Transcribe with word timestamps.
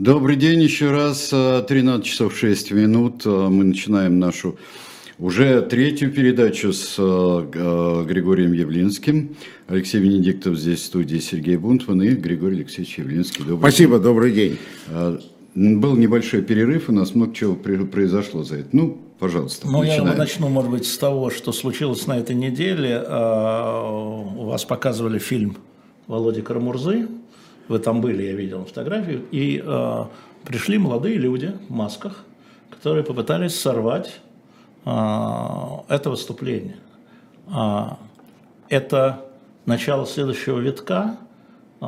Добрый 0.00 0.36
день 0.36 0.62
еще 0.62 0.90
раз. 0.90 1.28
13 1.28 2.04
часов 2.04 2.36
6 2.36 2.72
минут. 2.72 3.24
Мы 3.26 3.64
начинаем 3.64 4.18
нашу 4.18 4.58
уже 5.20 5.62
третью 5.62 6.12
передачу 6.12 6.72
с 6.72 6.96
э, 6.98 8.04
Григорием 8.06 8.52
Явлинским. 8.52 9.36
Алексей 9.68 10.00
Венедиктов 10.00 10.56
здесь 10.56 10.80
в 10.80 10.84
студии, 10.84 11.18
Сергей 11.18 11.56
Бунтман 11.56 12.02
и 12.02 12.10
Григорий 12.10 12.56
Алексеевич 12.56 12.98
Явлинский. 12.98 13.42
Добрый 13.42 13.70
Спасибо, 13.70 13.96
день. 13.96 14.02
добрый 14.02 14.32
день. 14.32 14.58
Был 15.54 15.96
небольшой 15.96 16.42
перерыв, 16.42 16.88
у 16.88 16.92
нас 16.92 17.14
много 17.14 17.34
чего 17.34 17.54
произошло 17.54 18.44
за 18.44 18.58
это. 18.58 18.68
Ну, 18.72 18.98
пожалуйста, 19.18 19.66
Ну, 19.68 19.80
начинаем. 19.80 20.06
я 20.06 20.14
начну, 20.14 20.48
может 20.48 20.70
быть, 20.70 20.86
с 20.86 20.96
того, 20.96 21.30
что 21.30 21.52
случилось 21.52 22.06
на 22.06 22.18
этой 22.18 22.36
неделе. 22.36 23.00
У 23.00 24.44
вас 24.44 24.64
показывали 24.64 25.18
фильм 25.18 25.56
Володи 26.06 26.40
Карамурзы 26.40 27.08
вы 27.70 27.78
там 27.78 28.00
были, 28.00 28.24
я 28.24 28.32
видел 28.32 28.64
фотографию, 28.64 29.22
и 29.30 29.62
э, 29.64 30.04
пришли 30.44 30.76
молодые 30.76 31.18
люди 31.18 31.52
в 31.68 31.72
масках, 31.72 32.24
которые 32.68 33.04
попытались 33.04 33.54
сорвать 33.54 34.08
э, 34.08 34.29
это 34.84 36.10
выступление. 36.10 36.76
Э, 37.48 37.90
это 38.68 39.26
начало 39.66 40.06
следующего 40.06 40.58
витка, 40.58 41.16
э, 41.80 41.86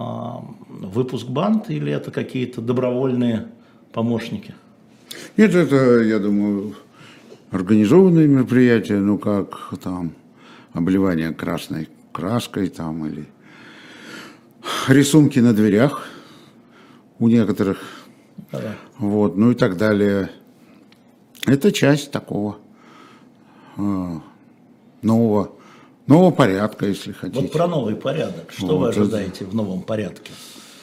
выпуск 0.69 1.27
банд 1.29 1.71
или 1.71 1.93
это 1.93 2.11
какие-то 2.11 2.61
добровольные 2.61 3.49
помощники? 3.93 4.55
Нет, 5.37 5.55
это, 5.55 6.01
я 6.01 6.19
думаю, 6.19 6.75
организованные 7.51 8.27
мероприятия, 8.27 8.97
ну 8.97 9.19
как 9.19 9.73
там 9.83 10.13
обливание 10.73 11.33
красной 11.33 11.89
краской 12.13 12.69
там 12.69 13.07
или 13.07 13.27
рисунки 14.89 15.39
на 15.39 15.53
дверях 15.53 16.07
у 17.19 17.29
некоторых, 17.29 17.79
да. 18.51 18.75
вот, 18.99 19.37
ну 19.37 19.53
и 19.53 19.55
так 19.55 19.77
далее. 19.77 20.31
Это 21.47 21.73
часть 21.73 22.11
такого 22.11 22.59
нового, 23.77 25.53
нового 26.07 26.31
порядка, 26.31 26.87
если 26.87 27.13
хотите. 27.13 27.41
Вот 27.41 27.53
про 27.53 27.67
новый 27.67 27.95
порядок. 27.95 28.53
Что 28.57 28.67
вот, 28.67 28.79
вы 28.79 28.89
ожидаете 28.89 29.45
в 29.45 29.55
новом 29.55 29.83
порядке? 29.83 30.33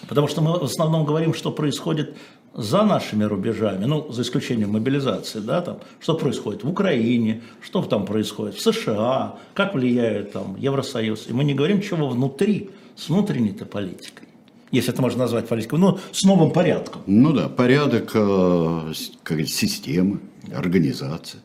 Потому 0.08 0.28
что 0.28 0.42
мы 0.42 0.60
в 0.60 0.64
основном 0.64 1.06
говорим, 1.06 1.34
что 1.34 1.52
происходит 1.52 2.16
за 2.54 2.84
нашими 2.84 3.24
рубежами, 3.24 3.86
ну, 3.86 4.12
за 4.12 4.24
исключением 4.24 4.72
мобилизации, 4.72 5.40
да, 5.40 5.62
там, 5.62 5.80
что 6.00 6.16
происходит 6.16 6.64
в 6.64 6.70
Украине, 6.70 7.42
что 7.62 7.82
там 7.84 8.06
происходит 8.06 8.56
в 8.56 8.62
США, 8.62 9.36
как 9.54 9.76
влияет 9.76 10.34
там 10.34 10.56
Евросоюз. 10.58 11.28
И 11.30 11.34
мы 11.34 11.44
не 11.44 11.54
говорим, 11.54 11.82
чего 11.82 12.10
внутри 12.10 12.70
с 12.96 13.10
внутренней-то 13.10 13.66
политикой, 13.66 14.28
если 14.72 14.92
это 14.92 15.02
можно 15.02 15.20
назвать 15.20 15.48
политикой, 15.48 15.80
но 15.80 16.00
с 16.12 16.24
новым 16.24 16.52
порядком. 16.52 17.02
Ну 17.06 17.34
да, 17.34 17.48
порядок 17.50 18.12
э, 18.14 18.94
как 19.24 19.48
системы, 19.48 20.20
организации. 20.54 21.40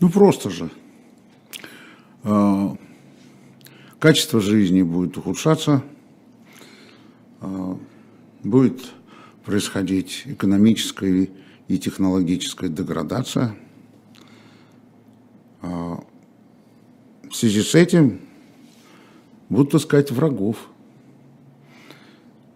Ну 0.00 0.10
просто 0.10 0.50
же. 0.50 0.70
Э, 2.24 2.76
качество 3.98 4.40
жизни 4.40 4.82
будет 4.82 5.16
ухудшаться, 5.16 5.82
э, 7.40 7.76
будет 8.42 8.92
происходить 9.44 10.22
экономическая 10.26 11.28
и 11.68 11.78
технологическая 11.78 12.68
деградация. 12.68 13.56
Э, 15.62 15.96
в 17.28 17.34
связи 17.34 17.62
с 17.62 17.74
этим 17.74 18.20
будут 19.48 19.74
искать 19.74 20.10
врагов– 20.10 20.68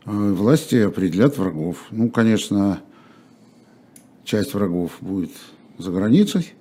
власти 0.04 0.76
определят 0.76 1.36
врагов. 1.38 1.86
Ну, 1.90 2.10
конечно, 2.10 2.80
часть 4.24 4.54
врагов 4.54 4.92
будет 5.00 5.32
за 5.78 5.90
границей, 5.90 6.52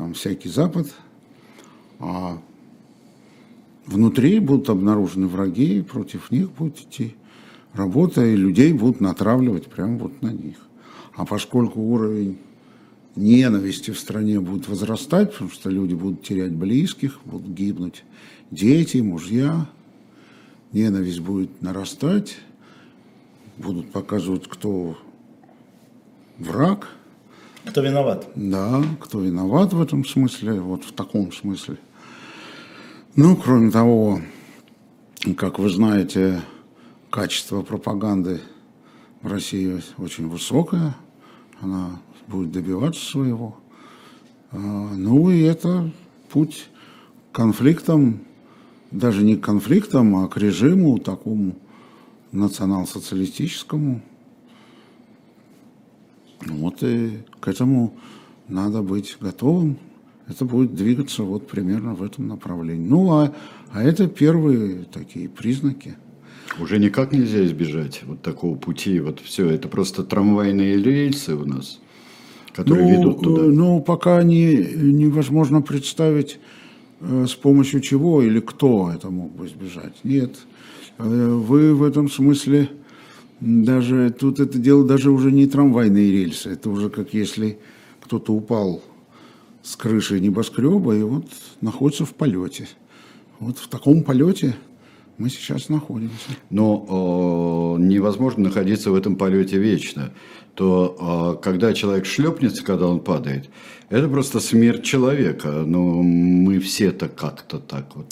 там 0.00 0.14
всякий 0.14 0.48
Запад, 0.48 0.86
а 1.98 2.38
внутри 3.84 4.38
будут 4.40 4.70
обнаружены 4.70 5.26
враги, 5.26 5.78
и 5.78 5.82
против 5.82 6.30
них 6.30 6.50
будет 6.52 6.78
идти 6.78 7.16
работа, 7.74 8.24
и 8.24 8.34
людей 8.34 8.72
будут 8.72 9.02
натравливать 9.02 9.66
прямо 9.66 9.98
вот 9.98 10.22
на 10.22 10.32
них. 10.32 10.56
А 11.14 11.26
поскольку 11.26 11.82
уровень 11.82 12.38
ненависти 13.14 13.90
в 13.90 13.98
стране 13.98 14.40
будет 14.40 14.68
возрастать, 14.68 15.32
потому 15.32 15.50
что 15.50 15.68
люди 15.68 15.92
будут 15.92 16.22
терять 16.22 16.52
близких, 16.52 17.20
будут 17.26 17.50
гибнуть 17.50 18.02
дети, 18.50 19.02
мужья, 19.02 19.68
ненависть 20.72 21.20
будет 21.20 21.60
нарастать, 21.60 22.38
будут 23.58 23.92
показывать, 23.92 24.48
кто 24.48 24.96
враг. 26.38 26.88
Кто 27.66 27.82
виноват. 27.82 28.28
Да, 28.34 28.82
кто 29.00 29.20
виноват 29.20 29.72
в 29.72 29.80
этом 29.80 30.04
смысле, 30.04 30.60
вот 30.60 30.84
в 30.84 30.92
таком 30.92 31.32
смысле. 31.32 31.76
Ну, 33.16 33.36
кроме 33.36 33.70
того, 33.70 34.20
как 35.36 35.58
вы 35.58 35.68
знаете, 35.68 36.40
качество 37.10 37.62
пропаганды 37.62 38.40
в 39.20 39.30
России 39.30 39.82
очень 39.98 40.28
высокое, 40.28 40.96
она 41.60 42.00
будет 42.26 42.52
добиваться 42.52 43.04
своего. 43.04 43.56
А, 44.52 44.56
ну 44.56 45.30
и 45.30 45.40
это 45.40 45.90
путь 46.30 46.68
к 47.30 47.36
конфликтам, 47.36 48.20
даже 48.90 49.22
не 49.22 49.36
к 49.36 49.44
конфликтам, 49.44 50.16
а 50.16 50.28
к 50.28 50.36
режиму 50.36 50.98
такому 50.98 51.56
национал-социалистическому. 52.32 54.02
Вот 56.46 56.82
и 56.82 57.18
к 57.40 57.48
этому 57.48 57.94
надо 58.48 58.82
быть 58.82 59.16
готовым. 59.20 59.78
Это 60.28 60.44
будет 60.44 60.74
двигаться 60.74 61.22
вот 61.22 61.48
примерно 61.48 61.94
в 61.94 62.02
этом 62.02 62.28
направлении. 62.28 62.86
Ну, 62.86 63.12
а, 63.12 63.34
а 63.72 63.82
это 63.82 64.06
первые 64.06 64.84
такие 64.84 65.28
признаки. 65.28 65.96
Уже 66.60 66.78
никак 66.78 67.12
нельзя 67.12 67.44
избежать 67.44 68.02
вот 68.04 68.22
такого 68.22 68.56
пути. 68.56 69.00
Вот 69.00 69.20
все, 69.20 69.48
это 69.48 69.68
просто 69.68 70.04
трамвайные 70.04 70.76
рельсы 70.76 71.34
у 71.34 71.44
нас, 71.44 71.80
которые 72.52 72.86
ну, 72.86 72.98
ведут 72.98 73.22
туда. 73.22 73.42
Ну, 73.42 73.80
пока 73.80 74.22
не, 74.22 74.54
невозможно 74.54 75.62
представить, 75.62 76.38
э, 77.00 77.26
с 77.28 77.34
помощью 77.34 77.80
чего 77.80 78.22
или 78.22 78.40
кто 78.40 78.90
это 78.94 79.10
мог 79.10 79.32
бы 79.32 79.46
избежать. 79.46 79.96
Нет. 80.04 80.38
Э, 80.98 81.04
вы 81.04 81.74
в 81.74 81.82
этом 81.82 82.08
смысле 82.08 82.68
даже 83.40 84.10
тут 84.10 84.40
это 84.40 84.58
дело 84.58 84.86
даже 84.86 85.10
уже 85.10 85.32
не 85.32 85.46
трамвайные 85.46 86.12
рельсы, 86.12 86.50
это 86.50 86.70
уже 86.70 86.90
как 86.90 87.14
если 87.14 87.58
кто-то 88.00 88.32
упал 88.32 88.82
с 89.62 89.76
крыши 89.76 90.20
небоскреба 90.20 90.96
и 90.96 91.02
вот 91.02 91.26
находится 91.60 92.04
в 92.04 92.14
полете. 92.14 92.68
Вот 93.38 93.58
в 93.58 93.68
таком 93.68 94.02
полете 94.02 94.54
мы 95.20 95.28
сейчас 95.28 95.68
находимся. 95.68 96.30
Но 96.48 97.76
э, 97.78 97.82
невозможно 97.82 98.44
находиться 98.44 98.90
в 98.90 98.94
этом 98.94 99.16
полете 99.16 99.58
вечно. 99.58 100.12
То 100.54 101.36
э, 101.38 101.42
когда 101.42 101.74
человек 101.74 102.06
шлепнется, 102.06 102.64
когда 102.64 102.86
он 102.86 103.00
падает, 103.00 103.50
это 103.90 104.08
просто 104.08 104.40
смерть 104.40 104.82
человека. 104.82 105.64
Но 105.66 106.02
мы 106.02 106.58
все-то 106.58 107.08
как-то 107.08 107.58
так 107.58 107.96
вот 107.96 108.06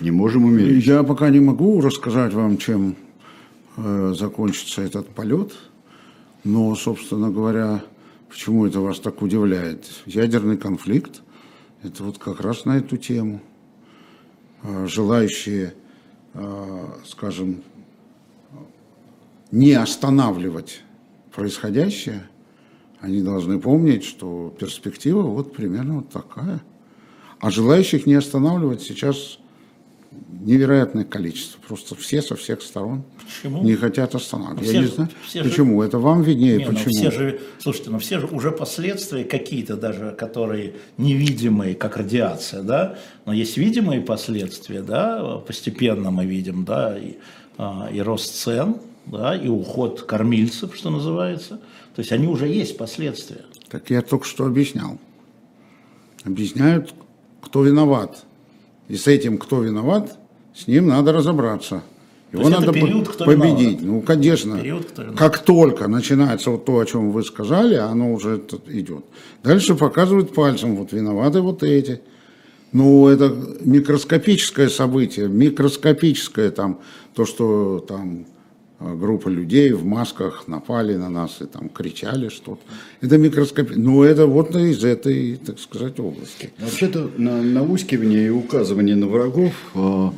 не 0.00 0.12
можем 0.12 0.44
умереть. 0.44 0.86
Я 0.86 1.02
пока 1.02 1.30
не 1.30 1.40
могу 1.40 1.80
рассказать 1.80 2.32
вам, 2.32 2.58
чем 2.58 2.96
закончится 3.76 4.82
этот 4.82 5.08
полет. 5.08 5.52
Но, 6.44 6.74
собственно 6.74 7.30
говоря, 7.30 7.84
почему 8.28 8.66
это 8.66 8.80
вас 8.80 8.98
так 8.98 9.22
удивляет? 9.22 9.86
Ядерный 10.06 10.56
конфликт– 10.56 11.22
это 11.82 12.04
вот 12.04 12.18
как 12.18 12.40
раз 12.40 12.64
на 12.64 12.78
эту 12.78 12.96
тему. 12.96 13.40
Э, 14.62 14.86
желающие, 14.86 15.74
э, 16.34 16.86
скажем, 17.06 17.62
не 19.50 19.72
останавливать 19.72 20.82
происходящее– 21.30 22.28
они 23.02 23.20
должны 23.20 23.58
помнить, 23.58 24.04
что 24.04 24.54
перспектива 24.60 25.22
вот 25.22 25.52
примерно 25.52 25.96
вот 25.96 26.10
такая. 26.10 26.62
А 27.40 27.50
желающих 27.50 28.06
не 28.06 28.14
останавливать 28.14 28.80
сейчас 28.80 29.40
невероятное 30.40 31.04
количество. 31.04 31.60
Просто 31.66 31.94
все 31.94 32.20
со 32.22 32.34
всех 32.36 32.62
сторон 32.62 33.04
Почему? 33.24 33.62
не 33.62 33.74
хотят 33.76 34.14
останавливаться. 34.14 34.72
Ну, 34.72 34.72
Я 34.72 34.80
не 34.80 34.86
же- 34.86 34.92
знаю, 34.94 35.10
же- 35.32 35.44
почему. 35.44 35.82
Это 35.82 35.98
вам 35.98 36.22
виднее, 36.22 36.58
Не, 36.58 36.64
ну 36.66 36.72
почему. 36.72 36.90
все 36.90 37.10
же, 37.10 37.40
слушайте, 37.60 37.90
ну 37.90 37.98
все 37.98 38.18
же 38.18 38.26
уже 38.26 38.50
последствия 38.50 39.24
какие-то 39.24 39.76
даже, 39.76 40.10
которые 40.18 40.74
невидимые, 40.98 41.74
как 41.74 41.96
радиация, 41.96 42.62
да, 42.62 42.98
но 43.24 43.32
есть 43.32 43.56
видимые 43.56 44.00
последствия, 44.00 44.82
да, 44.82 45.38
постепенно 45.46 46.10
мы 46.10 46.26
видим, 46.26 46.64
да, 46.64 46.98
и, 46.98 47.14
а, 47.58 47.88
и 47.92 48.00
рост 48.00 48.34
цен, 48.34 48.76
да, 49.06 49.36
и 49.36 49.48
уход 49.48 50.02
кормильцев, 50.02 50.74
что 50.74 50.90
называется, 50.90 51.56
то 51.94 52.00
есть 52.00 52.10
они 52.12 52.26
уже 52.26 52.48
есть 52.48 52.76
последствия. 52.76 53.42
Так 53.68 53.90
я 53.90 54.02
только 54.02 54.26
что 54.26 54.44
объяснял. 54.46 54.98
Объясняют, 56.24 56.94
кто 57.40 57.62
виноват. 57.62 58.24
И 58.92 58.96
с 58.96 59.06
этим, 59.06 59.38
кто 59.38 59.62
виноват, 59.62 60.18
с 60.54 60.66
ним 60.66 60.88
надо 60.88 61.12
разобраться. 61.12 61.82
Его 62.30 62.42
это 62.42 62.60
надо 62.60 62.72
период, 62.74 63.08
кто 63.08 63.24
победить. 63.24 63.80
виноват. 63.80 63.82
Ну, 63.84 64.00
конечно. 64.02 64.58
Период, 64.58 64.84
кто 64.84 65.00
виноват. 65.00 65.18
как 65.18 65.38
только 65.38 65.88
начинается 65.88 66.50
вот 66.50 66.66
то, 66.66 66.78
о 66.78 66.84
чем 66.84 67.10
вы 67.10 67.22
сказали, 67.22 67.76
оно 67.76 68.12
уже 68.12 68.42
идет. 68.68 69.06
Дальше 69.42 69.76
показывают 69.76 70.34
пальцем, 70.34 70.76
вот 70.76 70.92
виноваты 70.92 71.40
вот 71.40 71.62
эти. 71.62 72.02
Ну, 72.72 73.08
это 73.08 73.34
микроскопическое 73.62 74.68
событие, 74.68 75.26
микроскопическое 75.26 76.50
там, 76.50 76.80
то, 77.14 77.24
что 77.24 77.82
там 77.88 78.26
группа 78.96 79.28
людей 79.28 79.72
в 79.72 79.84
масках 79.84 80.48
напали 80.48 80.96
на 80.96 81.08
нас 81.08 81.40
и 81.40 81.46
там 81.46 81.68
кричали 81.68 82.28
что-то. 82.28 82.60
Это 83.00 83.18
микроскопия. 83.18 83.76
Ну, 83.76 84.02
это 84.02 84.26
вот 84.26 84.54
из 84.56 84.84
этой, 84.84 85.36
так 85.36 85.58
сказать, 85.58 85.98
области. 86.00 86.50
Вообще-то 86.58 87.10
на, 87.16 87.42
наускивание 87.42 88.26
и 88.26 88.30
указывание 88.30 88.96
на 88.96 89.06
врагов, 89.06 89.52
э, 89.74 90.10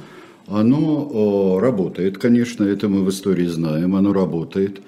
оно 0.47 1.57
э, 1.59 1.61
работает, 1.61 2.19
конечно, 2.19 2.65
это 2.65 2.89
мы 2.89 3.05
в 3.05 3.09
истории 3.09 3.47
знаем, 3.47 3.95
оно 3.97 4.13
работает. 4.13 4.81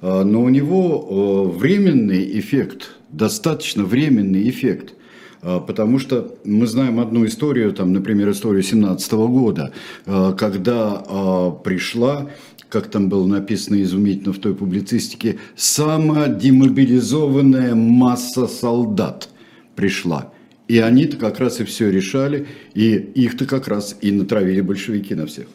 Э, 0.00 0.24
Но 0.24 0.42
у 0.42 0.48
него 0.48 1.52
э, 1.54 1.58
временный 1.58 2.38
эффект, 2.38 2.90
достаточно 3.10 3.84
временный 3.84 4.48
эффект. 4.48 4.94
Э, 5.42 5.60
Потому 5.64 5.98
что 5.98 6.34
мы 6.44 6.66
знаем 6.66 6.98
одну 6.98 7.24
историю, 7.26 7.72
там, 7.72 7.92
например, 7.92 8.30
историю 8.30 8.62
17 8.62 9.12
года, 9.12 9.72
э, 10.06 10.34
когда 10.36 11.04
э, 11.06 11.52
пришла, 11.62 12.26
как 12.74 12.88
там 12.88 13.08
было 13.08 13.24
написано 13.24 13.80
изумительно 13.80 14.32
в 14.32 14.40
той 14.40 14.52
публицистике, 14.52 15.38
самодемобилизованная 15.54 17.76
масса 17.76 18.48
солдат 18.48 19.28
пришла. 19.76 20.32
И 20.66 20.80
они-то 20.80 21.16
как 21.16 21.38
раз 21.38 21.60
и 21.60 21.64
все 21.64 21.92
решали, 21.92 22.48
и 22.74 22.96
их-то 22.96 23.46
как 23.46 23.68
раз 23.68 23.96
и 24.00 24.10
натравили 24.10 24.60
большевики 24.60 25.14
на 25.14 25.26
всех. 25.26 25.46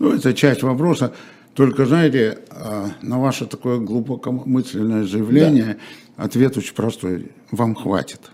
Ну, 0.00 0.12
это 0.12 0.34
часть 0.34 0.64
вопроса. 0.64 1.12
Только, 1.54 1.86
знаете, 1.86 2.40
а, 2.50 2.90
на 3.00 3.20
ваше 3.20 3.46
такое 3.46 3.78
глубокомысленное 3.78 5.04
заявление 5.04 5.76
ответ 6.16 6.56
очень 6.56 6.74
простой. 6.74 7.30
Вам 7.52 7.76
хватит. 7.76 8.32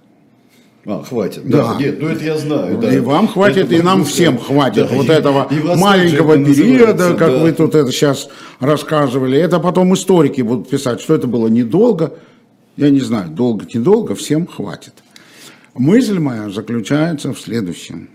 А, 0.84 1.02
хватит. 1.04 1.42
Да. 1.48 1.74
Да, 1.74 1.78
нет, 1.80 2.00
ну 2.00 2.08
это 2.08 2.24
я 2.24 2.36
знаю. 2.36 2.76
да. 2.78 2.92
И 2.92 2.98
вам 2.98 3.28
хватит, 3.28 3.66
Это 3.66 3.74
и 3.76 3.82
нам 3.82 4.04
всем 4.04 4.36
хватит 4.36 4.88
Да, 4.90 4.96
вот 4.96 5.06
и- 5.06 5.12
этого 5.12 5.46
и 5.48 5.60
маленького 5.78 6.36
периода, 6.36 7.14
как 7.14 7.30
да. 7.30 7.38
вы 7.38 7.52
тут 7.52 7.74
это 7.76 7.92
сейчас 7.92 8.28
рассказывали. 8.58 9.38
Это 9.38 9.60
потом 9.60 9.94
историки 9.94 10.42
будут 10.42 10.68
писать, 10.68 11.00
что 11.00 11.14
это 11.14 11.28
было 11.28 11.46
недолго. 11.46 12.14
Я 12.76 12.90
не 12.90 13.00
знаю, 13.00 13.30
долго-недолго, 13.30 14.14
всем 14.16 14.46
хватит. 14.46 14.94
Мысль 15.74 16.18
моя 16.18 16.50
заключается 16.50 17.32
в 17.32 17.38
следующем. 17.40 18.08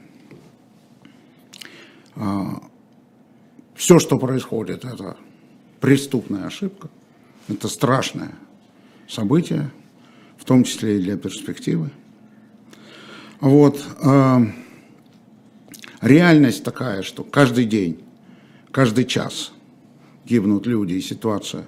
Все, 3.75 3.99
что 3.99 4.17
происходит, 4.17 4.83
это 4.85 5.15
преступная 5.79 6.47
ошибка, 6.47 6.89
это 7.47 7.67
страшное 7.67 8.31
событие, 9.07 9.69
в 10.37 10.45
том 10.45 10.63
числе 10.63 10.97
и 10.97 10.99
для 11.01 11.15
перспективы. 11.17 11.91
Вот. 13.39 13.83
э, 14.01 14.37
реальность 16.01 16.63
такая, 16.63 17.03
что 17.03 17.23
каждый 17.23 17.65
день, 17.65 17.99
каждый 18.71 19.05
час 19.05 19.51
гибнут 20.25 20.65
люди, 20.65 20.93
и 20.93 21.01
ситуация 21.01 21.65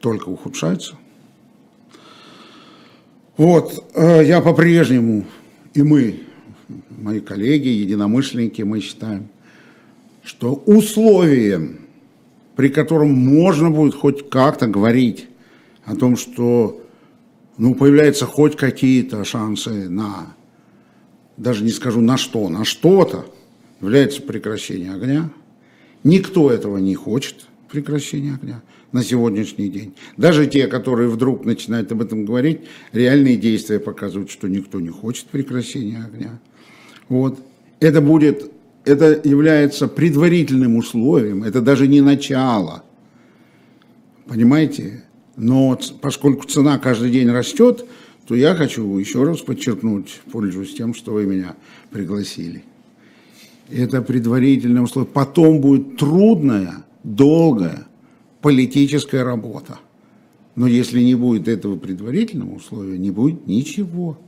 только 0.00 0.28
ухудшается. 0.28 0.96
Вот, 3.36 3.84
э, 3.94 4.24
я 4.24 4.40
по-прежнему, 4.40 5.26
и 5.74 5.82
мы, 5.82 6.20
мои 6.88 7.20
коллеги, 7.20 7.68
единомышленники, 7.68 8.62
мы 8.62 8.80
считаем, 8.80 9.28
что 10.24 10.54
условием, 10.54 11.80
при 12.56 12.68
котором 12.68 13.12
можно 13.12 13.70
будет 13.70 13.94
хоть 13.94 14.30
как-то 14.30 14.66
говорить 14.66 15.28
о 15.84 15.94
том, 15.94 16.16
что 16.16 16.82
ну, 17.58 17.74
появляются 17.74 18.24
хоть 18.24 18.56
какие-то 18.56 19.24
шансы 19.24 19.88
на, 19.90 20.34
даже 21.36 21.64
не 21.64 21.70
скажу 21.70 22.00
на 22.00 22.16
что, 22.16 22.48
на 22.48 22.64
что-то, 22.64 23.26
является 23.80 24.22
прекращение 24.22 24.92
огня. 24.92 25.30
Никто 26.04 26.50
этого 26.50 26.78
не 26.78 26.94
хочет, 26.94 27.46
прекращения 27.70 28.34
огня 28.34 28.62
на 28.92 29.02
сегодняшний 29.02 29.68
день. 29.68 29.94
Даже 30.16 30.46
те, 30.46 30.66
которые 30.68 31.08
вдруг 31.08 31.44
начинают 31.44 31.92
об 31.92 32.00
этом 32.00 32.24
говорить, 32.24 32.60
реальные 32.92 33.36
действия 33.36 33.78
показывают, 33.78 34.30
что 34.30 34.48
никто 34.48 34.80
не 34.80 34.88
хочет 34.88 35.26
прекращения 35.26 36.02
огня. 36.04 36.38
Вот. 37.08 37.38
Это 37.80 38.00
будет, 38.00 38.50
это 38.84 39.20
является 39.28 39.88
предварительным 39.88 40.76
условием, 40.76 41.44
это 41.44 41.60
даже 41.60 41.86
не 41.88 42.00
начало. 42.00 42.84
Понимаете? 44.26 45.04
Но 45.36 45.78
поскольку 46.00 46.46
цена 46.46 46.78
каждый 46.78 47.10
день 47.10 47.30
растет, 47.30 47.84
то 48.26 48.34
я 48.34 48.54
хочу 48.54 48.98
еще 48.98 49.22
раз 49.22 49.40
подчеркнуть, 49.40 50.20
пользуясь 50.32 50.74
тем, 50.74 50.94
что 50.94 51.12
вы 51.12 51.26
меня 51.26 51.54
пригласили. 51.90 52.64
Это 53.70 54.02
предварительное 54.02 54.82
условие. 54.82 55.10
Потом 55.12 55.60
будет 55.60 55.96
трудная, 55.96 56.84
долгая 57.04 57.86
политическая 58.42 59.22
работа. 59.22 59.78
Но 60.56 60.66
если 60.66 61.00
не 61.02 61.14
будет 61.14 61.46
этого 61.46 61.76
предварительного 61.76 62.56
условия, 62.56 62.98
не 62.98 63.10
будет 63.10 63.46
ничего. 63.46 64.18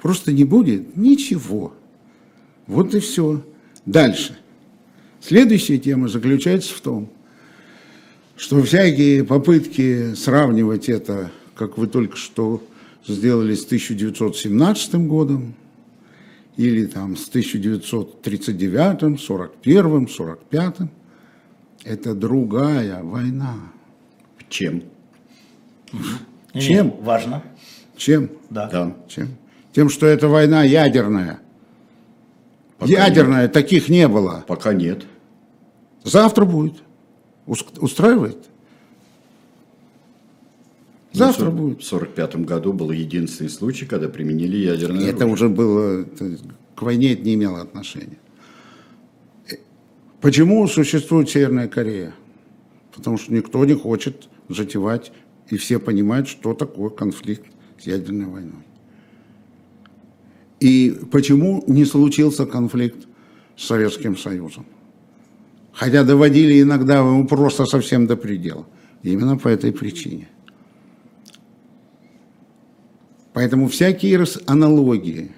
Просто 0.00 0.32
не 0.32 0.44
будет 0.44 0.96
ничего. 0.96 1.74
Вот 2.66 2.94
и 2.94 3.00
все. 3.00 3.44
Дальше. 3.84 4.38
Следующая 5.20 5.78
тема 5.78 6.08
заключается 6.08 6.74
в 6.74 6.80
том, 6.80 7.08
что 8.36 8.62
всякие 8.62 9.24
попытки 9.24 10.14
сравнивать 10.14 10.88
это, 10.88 11.30
как 11.56 11.76
вы 11.76 11.88
только 11.88 12.16
что 12.16 12.62
сделали 13.06 13.54
с 13.54 13.64
1917 13.64 14.94
годом, 15.06 15.54
или 16.56 16.86
там 16.86 17.16
с 17.16 17.28
1939, 17.28 19.20
41, 19.20 20.08
45, 20.08 20.76
это 21.84 22.14
другая 22.14 23.02
война. 23.02 23.54
Чем? 24.48 24.82
Чем? 26.54 26.86
не, 26.86 27.02
Важно. 27.02 27.42
Чем? 27.96 28.30
Да. 28.50 28.68
Да. 28.70 28.96
Чем? 29.08 29.28
Тем, 29.72 29.88
что 29.90 30.06
это 30.06 30.28
война 30.28 30.64
ядерная. 30.64 31.38
Пока 32.78 32.90
ядерная, 32.92 33.48
таких 33.48 33.88
не 33.88 34.08
было. 34.08 34.44
Пока 34.46 34.72
нет. 34.72 35.04
Завтра 36.04 36.44
будет. 36.44 36.82
Ус- 37.46 37.64
Устраивает? 37.78 38.47
Завтра 41.12 41.46
Ну, 41.46 41.50
в 41.50 41.54
будет. 41.56 41.82
В 41.82 41.92
1945 41.92 42.36
году 42.46 42.72
был 42.72 42.90
единственный 42.90 43.48
случай, 43.48 43.86
когда 43.86 44.08
применили 44.08 44.56
ядерное 44.56 45.06
Это 45.08 45.24
оружие. 45.24 45.32
уже 45.32 45.48
было, 45.48 46.00
это 46.02 46.38
к 46.74 46.82
войне 46.82 47.12
это 47.14 47.22
не 47.22 47.34
имело 47.34 47.60
отношения. 47.60 48.18
Э, 49.50 49.56
Почему 50.20 50.66
существует 50.68 51.30
Северная 51.30 51.68
Корея? 51.68 52.14
Потому 52.94 53.16
что 53.18 53.32
никто 53.32 53.64
не 53.64 53.74
хочет 53.74 54.28
затевать, 54.48 55.12
и 55.50 55.56
все 55.56 55.78
понимают, 55.78 56.28
что 56.28 56.52
такое 56.54 56.90
конфликт 56.90 57.46
с 57.80 57.86
ядерной 57.86 58.26
войной. 58.26 58.64
И 60.60 60.98
почему 61.10 61.62
не 61.68 61.84
случился 61.84 62.44
конфликт 62.44 63.06
с 63.56 63.64
Советским 63.66 64.16
Союзом? 64.16 64.66
Хотя 65.72 66.02
доводили 66.02 66.60
иногда 66.60 66.98
его 66.98 67.24
просто 67.24 67.64
совсем 67.64 68.06
до 68.08 68.16
предела. 68.16 68.66
Именно 69.04 69.36
по 69.38 69.46
этой 69.48 69.72
причине. 69.72 70.28
Поэтому 73.38 73.68
всякие 73.68 74.24
аналогии 74.46 75.30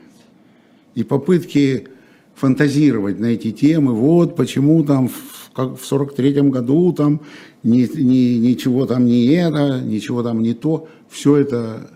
и 0.95 1.05
попытки 1.05 1.89
фантазировать 2.35 3.21
на 3.21 3.27
эти 3.27 3.51
темы, 3.51 3.93
вот 3.93 4.37
почему 4.37 4.83
там 4.85 5.09
в, 5.09 5.51
как 5.53 5.79
в 5.79 5.85
43 5.85 6.49
году 6.49 6.95
там 6.95 7.21
ни, 7.63 7.81
ни- 8.01 8.39
ничего 8.39 8.87
там 8.87 9.05
не 9.05 9.27
это, 9.27 9.83
ничего 9.83 10.23
там 10.23 10.41
не 10.41 10.55
то, 10.55 10.89
все 11.11 11.37
это 11.37 11.91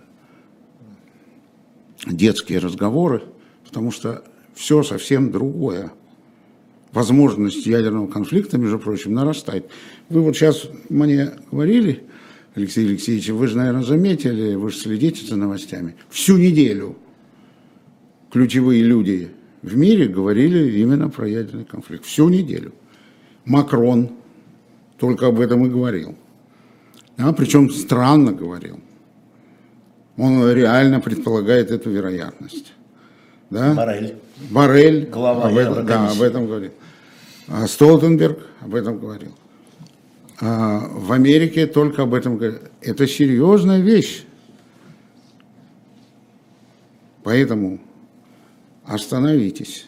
детские 2.07 2.59
разговоры, 2.59 3.23
потому 3.67 3.91
что 3.91 4.25
все 4.55 4.83
совсем 4.83 5.33
другое. 5.33 5.91
возможность 6.93 7.65
ядерного 7.65 8.09
конфликта, 8.09 8.59
между 8.59 8.79
прочим, 8.79 9.15
нарастает. 9.15 9.71
Вы 10.11 10.21
вот 10.21 10.37
сейчас 10.37 10.69
мне 10.91 11.31
говорили, 11.51 12.05
Алексей 12.55 12.87
Алексеевич, 12.87 13.29
вы 13.31 13.49
же, 13.49 13.57
наверное, 13.57 13.83
заметили, 13.83 14.55
вы 14.55 14.71
же 14.71 14.79
следите 14.79 15.27
за 15.27 15.37
новостями. 15.37 15.97
Всю 16.09 16.37
неделю 16.37 16.97
ключевые 18.31 18.83
люди 18.83 19.31
в 19.63 19.77
мире 19.77 20.07
говорили 20.07 20.79
именно 20.79 21.09
про 21.09 21.27
ядерный 21.27 21.65
конфликт. 21.65 22.05
Всю 22.05 22.29
неделю. 22.29 22.73
Макрон 23.45 24.11
только 24.99 25.27
об 25.27 25.41
этом 25.41 25.67
и 25.67 25.69
говорил. 25.69 26.17
А, 27.17 27.33
причем 27.33 27.71
странно 27.71 28.33
говорил. 28.33 28.81
Он 30.17 30.51
реально 30.53 31.01
предполагает 31.01 31.71
эту 31.71 31.91
вероятность. 31.91 32.73
Да? 33.51 33.75
Барель. 33.75 34.17
Барель 34.51 35.07
Глава 35.07 35.49
об 35.49 35.57
этом, 35.57 35.87
да, 35.87 36.11
об 36.11 36.23
этом 36.23 36.47
говорил. 36.47 36.73
А 37.49 37.67
Столтенберг 37.67 38.39
об 38.61 38.75
этом 38.75 38.99
говорил. 38.99 39.33
А 40.41 40.89
в 40.89 41.13
Америке 41.13 41.67
только 41.67 42.03
об 42.03 42.15
этом 42.15 42.37
говорят. 42.37 42.71
Это 42.81 43.07
серьезная 43.07 43.81
вещь. 43.81 44.25
Поэтому 47.23 47.81
остановитесь. 48.85 49.87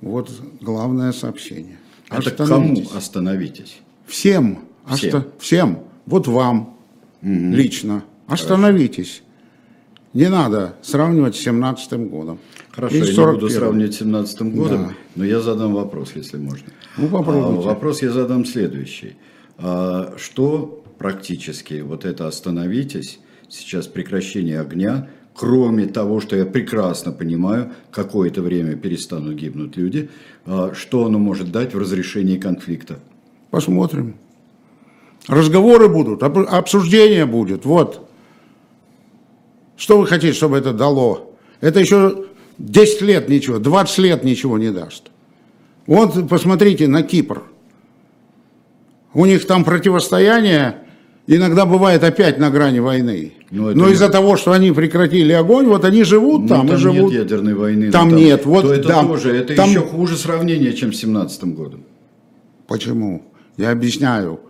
Вот 0.00 0.30
главное 0.60 1.12
сообщение. 1.12 1.78
Это 2.08 2.30
кому 2.30 2.82
остановитесь? 2.94 3.80
Всем. 4.06 4.60
Всем. 4.86 4.96
Всем. 4.96 5.24
Всем. 5.38 5.78
Вот 6.06 6.26
вам 6.26 6.76
лично. 7.22 8.04
Остановитесь. 8.26 9.22
Не 10.14 10.28
надо 10.28 10.76
сравнивать 10.82 11.36
с 11.36 11.40
17 11.40 12.08
годом. 12.08 12.38
Хорошо, 12.78 12.94
я 12.96 13.02
не 13.04 13.10
41-м. 13.10 13.34
буду 13.34 13.48
сравнивать 13.50 13.94
с 13.94 13.98
17 13.98 14.42
годом, 14.54 14.84
Да. 14.88 14.94
но 15.16 15.24
я 15.24 15.40
задам 15.40 15.74
вопрос, 15.74 16.12
если 16.14 16.36
можно. 16.36 16.66
Ну, 16.96 17.08
попробуйте. 17.08 17.68
А, 17.68 17.72
вопрос 17.72 18.02
я 18.02 18.10
задам 18.12 18.44
следующий. 18.44 19.16
А, 19.58 20.14
что 20.16 20.84
практически 20.96 21.80
вот 21.80 22.04
это 22.04 22.28
«остановитесь», 22.28 23.18
сейчас 23.48 23.88
прекращение 23.88 24.60
огня, 24.60 25.08
кроме 25.34 25.86
того, 25.86 26.20
что 26.20 26.36
я 26.36 26.44
прекрасно 26.46 27.10
понимаю, 27.10 27.72
какое-то 27.90 28.42
время 28.42 28.76
перестанут 28.76 29.34
гибнуть 29.34 29.76
люди, 29.76 30.08
а, 30.46 30.72
что 30.72 31.04
оно 31.04 31.18
может 31.18 31.50
дать 31.50 31.74
в 31.74 31.78
разрешении 31.80 32.38
конфликта? 32.38 33.00
Посмотрим. 33.50 34.14
Разговоры 35.26 35.88
будут, 35.88 36.22
об- 36.22 36.38
обсуждение 36.38 37.26
будет. 37.26 37.64
Вот. 37.64 38.08
Что 39.76 39.98
вы 39.98 40.06
хотите, 40.06 40.32
чтобы 40.32 40.58
это 40.58 40.72
дало? 40.72 41.34
Это 41.60 41.80
еще 41.80 42.26
10 42.58 43.02
лет 43.02 43.28
ничего, 43.28 43.58
20 43.58 43.98
лет 43.98 44.24
ничего 44.24 44.58
не 44.58 44.70
даст. 44.70 45.10
Вот 45.86 46.28
посмотрите 46.28 46.86
на 46.88 47.02
Кипр. 47.02 47.44
У 49.14 49.24
них 49.26 49.46
там 49.46 49.64
противостояние 49.64 50.76
иногда 51.26 51.64
бывает 51.66 52.04
опять 52.04 52.38
на 52.38 52.50
грани 52.50 52.78
войны. 52.78 53.32
Ну, 53.50 53.74
Но 53.74 53.86
не- 53.88 53.92
из-за 53.94 54.08
того, 54.10 54.36
что 54.36 54.52
они 54.52 54.70
прекратили 54.72 55.32
огонь, 55.32 55.66
вот 55.66 55.84
они 55.84 56.02
живут 56.04 56.42
Ну, 56.42 56.48
там 56.48 56.66
и 56.66 56.70
там 56.70 56.78
живут. 56.78 57.12
нет 57.12 57.22
ядерной 57.22 57.54
войны. 57.54 57.86
но 57.86 57.92
Там 57.92 58.14
нет, 58.14 58.44
вот 58.44 58.62
то 58.62 58.74
это 58.74 58.88
там- 58.88 59.08
тоже, 59.08 59.34
это 59.34 59.54
там- 59.54 59.70
еще 59.70 59.80
хуже 59.80 60.16
сравнения, 60.16 60.72
чем 60.74 60.92
с 60.92 60.98
17 60.98 61.54
годом. 61.54 61.84
Почему? 62.66 63.22
Я 63.56 63.70
объясняю, 63.70 64.40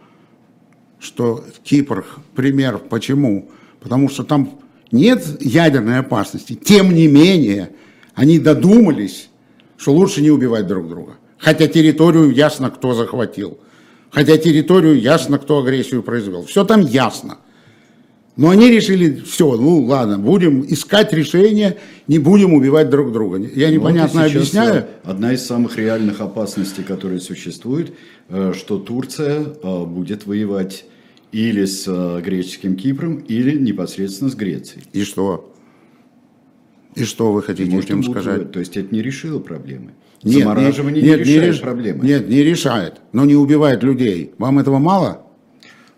что 0.98 1.44
Кипр 1.62 2.04
пример. 2.34 2.78
Почему? 2.78 3.48
Потому 3.80 4.08
что 4.08 4.24
там 4.24 4.58
нет 4.90 5.24
ядерной 5.40 5.98
опасности. 6.00 6.54
Тем 6.54 6.92
не 6.92 7.06
менее, 7.06 7.70
они 8.18 8.40
додумались, 8.40 9.28
что 9.76 9.92
лучше 9.92 10.22
не 10.22 10.30
убивать 10.32 10.66
друг 10.66 10.88
друга. 10.88 11.12
Хотя 11.38 11.68
территорию 11.68 12.32
ясно, 12.32 12.68
кто 12.68 12.92
захватил. 12.92 13.58
Хотя 14.10 14.36
территорию 14.36 15.00
ясно, 15.00 15.38
кто 15.38 15.60
агрессию 15.60 16.02
произвел. 16.02 16.44
Все 16.44 16.64
там 16.64 16.80
ясно. 16.80 17.38
Но 18.36 18.50
они 18.50 18.70
решили, 18.70 19.22
все, 19.24 19.56
ну 19.56 19.82
ладно, 19.84 20.18
будем 20.18 20.64
искать 20.66 21.12
решение, 21.12 21.78
не 22.08 22.18
будем 22.18 22.54
убивать 22.54 22.90
друг 22.90 23.12
друга. 23.12 23.38
Я 23.38 23.70
непонятно 23.70 24.22
Вот 24.22 24.30
объясняю. 24.30 24.74
э, 24.82 24.86
Одна 25.04 25.32
из 25.34 25.46
самых 25.46 25.76
реальных 25.76 26.20
опасностей, 26.20 26.82
которые 26.82 27.20
существуют, 27.20 27.92
э, 28.28 28.52
что 28.56 28.78
Турция 28.78 29.44
э, 29.44 29.84
будет 29.84 30.26
воевать 30.26 30.86
или 31.30 31.64
с 31.66 31.86
греческим 32.20 32.74
Кипром, 32.74 33.18
или 33.18 33.56
непосредственно 33.56 34.30
с 34.30 34.34
Грецией. 34.34 34.82
И 34.92 35.04
что? 35.04 35.47
И 37.00 37.04
что 37.04 37.32
вы 37.32 37.42
хотите 37.42 37.70
Может, 37.70 37.90
этим 37.90 38.02
сказать? 38.02 38.24
воевать. 38.26 38.52
То 38.52 38.60
есть 38.60 38.76
это 38.76 38.94
не 38.94 39.02
решило 39.02 39.38
проблемы. 39.38 39.92
Нет, 40.24 40.42
Замораживание 40.42 41.02
нет, 41.02 41.18
не 41.24 41.34
решает 41.34 41.54
реш- 41.54 41.60
проблемы. 41.60 42.04
Нет, 42.04 42.28
не 42.28 42.42
решает, 42.42 42.94
но 43.12 43.24
не 43.24 43.34
убивает 43.36 43.82
людей. 43.82 44.32
Вам 44.38 44.58
этого 44.58 44.78
мало? 44.78 45.22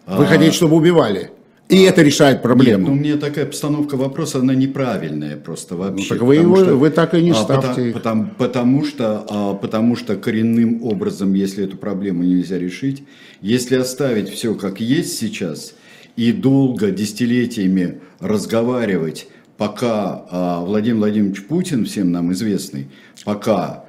Вы 0.07 0.25
А. 0.25 0.27
хотите, 0.27 0.53
чтобы 0.53 0.77
убивали? 0.77 1.31
И 1.71 1.83
это 1.83 2.03
решает 2.03 2.35
Нет, 2.39 2.43
проблему. 2.43 2.89
ну 2.89 2.95
мне 2.95 3.15
такая 3.17 3.47
постановка 3.47 3.97
вопроса, 3.97 4.41
она 4.41 4.55
неправильная 4.57 5.37
просто 5.37 5.77
вообще. 5.77 6.03
Ну, 6.13 6.19
так 6.19 6.27
вы 6.27 6.37
потому 6.37 6.57
его- 6.57 6.65
что- 6.65 6.75
вы 6.77 6.91
так 6.91 7.15
и 7.15 7.23
не 7.23 7.31
а, 7.31 7.35
ставьте 7.35 7.89
их. 7.91 7.95
Потому, 7.95 8.29
потому 8.37 8.85
что, 8.85 9.25
а, 9.31 9.55
потому 9.55 9.95
что 9.95 10.17
коренным 10.17 10.83
образом, 10.83 11.33
если 11.33 11.65
эту 11.65 11.77
проблему 11.77 12.25
нельзя 12.25 12.59
решить, 12.59 13.05
если 13.41 13.77
оставить 13.77 14.29
все 14.31 14.55
как 14.57 14.81
есть 14.81 15.17
сейчас 15.17 15.75
и 16.17 16.33
долго, 16.33 16.91
десятилетиями 16.91 18.01
разговаривать, 18.19 19.29
пока 19.61 20.25
а, 20.31 20.65
Владимир 20.65 21.01
Владимирович 21.01 21.45
Путин, 21.45 21.85
всем 21.85 22.11
нам 22.11 22.33
известный, 22.33 22.87
пока 23.27 23.85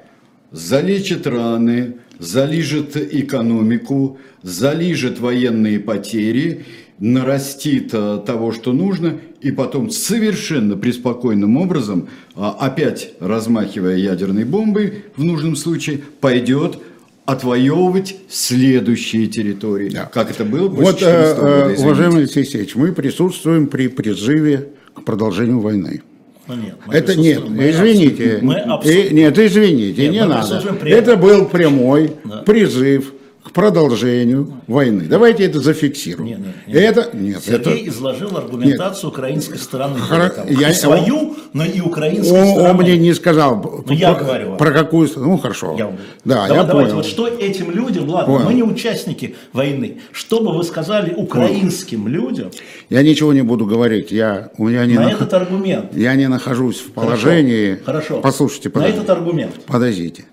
залечит 0.50 1.26
раны, 1.26 1.94
залижет 2.18 2.94
экономику, 2.94 4.18
залижет 4.42 5.18
военные 5.18 5.80
потери, 5.80 6.66
нарастит 6.98 7.88
а, 7.94 8.18
того, 8.18 8.52
что 8.52 8.74
нужно, 8.74 9.16
и 9.40 9.50
потом 9.50 9.88
совершенно 9.88 10.76
преспокойным 10.76 11.56
образом, 11.56 12.10
а, 12.34 12.50
опять 12.50 13.14
размахивая 13.18 13.96
ядерной 13.96 14.44
бомбой, 14.44 15.04
в 15.16 15.24
нужном 15.24 15.56
случае, 15.56 16.02
пойдет 16.20 16.80
отвоевывать 17.24 18.16
следующие 18.28 19.26
территории. 19.26 19.88
Да. 19.88 20.04
Как 20.04 20.30
это 20.30 20.44
было 20.44 20.68
после 20.68 20.84
Вот, 20.84 20.98
14 20.98 21.36
года, 21.38 21.48
э, 21.48 21.52
э, 21.52 21.62
извините. 21.62 21.82
уважаемый 21.82 22.18
Алексей 22.18 22.40
Алексеевич, 22.40 22.74
мы 22.74 22.92
присутствуем 22.92 23.68
при 23.68 23.88
призыве 23.88 24.68
к 24.94 25.02
продолжению 25.04 25.60
войны. 25.60 26.02
Ну, 26.48 26.54
нет, 26.56 26.74
Это 26.90 27.14
нет, 27.14 27.48
мы 27.48 27.70
извините. 27.70 28.38
Мы 28.42 28.54
Э, 28.54 28.66
абсу- 28.66 29.12
Нет, 29.12 29.38
извините, 29.38 30.02
Нет, 30.08 30.12
не 30.12 30.24
надо. 30.26 30.62
Это 30.84 31.16
был 31.16 31.46
прямой 31.46 32.12
Да. 32.24 32.38
призыв 32.38 33.12
к 33.44 33.50
продолжению 33.50 34.52
войны. 34.68 35.04
Давайте 35.08 35.44
это 35.44 35.58
зафиксируем. 35.60 36.26
Нет, 36.28 36.38
нет, 36.38 36.54
нет. 36.68 36.96
Это 36.96 37.16
нет, 37.16 37.42
Сергей 37.44 37.80
это 37.80 37.88
изложил 37.88 38.36
аргументацию 38.36 39.10
украинской 39.10 39.56
стороны. 39.58 39.98
Того. 40.08 40.48
я- 40.48 40.70
И 40.70 40.74
свою, 40.74 41.34
но 41.52 41.64
и 41.64 41.80
украинской 41.80 42.32
Он, 42.38 42.46
стороны. 42.46 42.70
он 42.70 42.76
мне 42.76 42.96
не 42.98 43.12
сказал. 43.14 43.82
Ну, 43.86 43.92
я 43.94 44.14
про, 44.14 44.24
говорю 44.24 44.56
про 44.56 44.70
какую. 44.70 45.08
Ну, 45.16 45.38
хорошо. 45.38 45.74
Я. 45.76 45.86
Да, 46.24 46.46
Давай- 46.46 46.50
я 46.56 46.62
давайте, 46.64 46.72
понял. 46.92 46.94
вот 47.02 47.06
что 47.06 47.26
этим 47.26 47.70
людям, 47.72 48.08
ладно, 48.08 48.32
Понял. 48.34 48.46
мы 48.46 48.54
не 48.54 48.62
участники 48.62 49.34
войны, 49.52 49.98
что 50.12 50.40
бы 50.40 50.56
вы 50.56 50.62
сказали 50.62 51.12
украинским 51.14 52.06
людям 52.06 52.50
Я 52.90 53.02
ничего 53.02 53.32
не 53.32 53.42
буду 53.42 53.66
говорить. 53.66 54.12
Я, 54.12 54.50
у 54.56 54.68
меня 54.68 54.86
не 54.86 54.94
на 54.94 55.02
нах- 55.08 55.14
этот 55.16 55.34
аргумент? 55.34 55.96
я 55.96 56.14
не 56.14 56.28
нахожусь 56.28 56.76
в 56.80 56.94
Хорошо, 56.94 57.22
положении. 57.22 57.78
Хорошо. 57.84 58.20
Послушайте, 58.20 58.68
На 58.68 58.72
подождите. 58.74 58.98
этот 59.02 59.10
аргумент. 59.10 59.54
Подождите. 59.66 60.24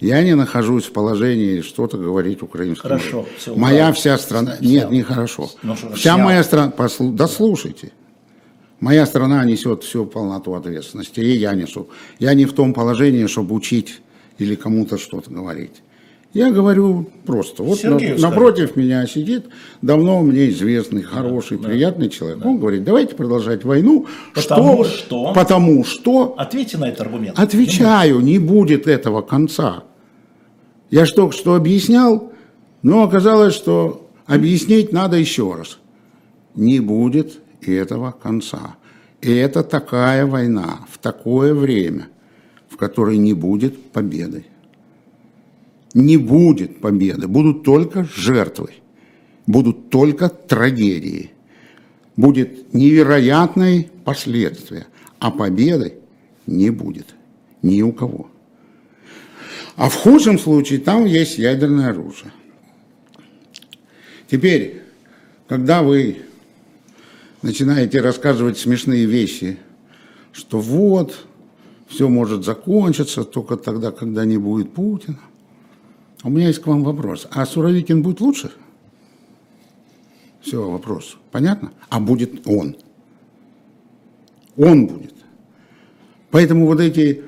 Я 0.00 0.22
не 0.22 0.34
нахожусь 0.34 0.84
в 0.84 0.92
положении 0.92 1.60
что-то 1.62 1.96
говорить 1.96 2.42
украинскому. 2.42 2.94
Хорошо, 2.98 3.10
народу. 3.16 3.28
всё, 3.38 3.54
Моя 3.56 3.78
ладно. 3.86 3.94
вся 3.94 4.18
страна... 4.18 4.52
Всё. 4.60 4.64
Нет, 4.64 4.90
нехорошо. 4.90 5.50
Ну, 5.62 5.74
что, 5.76 5.88
Вся 5.94 6.14
вся. 6.14 6.16
моя 6.18 6.44
страна... 6.44 6.70
Послу... 6.70 7.12
Да 7.12 7.26
слушайте. 7.28 7.92
Моя 8.80 9.06
страна 9.06 9.42
несет 9.44 9.84
всю 9.84 10.04
полноту 10.04 10.52
ответственности, 10.54 11.20
и 11.20 11.36
я 11.38 11.54
несу. 11.54 11.88
Я 12.18 12.34
не 12.34 12.44
в 12.44 12.52
том 12.52 12.74
положении, 12.74 13.26
чтобы 13.26 13.54
учить 13.54 14.00
или 14.38 14.54
кому-то 14.54 14.98
что-то 14.98 15.30
говорить. 15.30 15.82
Я 16.36 16.50
говорю 16.50 17.06
просто. 17.24 17.62
Вот 17.62 17.82
на- 17.82 17.98
напротив 18.18 18.76
меня 18.76 19.06
сидит 19.06 19.46
давно 19.80 20.20
мне 20.20 20.50
известный, 20.50 21.02
хороший, 21.02 21.56
приятный 21.56 22.10
человек. 22.10 22.44
Он 22.44 22.58
говорит, 22.58 22.84
давайте 22.84 23.14
продолжать 23.14 23.64
войну. 23.64 24.06
Потому 24.34 24.84
что? 24.84 25.32
Потому 25.32 25.82
что... 25.84 26.34
Ответьте 26.36 26.76
на 26.76 26.90
этот 26.90 27.00
аргумент. 27.00 27.38
Отвечаю, 27.38 28.20
не 28.20 28.38
будет 28.38 28.86
этого 28.86 29.22
конца. 29.22 29.84
Я 30.90 31.06
ж 31.06 31.12
только 31.12 31.34
что 31.34 31.54
объяснял, 31.54 32.30
но 32.82 33.02
оказалось, 33.02 33.54
что 33.54 34.06
объяснить 34.26 34.92
надо 34.92 35.16
еще 35.16 35.54
раз. 35.54 35.78
Не 36.54 36.80
будет 36.80 37.38
этого 37.62 38.10
конца. 38.10 38.76
И 39.22 39.32
это 39.34 39.62
такая 39.62 40.26
война 40.26 40.80
в 40.90 40.98
такое 40.98 41.54
время, 41.54 42.08
в 42.68 42.76
которой 42.76 43.16
не 43.16 43.32
будет 43.32 43.90
победы. 43.92 44.44
Не 45.96 46.18
будет 46.18 46.82
победы, 46.82 47.26
будут 47.26 47.64
только 47.64 48.04
жертвы, 48.04 48.68
будут 49.46 49.88
только 49.88 50.28
трагедии. 50.28 51.30
Будет 52.16 52.74
невероятные 52.74 53.88
последствия, 54.04 54.88
а 55.20 55.30
победы 55.30 55.94
не 56.46 56.68
будет 56.68 57.14
ни 57.62 57.80
у 57.80 57.92
кого. 57.92 58.28
А 59.76 59.88
в 59.88 59.94
худшем 59.94 60.38
случае 60.38 60.80
там 60.80 61.06
есть 61.06 61.38
ядерное 61.38 61.88
оружие. 61.88 62.30
Теперь, 64.30 64.82
когда 65.48 65.82
вы 65.82 66.18
начинаете 67.40 68.02
рассказывать 68.02 68.58
смешные 68.58 69.06
вещи, 69.06 69.56
что 70.32 70.60
вот, 70.60 71.24
все 71.88 72.10
может 72.10 72.44
закончиться 72.44 73.24
только 73.24 73.56
тогда, 73.56 73.92
когда 73.92 74.26
не 74.26 74.36
будет 74.36 74.74
Путина. 74.74 75.20
У 76.22 76.30
меня 76.30 76.48
есть 76.48 76.60
к 76.60 76.66
вам 76.66 76.82
вопрос. 76.82 77.26
А 77.30 77.44
Суровикин 77.46 78.02
будет 78.02 78.20
лучше? 78.20 78.52
Все, 80.40 80.68
вопрос. 80.70 81.18
Понятно? 81.30 81.72
А 81.88 82.00
будет 82.00 82.46
он. 82.46 82.76
Он 84.56 84.86
будет. 84.86 85.14
Поэтому 86.30 86.66
вот 86.66 86.80
эти, 86.80 87.24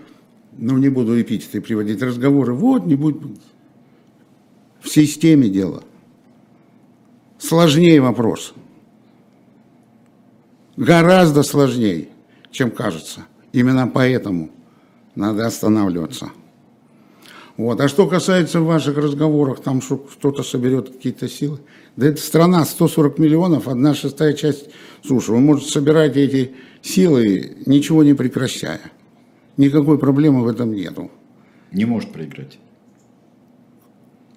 ну 0.57 0.78
не 0.78 0.88
буду 0.88 1.21
эпитеты 1.21 1.61
приводить, 1.61 2.02
разговоры, 2.02 2.54
вот 2.54 2.87
не 2.87 2.95
будет. 2.95 3.23
В 4.80 4.88
системе 4.88 5.49
дело. 5.49 5.83
Сложнее 7.38 8.00
вопрос. 8.00 8.54
Гораздо 10.76 11.42
сложнее, 11.42 12.09
чем 12.50 12.71
кажется. 12.71 13.26
Именно 13.52 13.88
поэтому 13.88 14.50
надо 15.14 15.47
останавливаться. 15.47 16.30
Вот. 17.58 17.80
А 17.80 17.88
что 17.88 18.06
касается 18.06 18.60
ваших 18.60 18.96
разговоров, 18.96 19.60
там 19.60 19.82
что 19.82 19.96
кто-то 19.96 20.44
соберет 20.44 20.90
какие-то 20.90 21.28
силы, 21.28 21.58
да 21.96 22.06
это 22.06 22.22
страна 22.22 22.64
140 22.64 23.18
миллионов, 23.18 23.66
одна 23.66 23.94
шестая 23.94 24.32
часть 24.32 24.70
суши. 25.04 25.32
Вы 25.32 25.40
можете 25.40 25.72
собирать 25.72 26.16
эти 26.16 26.52
силы, 26.82 27.56
ничего 27.66 28.04
не 28.04 28.14
прекращая. 28.14 28.80
Никакой 29.56 29.98
проблемы 29.98 30.44
в 30.44 30.46
этом 30.46 30.72
нету. 30.72 31.10
Не 31.72 31.84
может 31.84 32.12
проиграть. 32.12 32.60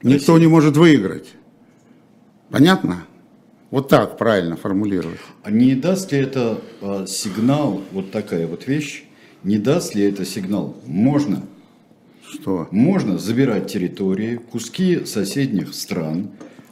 Никто 0.02 0.40
не 0.40 0.48
может 0.48 0.76
выиграть. 0.76 1.28
Понятно? 2.50 3.06
Вот 3.70 3.88
так 3.88 4.18
правильно 4.18 4.58
формулировать. 4.58 5.20
А 5.44 5.52
не 5.52 5.76
даст 5.76 6.12
ли 6.12 6.18
это 6.18 6.60
а, 6.82 7.06
сигнал, 7.06 7.84
вот 7.92 8.10
такая 8.10 8.48
вот 8.48 8.66
вещь, 8.66 9.06
не 9.44 9.60
даст 9.60 9.94
ли 9.94 10.02
это 10.02 10.26
сигнал? 10.26 10.76
Можно. 10.88 11.44
Что? 12.32 12.68
Можно 12.72 13.18
забирать 13.18 13.72
территории, 13.72 14.38
куски 14.38 15.06
соседних 15.06 15.74
стран. 15.74 16.32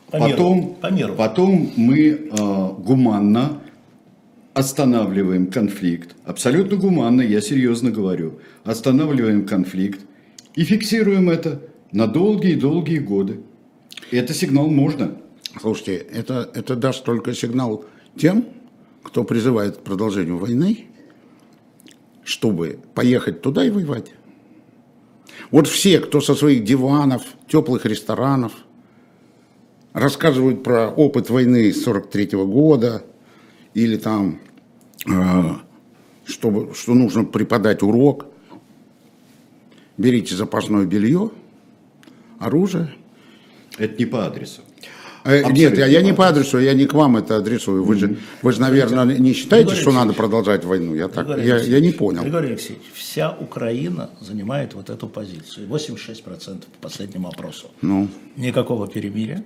По 0.09 0.17
миру. 0.17 0.29
потом, 0.31 0.75
По 0.81 0.87
миру. 0.87 1.15
потом 1.15 1.71
мы 1.75 2.29
а, 2.31 2.69
гуманно 2.69 3.61
останавливаем 4.53 5.47
конфликт. 5.47 6.15
Абсолютно 6.23 6.77
гуманно, 6.77 7.21
я 7.21 7.41
серьезно 7.41 7.91
говорю. 7.91 8.39
Останавливаем 8.63 9.45
конфликт 9.45 9.99
и 10.55 10.63
фиксируем 10.63 11.29
это 11.29 11.61
на 11.91 12.07
долгие-долгие 12.07 12.99
годы. 12.99 13.41
Это 14.11 14.33
сигнал 14.33 14.67
можно. 14.67 15.17
Слушайте, 15.59 15.97
это, 15.97 16.49
это 16.53 16.75
даст 16.75 17.03
только 17.03 17.33
сигнал 17.33 17.85
тем, 18.17 18.45
кто 19.03 19.23
призывает 19.23 19.77
к 19.77 19.81
продолжению 19.81 20.37
войны, 20.37 20.85
чтобы 22.23 22.79
поехать 22.95 23.41
туда 23.41 23.65
и 23.65 23.69
воевать. 23.69 24.11
Вот 25.51 25.67
все, 25.67 25.99
кто 25.99 26.21
со 26.21 26.35
своих 26.35 26.63
диванов, 26.63 27.23
теплых 27.47 27.85
ресторанов, 27.85 28.53
рассказывают 29.93 30.63
про 30.63 30.89
опыт 30.89 31.29
войны 31.29 31.73
43 31.73 32.37
года, 32.45 33.03
или 33.73 33.97
там, 33.97 34.39
э, 35.07 35.11
чтобы, 36.25 36.73
что 36.73 36.93
нужно 36.93 37.25
преподать 37.25 37.81
урок, 37.81 38.25
берите 39.97 40.35
запасное 40.35 40.85
белье, 40.85 41.31
оружие. 42.39 42.93
Это 43.77 43.97
не 43.97 44.05
по 44.05 44.25
адресу. 44.25 44.61
Э, 45.23 45.39
Абсолютно 45.39 45.59
Нет, 45.59 45.77
я, 45.77 45.85
я 45.85 46.01
не 46.01 46.13
по 46.13 46.27
адресу, 46.27 46.59
я 46.59 46.73
не 46.73 46.85
к 46.85 46.93
вам 46.93 47.17
это 47.17 47.37
адресую. 47.37 47.83
Вы 47.83 47.95
же, 47.95 48.17
вы 48.41 48.51
же 48.53 48.61
наверное, 48.61 49.05
не 49.05 49.33
считаете, 49.33 49.75
что 49.75 49.91
надо 49.91 50.13
продолжать 50.13 50.63
войну? 50.65 50.95
Я, 50.95 51.07
так, 51.07 51.25
Григорий 51.27 51.47
я, 51.47 51.57
я 51.57 51.79
не 51.79 51.91
понял. 51.91 52.21
Григорий 52.21 52.49
Алексеевич, 52.49 52.83
вся 52.93 53.31
Украина 53.31 54.09
занимает 54.21 54.73
вот 54.73 54.89
эту 54.89 55.07
позицию. 55.07 55.67
86% 55.67 56.59
по 56.59 56.79
последнему 56.81 57.27
опросу. 57.27 57.67
Ну, 57.81 58.07
Никакого 58.37 58.87
перемирия. 58.87 59.43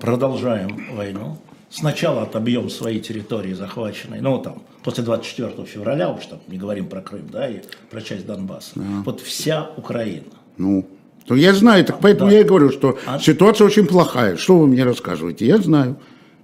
Продолжаем 0.00 0.86
войну. 0.94 1.38
Сначала 1.70 2.22
отобьем 2.22 2.70
свои 2.70 2.98
территории 3.00 3.52
захваченные, 3.52 4.22
ну 4.22 4.38
там, 4.40 4.62
после 4.82 5.04
24 5.04 5.66
февраля, 5.66 6.10
уж 6.10 6.24
там 6.26 6.38
не 6.48 6.56
говорим 6.56 6.86
про 6.86 7.02
Крым, 7.02 7.28
да, 7.30 7.48
и 7.48 7.60
про 7.90 8.00
часть 8.00 8.24
Донбасса. 8.24 8.70
Вот 9.04 9.20
вся 9.20 9.70
Украина. 9.76 10.24
ну. 10.56 10.86
То 11.28 11.36
я 11.36 11.52
знаю, 11.52 11.84
так 11.84 12.00
поэтому 12.00 12.30
Да. 12.30 12.36
я 12.36 12.40
и 12.40 12.44
говорю, 12.44 12.70
что 12.70 12.98
А- 13.06 13.18
ситуация 13.18 13.66
очень 13.66 13.86
плохая. 13.86 14.36
Что 14.38 14.58
вы 14.58 14.66
мне 14.66 14.82
рассказываете? 14.84 15.46
Я 15.46 15.58
знаю. 15.58 15.96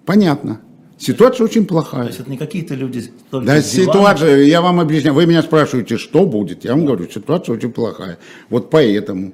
Понятно. 0.05 0.61
Ситуация 0.99 1.45
очень 1.47 1.63
То 1.63 1.69
плохая. 1.71 2.07
есть 2.09 2.21
это 2.21 2.31
не 2.31 2.37
какие-то 2.37 2.75
люди 2.75 3.11
только 3.31 3.47
Да, 3.47 3.63
ситуация, 3.63 4.43
я 4.43 4.61
вам 4.61 4.79
объясняю. 4.81 5.15
Вы 5.15 5.25
меня 5.27 5.43
спрашиваете, 5.43 5.97
что 5.97 6.27
будет? 6.27 6.65
Я 6.65 6.73
вам 6.73 6.85
говорю, 6.85 7.09
ситуация 7.13 7.55
очень 7.55 7.73
плохая. 7.73 8.19
Вот 8.51 8.71
поэтому. 8.71 9.33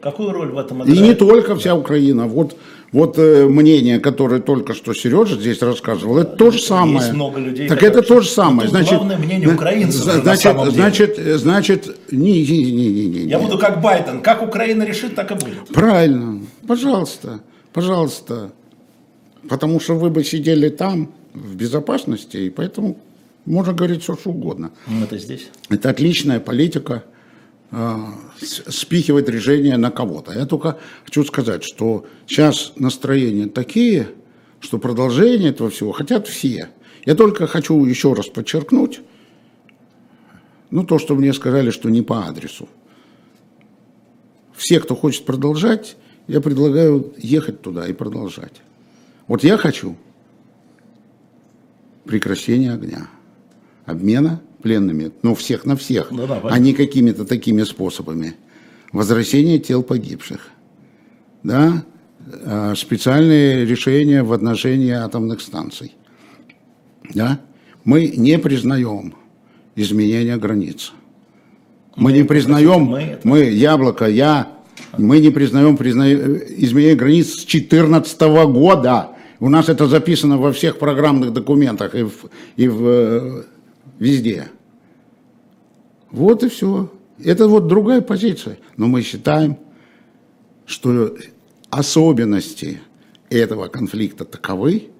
Какую 0.00 0.32
роль 0.32 0.50
в 0.52 0.58
этом 0.58 0.82
И 0.84 0.90
не 0.90 0.98
играет? 0.98 1.18
только 1.18 1.54
вся 1.56 1.74
Украина. 1.74 2.26
Вот, 2.26 2.56
вот 2.92 3.18
э, 3.18 3.46
мнение, 3.46 4.00
которое 4.00 4.40
только 4.40 4.74
что 4.74 4.94
Сережа 4.94 5.36
здесь 5.36 5.60
рассказывал, 5.60 6.18
это 6.18 6.36
то 6.36 6.50
же 6.50 6.58
самое. 6.58 6.98
Есть 6.98 7.12
много 7.12 7.38
людей, 7.38 7.68
Так 7.68 7.82
это 7.82 8.02
то 8.02 8.20
же 8.20 8.28
самое. 8.28 8.70
Ну, 8.72 8.78
тут 8.78 8.88
главное 8.88 9.18
мнение 9.18 9.48
украинцев 9.48 10.04
же 10.04 10.16
на 10.16 10.22
Значит, 10.22 10.42
самом 10.42 10.64
деле. 10.64 10.76
значит, 10.76 11.18
э, 11.18 11.38
значит, 11.38 12.12
не, 12.12 12.42
не, 12.42 12.72
не, 12.72 12.88
не, 12.90 13.06
не, 13.06 13.18
Я 13.28 13.38
буду 13.38 13.58
как 13.58 13.82
Байден. 13.82 14.22
Как 14.22 14.42
Украина 14.42 14.84
решит, 14.84 15.14
так 15.14 15.30
и 15.30 15.34
будет. 15.34 15.68
Правильно. 15.68 16.40
Пожалуйста, 16.66 17.40
пожалуйста. 17.72 18.52
Потому 19.48 19.80
что 19.80 19.94
вы 19.94 20.10
бы 20.10 20.24
сидели 20.24 20.68
там 20.68 21.10
в 21.34 21.54
безопасности, 21.54 22.36
и 22.38 22.50
поэтому 22.50 22.96
можно 23.44 23.72
говорить 23.72 24.02
все, 24.02 24.14
что 24.14 24.30
угодно. 24.30 24.70
Ну, 24.86 25.04
Это 25.04 25.18
здесь. 25.18 25.48
Это 25.68 25.90
отличная 25.90 26.40
политика 26.40 27.04
спихивать 28.40 29.28
решение 29.28 29.76
на 29.76 29.90
кого-то. 29.90 30.32
Я 30.32 30.46
только 30.46 30.78
хочу 31.04 31.24
сказать, 31.24 31.64
что 31.64 32.06
сейчас 32.26 32.72
настроения 32.76 33.46
такие, 33.46 34.08
что 34.60 34.78
продолжение 34.78 35.50
этого 35.50 35.70
всего 35.70 35.92
хотят 35.92 36.26
все. 36.26 36.70
Я 37.04 37.14
только 37.14 37.46
хочу 37.46 37.84
еще 37.84 38.12
раз 38.14 38.26
подчеркнуть, 38.26 39.00
ну, 40.70 40.84
то, 40.84 40.98
что 40.98 41.14
мне 41.14 41.32
сказали, 41.32 41.70
что 41.70 41.88
не 41.88 42.02
по 42.02 42.26
адресу. 42.26 42.68
Все, 44.54 44.80
кто 44.80 44.94
хочет 44.94 45.24
продолжать, 45.24 45.96
я 46.26 46.40
предлагаю 46.40 47.14
ехать 47.16 47.62
туда 47.62 47.86
и 47.86 47.92
продолжать. 47.92 48.60
Вот 49.26 49.44
я 49.44 49.56
хочу 49.56 49.96
прекращения 52.04 52.72
огня, 52.72 53.08
обмена 53.86 54.42
пленными, 54.62 55.12
ну, 55.22 55.34
всех 55.34 55.64
на 55.66 55.76
всех, 55.76 56.08
Да-да, 56.10 56.36
а 56.36 56.40
понятно. 56.40 56.62
не 56.62 56.72
какими-то 56.72 57.24
такими 57.24 57.62
способами. 57.62 58.34
Возвращение 58.92 59.58
тел 59.58 59.82
погибших. 59.82 60.50
Да? 61.42 61.84
Э, 62.26 62.74
Специальные 62.76 63.64
решения 63.64 64.22
в 64.22 64.32
отношении 64.32 64.90
атомных 64.90 65.40
станций. 65.40 65.94
Да? 67.14 67.40
Мы 67.84 68.08
не 68.16 68.38
признаем 68.38 69.14
изменения 69.76 70.36
границ. 70.36 70.92
Мы 71.96 72.12
не 72.12 72.22
признаем, 72.24 72.82
мы 72.82 72.98
это- 73.00 73.26
мы, 73.28 73.40
яблоко, 73.44 74.06
я, 74.06 74.48
мы 74.96 75.18
не 75.20 75.30
признаем 75.30 75.76
призна... 75.76 76.12
изменения 76.12 76.94
границ 76.96 77.26
с 77.28 77.44
2014 77.44 78.20
года. 78.46 79.10
У 79.40 79.48
нас 79.48 79.68
это 79.68 79.86
записано 79.86 80.38
во 80.38 80.52
всех 80.52 80.78
программных 80.78 81.32
документах 81.32 81.94
и, 81.94 82.02
в, 82.02 82.12
и 82.56 82.68
в, 82.68 82.86
э, 82.86 83.42
везде. 83.98 84.48
Вот 86.10 86.42
и 86.42 86.48
все. 86.48 86.90
Это 87.22 87.48
вот 87.48 87.66
другая 87.66 88.00
позиция. 88.00 88.58
Но 88.76 88.86
мы 88.86 89.02
считаем, 89.02 89.58
что 90.66 91.16
особенности 91.70 92.80
этого 93.28 93.68
конфликта 93.68 94.24
таковы, 94.24 94.90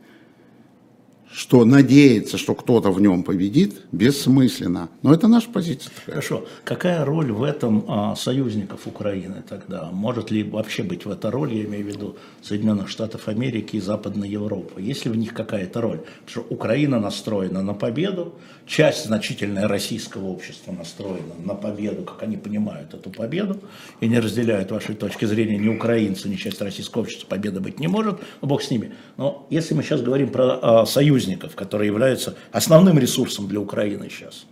что 1.32 1.64
надеяться, 1.64 2.38
что 2.38 2.54
кто-то 2.54 2.90
в 2.90 3.00
нем 3.00 3.22
победит, 3.22 3.82
бессмысленно. 3.92 4.88
Но 5.02 5.12
это 5.12 5.28
наша 5.28 5.48
позиция 5.50 5.92
такая. 5.94 6.16
Хорошо. 6.16 6.46
Какая 6.64 7.04
роль 7.04 7.32
в 7.32 7.42
этом 7.42 7.84
а, 7.88 8.16
союзников 8.16 8.86
Украины 8.86 9.42
тогда? 9.48 9.90
Может 9.92 10.30
ли 10.30 10.42
вообще 10.42 10.82
быть 10.82 11.04
в 11.04 11.10
этой 11.10 11.30
роли, 11.30 11.56
я 11.56 11.64
имею 11.64 11.84
в 11.84 11.88
виду 11.88 12.16
Соединенных 12.42 12.88
Штатов 12.88 13.28
Америки 13.28 13.76
и 13.76 13.80
Западной 13.80 14.28
Европы? 14.28 14.80
Есть 14.80 15.04
ли 15.04 15.10
в 15.10 15.16
них 15.16 15.34
какая-то 15.34 15.80
роль? 15.80 16.00
Потому 16.26 16.46
что 16.46 16.54
Украина 16.54 16.98
настроена 16.98 17.62
на 17.62 17.74
победу, 17.74 18.34
часть 18.66 19.06
значительная 19.06 19.68
российского 19.68 20.26
общества 20.26 20.72
настроена 20.72 21.34
на 21.44 21.54
победу, 21.54 22.02
как 22.02 22.22
они 22.22 22.36
понимают 22.36 22.94
эту 22.94 23.10
победу, 23.10 23.60
и 24.00 24.08
не 24.08 24.18
разделяют 24.18 24.70
вашей 24.70 24.94
точки 24.94 25.24
зрения 25.24 25.58
ни 25.58 25.68
украинцы, 25.68 26.28
ни 26.28 26.36
часть 26.36 26.60
российского 26.60 27.02
общества, 27.02 27.26
победы 27.26 27.60
быть 27.60 27.80
не 27.80 27.88
может, 27.88 28.20
ну, 28.40 28.48
бог 28.48 28.62
с 28.62 28.70
ними. 28.70 28.92
Но 29.16 29.46
если 29.50 29.74
мы 29.74 29.82
сейчас 29.82 30.02
говорим 30.02 30.30
про 30.30 30.58
а, 30.82 30.86
союзников, 31.28 31.54
которые 31.54 31.88
являются 31.88 32.36
основным 32.52 32.98
ресурсом 32.98 33.48
для 33.48 33.60
Украины 33.60 34.08
сейчас, 34.10 34.46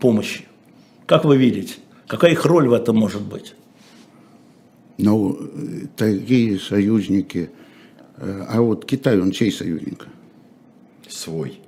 помощи. 0.00 0.44
Как 1.06 1.24
вы 1.24 1.36
видите, 1.36 1.74
Какая 2.06 2.32
их 2.32 2.44
роль 2.44 2.68
в 2.68 2.74
этом 2.74 2.96
может 2.96 3.22
быть? 3.22 3.54
Ну, 4.98 5.38
такие 5.96 6.58
союзники. 6.58 7.50
э, 8.18 8.44
А 8.48 8.60
вот 8.60 8.84
Китай, 8.84 9.18
он 9.18 9.32
чей 9.32 9.50
союзник? 9.50 10.06
Свой. 11.08 11.60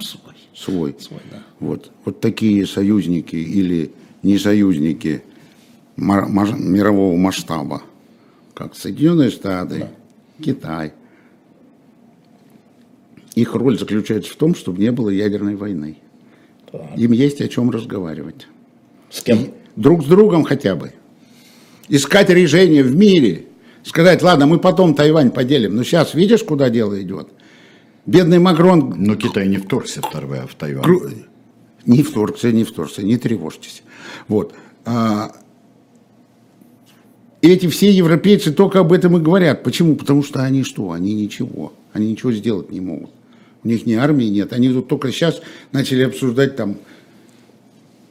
Свой. 0.00 0.34
Свой. 0.54 0.96
Свой, 0.98 1.20
да. 1.30 1.42
Вот, 1.60 1.92
вот 2.04 2.20
такие 2.20 2.66
союзники 2.66 3.36
или 3.36 3.92
не 4.24 4.38
союзники 4.38 5.22
мирового 5.96 7.16
масштаба, 7.16 7.82
как 8.54 8.74
Соединенные 8.74 9.30
Штаты, 9.30 9.88
Китай. 10.42 10.92
Их 13.36 13.54
роль 13.54 13.78
заключается 13.78 14.32
в 14.32 14.36
том, 14.36 14.54
чтобы 14.54 14.80
не 14.80 14.90
было 14.90 15.10
ядерной 15.10 15.54
войны. 15.56 15.98
Так. 16.72 16.82
Им 16.96 17.12
есть 17.12 17.40
о 17.42 17.48
чем 17.48 17.70
разговаривать. 17.70 18.48
С 19.10 19.22
кем? 19.22 19.50
Друг 19.76 20.02
с 20.02 20.06
другом 20.06 20.42
хотя 20.42 20.74
бы. 20.74 20.92
Искать 21.88 22.30
решение 22.30 22.82
в 22.82 22.96
мире. 22.96 23.44
Сказать, 23.84 24.22
ладно, 24.22 24.46
мы 24.46 24.58
потом 24.58 24.94
Тайвань 24.94 25.30
поделим. 25.30 25.76
Но 25.76 25.84
сейчас 25.84 26.14
видишь, 26.14 26.42
куда 26.42 26.70
дело 26.70 27.00
идет? 27.00 27.28
Бедный 28.06 28.38
Макрон 28.38 28.94
Но 28.96 29.16
Китай 29.16 29.46
не 29.48 29.58
вторгся. 29.58 30.00
В 30.00 30.54
Тайвань. 30.56 30.84
Кру- 30.84 31.12
Не 31.84 32.02
вторгся, 32.02 32.50
не 32.50 32.64
вторгся, 32.64 33.02
не 33.02 33.16
тревожьтесь. 33.18 33.82
Вот. 34.28 34.54
А, 34.86 35.32
эти 37.42 37.68
все 37.68 37.90
европейцы 37.90 38.50
только 38.52 38.80
об 38.80 38.92
этом 38.92 39.18
и 39.18 39.20
говорят. 39.20 39.62
Почему? 39.62 39.94
Потому 39.94 40.22
что 40.22 40.42
они 40.42 40.64
что? 40.64 40.90
Они 40.92 41.14
ничего. 41.14 41.74
Они 41.92 42.10
ничего 42.10 42.32
сделать 42.32 42.70
не 42.70 42.80
могут. 42.80 43.10
У 43.66 43.68
них 43.68 43.84
ни 43.84 43.94
армии 43.94 44.26
нет. 44.26 44.52
Они 44.52 44.68
тут 44.68 44.86
только 44.86 45.10
сейчас 45.10 45.42
начали 45.72 46.04
обсуждать 46.04 46.54
там 46.54 46.76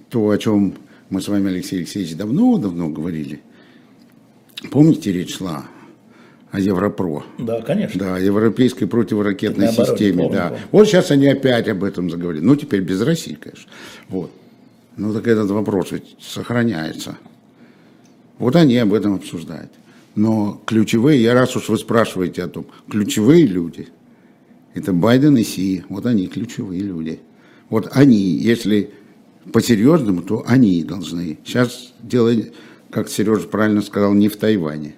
то, 0.10 0.30
о 0.30 0.38
чем 0.38 0.74
мы 1.10 1.22
с 1.22 1.30
вами, 1.30 1.48
Алексей 1.48 1.78
Алексеевич, 1.78 2.18
давно-давно 2.18 2.90
говорили. 2.90 3.42
Помните, 4.70 5.14
речь 5.14 5.38
шла 5.38 5.64
о 6.52 6.60
Европро? 6.60 7.24
Да, 7.38 7.62
конечно. 7.62 7.98
Да, 7.98 8.18
европейской 8.18 8.86
противоракетной 8.86 9.68
Наоборот, 9.68 9.98
системе, 9.98 10.24
помню, 10.24 10.38
да. 10.38 10.48
помню. 10.50 10.64
Вот 10.74 10.88
сейчас 10.88 11.12
они 11.12 11.28
опять 11.28 11.70
об 11.70 11.86
этом 11.86 12.10
заговорили. 12.10 12.44
Ну, 12.44 12.58
теперь 12.58 12.82
без 12.82 13.00
России, 13.00 13.38
конечно. 13.40 13.72
Вот. 14.10 14.32
Ну, 14.98 15.14
так 15.14 15.26
этот 15.26 15.50
вопрос 15.52 15.94
ведь 15.94 16.18
сохраняется. 16.20 17.18
Вот 18.40 18.58
они 18.58 18.76
об 18.76 18.94
этом 18.94 19.16
обсуждают. 19.16 19.72
Но 20.16 20.62
ключевые, 20.66 21.24
я 21.24 21.34
раз 21.34 21.56
уж 21.56 21.70
вы 21.70 21.78
спрашиваете 21.78 22.44
о 22.44 22.50
том, 22.50 22.66
ключевые 22.90 23.46
люди, 23.46 23.88
это 24.76 24.94
Байден 24.94 25.38
и 25.38 25.44
Си, 25.44 25.84
вот 25.90 26.06
они 26.06 26.28
ключевые 26.28 26.82
люди. 26.82 27.20
Вот 27.70 27.90
они, 27.94 28.18
если 28.20 28.92
по-серьезному, 29.52 30.22
то 30.22 30.44
они 30.46 30.84
должны. 30.84 31.40
Сейчас 31.46 31.94
дело, 32.02 32.32
как 32.92 33.10
Сережа 33.10 33.48
правильно 33.48 33.82
сказал, 33.82 34.14
не 34.14 34.28
в 34.28 34.36
Тайване. 34.38 34.96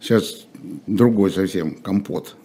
Сейчас 0.00 0.46
другой 0.86 1.30
совсем 1.30 1.74
компот. 1.74 2.36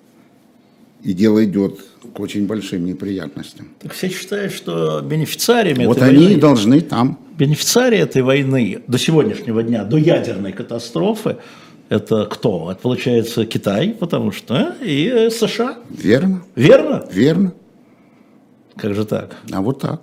И 1.03 1.13
дело 1.13 1.43
идет 1.43 1.79
к 2.13 2.19
очень 2.19 2.45
большим 2.45 2.85
неприятностям. 2.85 3.69
Так 3.79 3.93
все 3.93 4.09
считают, 4.09 4.53
что 4.53 5.01
бенефициариями 5.01 5.85
Вот 5.87 5.97
этой 5.97 6.09
они 6.09 6.25
войны- 6.25 6.39
должны 6.39 6.81
там. 6.81 7.17
Бенефициари 7.37 7.97
этой 7.97 8.21
войны 8.21 8.83
до 8.87 8.99
сегодняшнего 8.99 9.63
дня, 9.63 9.83
до 9.83 9.97
ядерной 9.97 10.51
катастрофы, 10.51 11.37
это 11.91 12.25
кто? 12.25 12.71
Это 12.71 12.79
получается 12.81 13.45
Китай, 13.45 13.89
потому 13.89 14.31
что 14.31 14.55
э, 14.81 14.85
и 14.85 15.07
э, 15.07 15.29
США. 15.29 15.77
Верно, 15.89 16.43
Верно? 16.55 17.05
верно. 17.11 17.53
Как 18.77 18.95
же 18.95 19.03
так? 19.05 19.35
А 19.51 19.61
вот 19.61 19.79
так. 19.79 20.01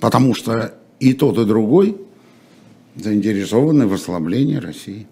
Потому 0.00 0.34
что 0.34 0.74
и 0.98 1.14
тот, 1.14 1.38
и 1.38 1.44
другой 1.44 1.96
заинтересованы 2.96 3.86
в 3.86 3.92
ослаблении 3.94 4.56
России. 4.56 5.06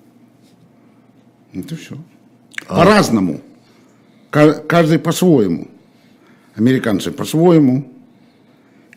Это 1.55 1.77
все. 1.77 1.97
По-разному. 2.69 3.41
Ка- 4.31 4.55
Каждый 4.55 4.99
по-своему. 4.99 5.69
Американцы 6.57 7.13
по-своему. 7.13 7.93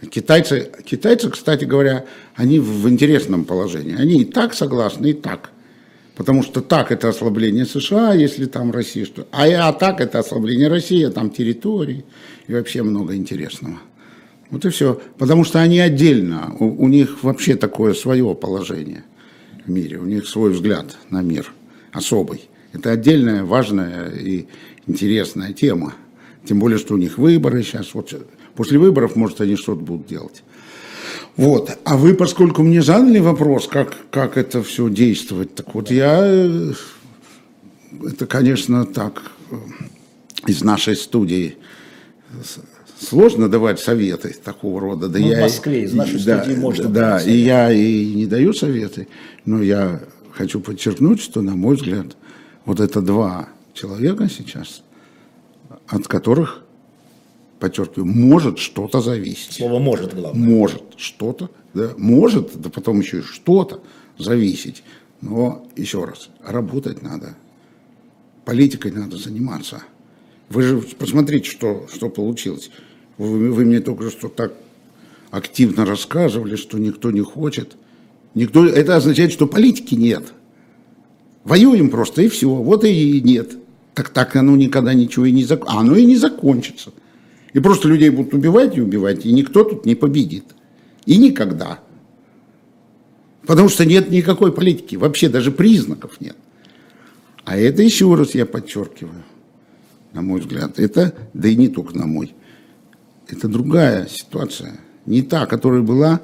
Китайцы, 0.09 0.71
китайцы, 0.85 1.29
кстати 1.29 1.65
говоря, 1.65 2.05
они 2.35 2.57
в 2.59 2.89
интересном 2.89 3.45
положении. 3.45 3.95
Они 3.95 4.21
и 4.21 4.25
так 4.25 4.55
согласны, 4.55 5.11
и 5.11 5.13
так. 5.13 5.51
Потому 6.19 6.43
что 6.43 6.59
так 6.59 6.91
это 6.91 7.07
ослабление 7.07 7.65
США, 7.65 8.13
если 8.13 8.43
там 8.43 8.71
Россия 8.73 9.05
что. 9.05 9.25
А, 9.31 9.45
а 9.45 9.71
так 9.71 10.01
это 10.01 10.19
ослабление 10.19 10.67
России, 10.67 11.01
а 11.05 11.11
там 11.11 11.29
территории 11.29 12.03
и 12.45 12.53
вообще 12.53 12.83
много 12.83 13.15
интересного. 13.15 13.79
Вот 14.49 14.65
и 14.65 14.69
все. 14.69 15.01
Потому 15.17 15.45
что 15.45 15.61
они 15.61 15.79
отдельно, 15.79 16.53
у, 16.59 16.83
у 16.83 16.89
них 16.89 17.23
вообще 17.23 17.55
такое 17.55 17.93
свое 17.93 18.35
положение 18.35 19.05
в 19.65 19.69
мире, 19.71 19.97
у 19.97 20.03
них 20.03 20.27
свой 20.27 20.51
взгляд 20.51 20.97
на 21.09 21.21
мир 21.21 21.53
особый. 21.93 22.49
Это 22.73 22.91
отдельная, 22.91 23.45
важная 23.45 24.09
и 24.09 24.47
интересная 24.87 25.53
тема. 25.53 25.93
Тем 26.43 26.59
более, 26.59 26.79
что 26.79 26.95
у 26.95 26.97
них 26.97 27.17
выборы 27.17 27.63
сейчас. 27.63 27.93
Вот 27.93 28.13
после 28.55 28.77
выборов, 28.77 29.15
может, 29.15 29.39
они 29.39 29.55
что-то 29.55 29.79
будут 29.79 30.07
делать. 30.07 30.43
Вот. 31.39 31.71
А 31.85 31.95
вы, 31.95 32.15
поскольку 32.15 32.63
мне 32.63 32.81
задали 32.81 33.19
вопрос, 33.19 33.67
как, 33.67 33.95
как 34.11 34.35
это 34.37 34.61
все 34.61 34.89
действовать, 34.89 35.55
так 35.55 35.73
вот 35.73 35.89
я, 35.89 36.19
э, 36.21 36.73
это, 38.05 38.27
конечно, 38.27 38.85
так, 38.85 39.21
э, 39.51 39.55
из 40.47 40.61
нашей 40.63 40.97
студии 40.97 41.55
сложно 42.99 43.47
давать 43.47 43.79
советы 43.79 44.35
такого 44.43 44.81
рода. 44.81 45.07
Да 45.07 45.17
Ну, 45.19 45.27
в 45.27 45.29
я 45.29 45.39
и- 45.39 45.41
Москве 45.43 45.83
из 45.83 45.93
нашей 45.93 46.23
да, 46.25 46.43
студии 46.43 46.57
можно 46.57 46.83
Да, 46.89 46.89
давать 47.09 47.27
и 47.27 47.31
я 47.37 47.71
и 47.71 48.13
не 48.13 48.25
даю 48.25 48.51
советы, 48.53 49.07
но 49.45 49.61
я 49.61 50.01
хочу 50.33 50.59
подчеркнуть, 50.59 51.21
что, 51.21 51.41
на 51.41 51.55
мой 51.55 51.77
взгляд, 51.77 52.17
вот 52.65 52.81
это 52.81 53.01
два 53.01 53.47
человека 53.73 54.27
сейчас, 54.29 54.83
от 55.87 56.05
которых, 56.09 56.63
подчеркиваю, 57.59 58.05
может 58.05 58.57
что-то 58.57 59.01
зависеть 59.01 59.53
Слово 59.53 59.79
может, 59.79 60.15
главное. 60.15 60.47
может 60.47 60.83
что-то, 60.97 61.49
да, 61.73 61.91
может, 61.97 62.59
да 62.59 62.69
потом 62.69 62.99
еще 62.99 63.19
и 63.19 63.21
что-то 63.21 63.81
зависеть. 64.17 64.83
Но, 65.21 65.67
еще 65.75 66.05
раз, 66.05 66.29
работать 66.43 67.01
надо. 67.01 67.35
Политикой 68.45 68.91
надо 68.91 69.17
заниматься. 69.17 69.83
Вы 70.49 70.63
же 70.63 70.81
посмотрите, 70.97 71.49
что, 71.49 71.87
что 71.93 72.09
получилось. 72.09 72.71
Вы, 73.17 73.51
вы 73.51 73.65
мне 73.65 73.81
только 73.81 74.09
что 74.09 74.29
так 74.29 74.53
активно 75.29 75.85
рассказывали, 75.85 76.55
что 76.55 76.79
никто 76.79 77.11
не 77.11 77.21
хочет. 77.21 77.75
Никто, 78.33 78.65
это 78.65 78.95
означает, 78.95 79.31
что 79.31 79.45
политики 79.45 79.95
нет. 79.95 80.33
Воюем 81.43 81.89
просто, 81.89 82.21
и 82.21 82.29
все. 82.29 82.49
Вот 82.49 82.85
и 82.85 83.21
нет. 83.21 83.57
Так 83.93 84.09
так 84.09 84.35
оно 84.35 84.55
никогда 84.55 84.93
ничего 84.93 85.25
и 85.25 85.31
не 85.31 85.43
закончится. 85.43 85.77
А 85.77 85.81
оно 85.81 85.95
и 85.95 86.05
не 86.05 86.15
закончится. 86.15 86.91
И 87.53 87.59
просто 87.59 87.87
людей 87.87 88.09
будут 88.09 88.33
убивать 88.33 88.77
и 88.77 88.81
убивать, 88.81 89.25
и 89.25 89.31
никто 89.31 89.63
тут 89.63 89.85
не 89.85 89.95
победит. 89.95 90.45
И 91.05 91.17
никогда. 91.17 91.79
Потому 93.47 93.69
что 93.69 93.85
нет 93.85 94.11
никакой 94.11 94.51
политики, 94.51 94.95
вообще 94.95 95.29
даже 95.29 95.51
признаков 95.51 96.21
нет. 96.21 96.37
А 97.45 97.57
это 97.57 97.81
еще 97.81 98.13
раз 98.13 98.35
я 98.35 98.45
подчеркиваю, 98.45 99.23
на 100.13 100.21
мой 100.21 100.41
взгляд, 100.41 100.77
это, 100.79 101.15
да 101.33 101.47
и 101.47 101.55
не 101.55 101.67
только 101.67 101.97
на 101.97 102.05
мой, 102.05 102.35
это 103.27 103.47
другая 103.47 104.07
ситуация. 104.07 104.79
Не 105.05 105.23
та, 105.23 105.47
которая 105.47 105.81
была 105.81 106.21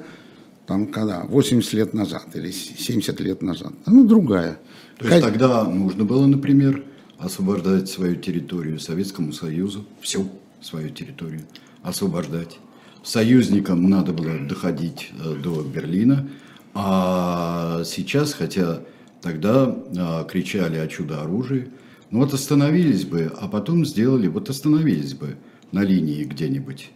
там 0.66 0.86
когда, 0.88 1.24
80 1.24 1.72
лет 1.74 1.94
назад 1.94 2.26
или 2.34 2.50
70 2.50 3.20
лет 3.20 3.42
назад. 3.42 3.72
Она 3.84 4.04
другая. 4.04 4.58
То 4.98 5.06
есть 5.06 5.20
Ка- 5.20 5.30
тогда 5.30 5.64
нужно 5.64 6.04
было, 6.04 6.26
например, 6.26 6.84
освобождать 7.18 7.88
свою 7.88 8.16
территорию 8.16 8.78
Советскому 8.78 9.32
Союзу, 9.32 9.84
всю 10.00 10.28
свою 10.66 10.90
территорию 10.90 11.42
освобождать. 11.82 12.58
Союзникам 13.02 13.88
надо 13.88 14.12
было 14.12 14.38
доходить 14.38 15.12
э, 15.12 15.34
до 15.42 15.62
Берлина, 15.62 16.28
а 16.74 17.82
сейчас, 17.84 18.34
хотя 18.34 18.80
тогда 19.22 19.74
э, 19.74 20.24
кричали 20.28 20.76
о 20.76 20.88
чудо-оружии, 20.88 21.68
ну 22.10 22.20
вот 22.20 22.34
остановились 22.34 23.04
бы, 23.04 23.32
а 23.40 23.48
потом 23.48 23.86
сделали, 23.86 24.26
вот 24.26 24.50
остановились 24.50 25.14
бы 25.14 25.36
на 25.72 25.82
линии 25.82 26.24
где-нибудь. 26.24 26.90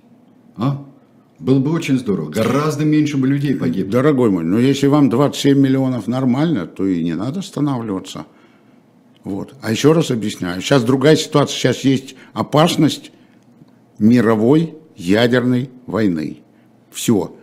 А? 0.57 0.85
Было 1.39 1.59
бы 1.59 1.71
очень 1.73 1.99
здорово. 1.99 2.31
Гораздо 2.31 2.85
меньше 2.85 3.17
бы 3.17 3.27
людей 3.27 3.55
погибло. 3.55 3.93
Дорогой 3.93 4.31
мой, 4.31 4.45
но 4.45 4.59
если 4.59 4.89
вам 4.89 5.09
27 5.09 5.59
миллионов 5.59 6.07
нормально, 6.07 6.67
то 6.67 6.87
и 6.87 7.03
не 7.03 7.15
надо 7.15 7.41
останавливаться. 7.41 8.27
Вот. 9.25 9.55
А 9.63 9.71
еще 9.71 9.93
раз 9.93 10.11
объясняю, 10.11 10.61
сейчас 10.61 10.83
другая 10.83 11.17
ситуация, 11.17 11.57
сейчас 11.57 11.85
есть 11.85 12.17
опасность 12.33 13.13
мировой 14.01 14.75
ядерной 14.97 15.71
войны. 15.87 16.39
Все. 16.91 17.37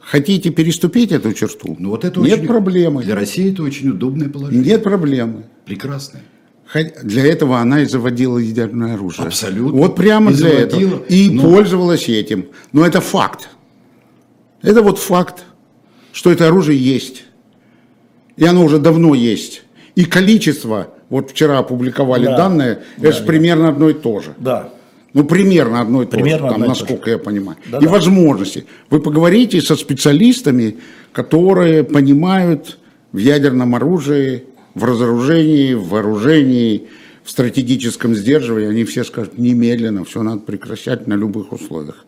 Хотите 0.00 0.50
переступить 0.50 1.12
эту 1.12 1.32
черту? 1.32 1.76
Ну 1.78 1.90
вот 1.90 2.04
это 2.04 2.20
Нет 2.20 2.38
очень- 2.40 2.46
проблемы. 2.48 3.02
Для 3.04 3.14
России 3.14 3.52
это 3.52 3.62
очень 3.62 3.88
удобное 3.90 4.28
положение. 4.28 4.64
Нет 4.64 4.82
проблемы. 4.82 5.44
Прекрасное. 5.64 6.22
Для 7.02 7.24
этого 7.26 7.58
она 7.58 7.82
и 7.82 7.84
заводила 7.86 8.38
ядерное 8.38 8.94
оружие. 8.94 9.26
Абсолютно. 9.26 9.78
Вот 9.78 9.94
прямо 9.94 10.30
И 10.32 10.34
для 10.34 10.48
заводила. 10.50 10.88
этого. 10.96 11.04
И 11.04 11.30
Но- 11.30 11.42
пользовалась 11.42 12.08
этим. 12.08 12.46
Но 12.72 12.84
это 12.84 13.00
факт. 13.00 13.48
Это 14.62 14.82
вот 14.82 14.98
факт. 14.98 15.44
что 16.14 16.30
это 16.30 16.46
оружие 16.46 16.78
есть. 16.78 17.24
И 18.36 18.44
оно 18.44 18.64
уже 18.66 18.78
давно 18.78 19.14
есть. 19.14 19.62
И 19.94 20.04
количество, 20.04 20.88
вот 21.08 21.30
вчера 21.30 21.58
опубликовали 21.58 22.26
Да. 22.26 22.36
данные, 22.36 22.82
Да, 22.98 23.08
это 23.08 23.12
же 23.16 23.20
да. 23.20 23.26
примерно 23.26 23.68
одно 23.70 23.88
и 23.88 23.94
то 23.94 24.20
же. 24.20 24.34
Да. 24.38 24.68
Ну, 25.14 25.24
примерно 25.24 25.80
одно 25.80 26.02
и 26.02 26.06
то 26.06 26.12
Примерно 26.12 26.48
же, 26.48 26.54
там, 26.54 26.68
насколько 26.68 27.10
я 27.10 27.18
понимаю. 27.18 27.58
Да, 27.70 27.78
и 27.78 27.84
да. 27.84 27.90
возможности. 27.90 28.64
Вы 28.88 29.00
поговорите 29.00 29.60
со 29.60 29.76
специалистами, 29.76 30.78
которые 31.12 31.84
понимают 31.84 32.78
в 33.12 33.18
ядерном 33.18 33.74
оружии, 33.74 34.44
в 34.74 34.84
разоружении, 34.84 35.74
в 35.74 35.88
вооружении, 35.88 36.88
в 37.24 37.30
стратегическом 37.30 38.14
сдерживании. 38.14 38.70
Они 38.70 38.84
все 38.84 39.04
скажут, 39.04 39.38
немедленно, 39.38 40.04
все 40.04 40.22
надо 40.22 40.40
прекращать 40.40 41.06
на 41.06 41.14
любых 41.14 41.52
условиях. 41.52 42.06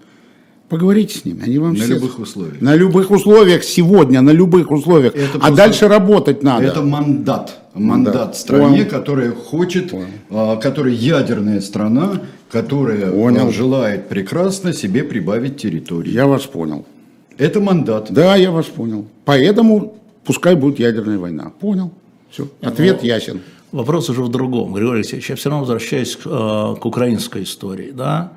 Поговорите 0.69 1.19
с 1.19 1.25
ними, 1.25 1.43
они 1.45 1.59
вам 1.59 1.75
На 1.75 1.85
все... 1.85 1.95
любых 1.95 2.19
условиях. 2.19 2.61
На 2.61 2.75
любых 2.75 3.11
условиях 3.11 3.63
сегодня, 3.65 4.23
на 4.23 4.31
любых 4.31 4.71
условиях. 4.71 5.15
Это 5.15 5.37
а 5.37 5.39
просто- 5.39 5.57
дальше 5.57 5.89
работать 5.89 6.43
надо. 6.43 6.65
Это 6.67 6.83
мандат. 6.83 7.61
Мандат 7.75 8.15
Мандат. 8.15 8.37
стране, 8.37 8.69
Понял. 8.69 8.87
которая 8.89 9.33
хочет, 9.33 9.93
а, 10.31 10.57
которая 10.57 10.95
ядерная 10.95 11.61
страна, 11.61 12.23
которая 12.51 13.11
Понял. 13.11 13.49
а, 13.49 13.53
желает 13.53 14.09
прекрасно 14.09 14.73
себе 14.73 15.03
прибавить 15.05 15.57
территории. 15.57 16.11
Я 16.13 16.27
вас 16.27 16.43
понял. 16.43 16.87
Это 17.37 17.61
мандат. 17.61 18.07
Да, 18.11 18.37
я 18.37 18.51
вас 18.53 18.67
понял. 18.67 19.07
Поэтому 19.25 19.97
пускай 20.25 20.55
будет 20.55 20.79
ядерная 20.79 21.19
война. 21.19 21.51
Понял. 21.61 21.91
Все. 22.31 22.49
Ответ 22.63 23.03
ясен. 23.03 23.41
Вопрос 23.73 24.09
уже 24.09 24.23
в 24.23 24.29
другом. 24.29 24.73
Григорий 24.73 24.99
Алексеевич, 25.01 25.31
я 25.31 25.37
все 25.37 25.51
равно 25.51 25.65
возвращаюсь 25.65 26.15
к, 26.17 26.21
э, 26.27 26.77
к 26.81 26.87
украинской 26.87 27.43
истории. 27.43 27.91
Да? 27.93 28.33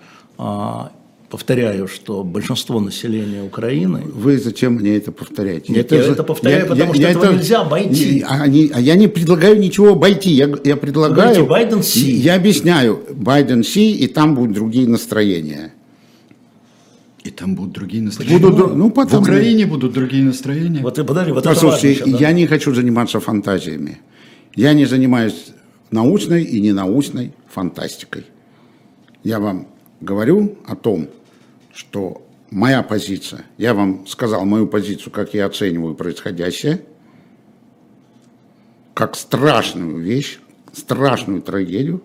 Повторяю, 1.29 1.89
что 1.89 2.23
большинство 2.23 2.79
населения 2.79 3.43
Украины 3.43 4.01
Вы 4.05 4.37
зачем 4.37 4.75
мне 4.75 4.95
это 4.95 5.11
повторяете? 5.11 5.73
Нет, 5.73 5.91
я 5.91 5.97
это 5.99 6.23
повторяю, 6.23 6.67
потому 6.67 6.93
что 6.93 7.03
этого 7.03 7.33
нельзя 7.33 7.61
обойти. 7.61 8.15
Не, 8.15 8.21
а, 8.25 8.47
не- 8.47 8.71
а 8.73 8.79
я 8.79 8.95
не 8.95 9.07
предлагаю 9.09 9.59
ничего 9.59 9.89
обойти. 9.91 10.29
Я, 10.31 10.49
я 10.63 10.77
предлагаю... 10.77 11.15
Говорите, 11.15 11.43
Байден 11.49 11.83
си. 11.83 12.11
Я 12.11 12.35
объясняю. 12.35 13.01
Байден 13.13 13.63
си, 13.63 13.91
и 13.91 14.07
там 14.07 14.35
будут 14.35 14.53
другие 14.53 14.87
настроения. 14.87 15.73
И 17.25 17.29
там 17.29 17.55
будут 17.55 17.73
другие 17.73 18.01
настроения. 18.03 18.39
Будут 18.39 18.57
дру- 18.59 18.73
ну, 18.73 18.89
потому- 18.89 19.25
В 19.25 19.27
Украине 19.27 19.65
будут 19.65 19.91
другие 19.91 20.23
настроения. 20.23 20.79
Вот 20.81 20.97
и 20.97 21.03
подожди, 21.03 21.33
вот 21.33 21.39
это 21.45 21.49
важно 21.49 21.69
Послушайте, 21.71 22.03
еще, 22.03 22.11
да? 22.11 22.17
я 22.19 22.31
не 22.31 22.47
хочу 22.47 22.73
заниматься 22.73 23.19
фантазиями. 23.19 23.97
Я 24.55 24.71
не 24.73 24.85
занимаюсь 24.85 25.47
научной 25.91 26.43
и 26.43 26.61
ненаучной 26.61 27.33
фантастикой. 27.53 28.23
Я 29.25 29.39
вам 29.39 29.67
говорю 30.01 30.57
о 30.65 30.75
том, 30.75 31.09
что 31.73 32.21
моя 32.49 32.83
позиция, 32.83 33.45
я 33.57 33.73
вам 33.73 34.07
сказал 34.07 34.45
мою 34.45 34.67
позицию, 34.67 35.11
как 35.11 35.33
я 35.33 35.45
оцениваю 35.45 35.95
происходящее, 35.95 36.81
как 38.93 39.15
страшную 39.15 39.97
вещь, 39.97 40.39
страшную 40.73 41.41
трагедию. 41.41 42.01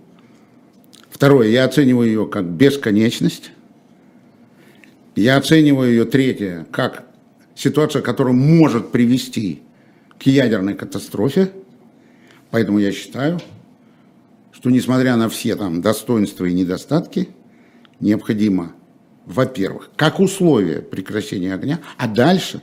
Второе, 1.10 1.48
я 1.48 1.64
оцениваю 1.64 2.06
ее 2.06 2.26
как 2.26 2.44
бесконечность. 2.44 3.52
Я 5.14 5.36
оцениваю 5.36 5.90
ее, 5.90 6.04
третье, 6.04 6.66
как 6.70 7.06
ситуация, 7.54 8.02
которая 8.02 8.34
может 8.34 8.92
привести 8.92 9.62
к 10.18 10.26
ядерной 10.26 10.74
катастрофе. 10.74 11.52
Поэтому 12.50 12.78
я 12.78 12.92
считаю, 12.92 13.40
что 14.52 14.70
несмотря 14.70 15.16
на 15.16 15.28
все 15.28 15.56
там 15.56 15.80
достоинства 15.82 16.44
и 16.44 16.52
недостатки, 16.52 17.28
необходимо, 18.02 18.74
во-первых, 19.24 19.90
как 19.96 20.20
условие 20.20 20.82
прекращения 20.82 21.54
огня, 21.54 21.80
а 21.96 22.06
дальше 22.06 22.60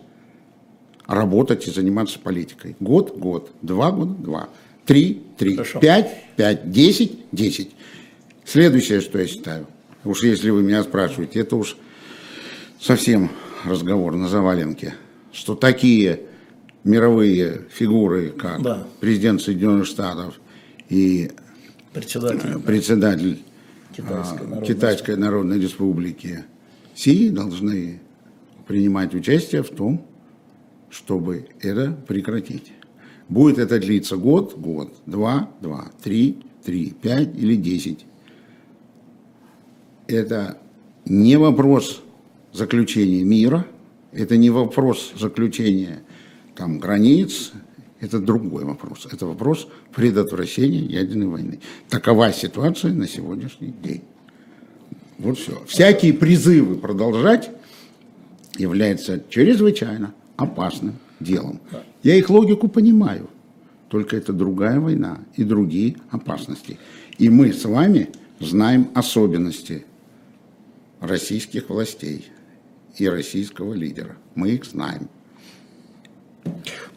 работать 1.07 1.67
и 1.67 1.71
заниматься 1.71 2.19
политикой. 2.19 2.75
Год, 2.79 3.17
год, 3.17 3.51
два 3.63 3.91
года, 3.91 4.13
два, 4.13 4.49
три, 4.85 5.23
три, 5.37 5.55
Хорошо. 5.55 5.79
пять, 5.79 6.11
пять, 6.35 6.69
десять, 6.69 7.13
десять. 7.31 7.71
Следующее, 8.45 9.01
что 9.01 9.17
я 9.17 9.25
считаю, 9.27 9.65
уж 10.03 10.23
если 10.23 10.51
вы 10.51 10.61
меня 10.61 10.83
спрашиваете, 10.83 11.39
это 11.39 11.55
уж 11.55 11.77
совсем 12.79 13.31
разговор 13.65 14.15
на 14.15 14.27
заваленке, 14.27 14.93
что 15.31 15.55
такие 15.55 16.21
мировые 16.83 17.65
фигуры, 17.71 18.29
как 18.29 18.61
Да. 18.61 18.87
президент 18.99 19.41
Соединенных 19.41 19.85
Штатов 19.85 20.39
и 20.89 21.31
Председатель 21.93 22.59
председатель 22.59 23.39
Китайской 24.01 24.45
а, 24.45 24.47
Народной 24.47 24.67
Китайской 24.67 25.15
Народной 25.15 25.59
Республики 25.59 26.45
Си 26.95 27.29
должны 27.29 27.99
принимать 28.67 29.13
участие 29.13 29.63
в 29.63 29.69
том, 29.69 30.05
чтобы 30.89 31.47
это 31.59 31.97
прекратить. 32.07 32.73
Будет 33.27 33.59
это 33.59 33.79
длиться 33.79 34.17
год, 34.17 34.57
год, 34.57 34.93
два, 35.05 35.49
два, 35.61 35.91
три, 36.03 36.39
три, 36.63 36.91
пять 36.91 37.35
или 37.37 37.55
десять. 37.55 38.05
Это 40.07 40.57
не 41.05 41.37
вопрос 41.37 42.01
заключения 42.51 43.23
мира, 43.23 43.65
это 44.11 44.37
не 44.37 44.49
вопрос 44.49 45.13
заключения 45.17 46.01
там, 46.55 46.79
границ, 46.79 47.53
это 47.99 48.19
другой 48.19 48.63
вопрос. 48.63 49.07
Это 49.11 49.25
вопрос 49.25 49.67
предотвращения 49.93 50.79
ядерной 50.79 51.27
войны. 51.27 51.59
Такова 51.89 52.31
ситуация 52.31 52.93
на 52.93 53.07
сегодняшний 53.07 53.73
день. 53.83 54.03
Вот 55.17 55.37
все. 55.37 55.61
Всякие 55.67 56.13
призывы 56.13 56.75
продолжать 56.75 57.51
являются 58.57 59.21
чрезвычайно 59.29 60.13
опасным 60.37 60.95
делом. 61.19 61.59
Я 62.03 62.15
их 62.15 62.29
логику 62.29 62.69
понимаю. 62.69 63.29
Только 63.89 64.15
это 64.15 64.31
другая 64.31 64.79
война 64.79 65.19
и 65.35 65.43
другие 65.43 65.97
опасности. 66.11 66.77
И 67.17 67.27
мы 67.27 67.51
с 67.51 67.65
вами 67.65 68.09
знаем 68.39 68.89
особенности 68.93 69.85
российских 71.01 71.69
властей 71.69 72.27
и 72.97 73.09
российского 73.09 73.73
лидера. 73.73 74.15
Мы 74.35 74.51
их 74.51 74.65
знаем. 74.65 75.09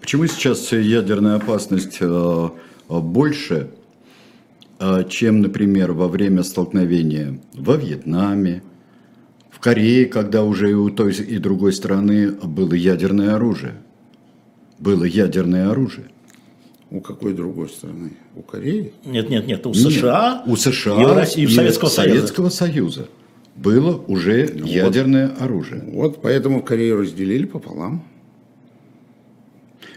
Почему 0.01 0.27
сейчас 0.27 0.73
ядерная 0.73 1.37
опасность 1.37 1.99
э, 2.01 2.49
больше, 2.89 3.71
э, 4.81 5.05
чем, 5.09 5.41
например, 5.41 5.93
во 5.93 6.09
время 6.09 6.43
столкновения 6.43 7.39
во 7.55 7.77
Вьетнаме, 7.77 8.63
в 9.51 9.61
Корее, 9.61 10.07
когда 10.07 10.43
уже 10.43 10.71
и 10.71 10.75
у 10.75 10.91
той 10.91 11.15
и 11.15 11.39
другой 11.39 11.73
стороны 11.73 12.33
было 12.33 12.75
ядерное 12.75 13.37
оружие? 13.37 13.75
Было 14.79 15.05
ядерное 15.05 15.71
оружие. 15.71 16.07
У 16.91 17.01
какой 17.01 17.33
другой 17.33 17.69
страны? 17.69 18.11
У 18.37 18.43
Кореи? 18.43 18.93
Нет, 19.07 19.31
нет, 19.31 19.47
нет, 19.47 19.65
у 19.67 19.71
Нет, 19.71 19.79
США, 19.79 20.43
у 20.47 20.57
США 20.57 21.01
и 21.01 21.05
у, 21.05 21.15
России, 21.15 21.43
и 21.43 21.47
у 21.47 21.49
Советского 21.49 21.89
Союза. 21.89 22.17
Советского 22.17 22.49
Союза 22.51 23.09
было 23.57 23.97
уже 24.09 24.41
ядерное 24.65 25.29
оружие. 25.39 25.83
Вот 25.87 26.21
поэтому 26.21 26.63
Корею 26.63 26.99
разделили 27.01 27.47
пополам. 27.47 28.05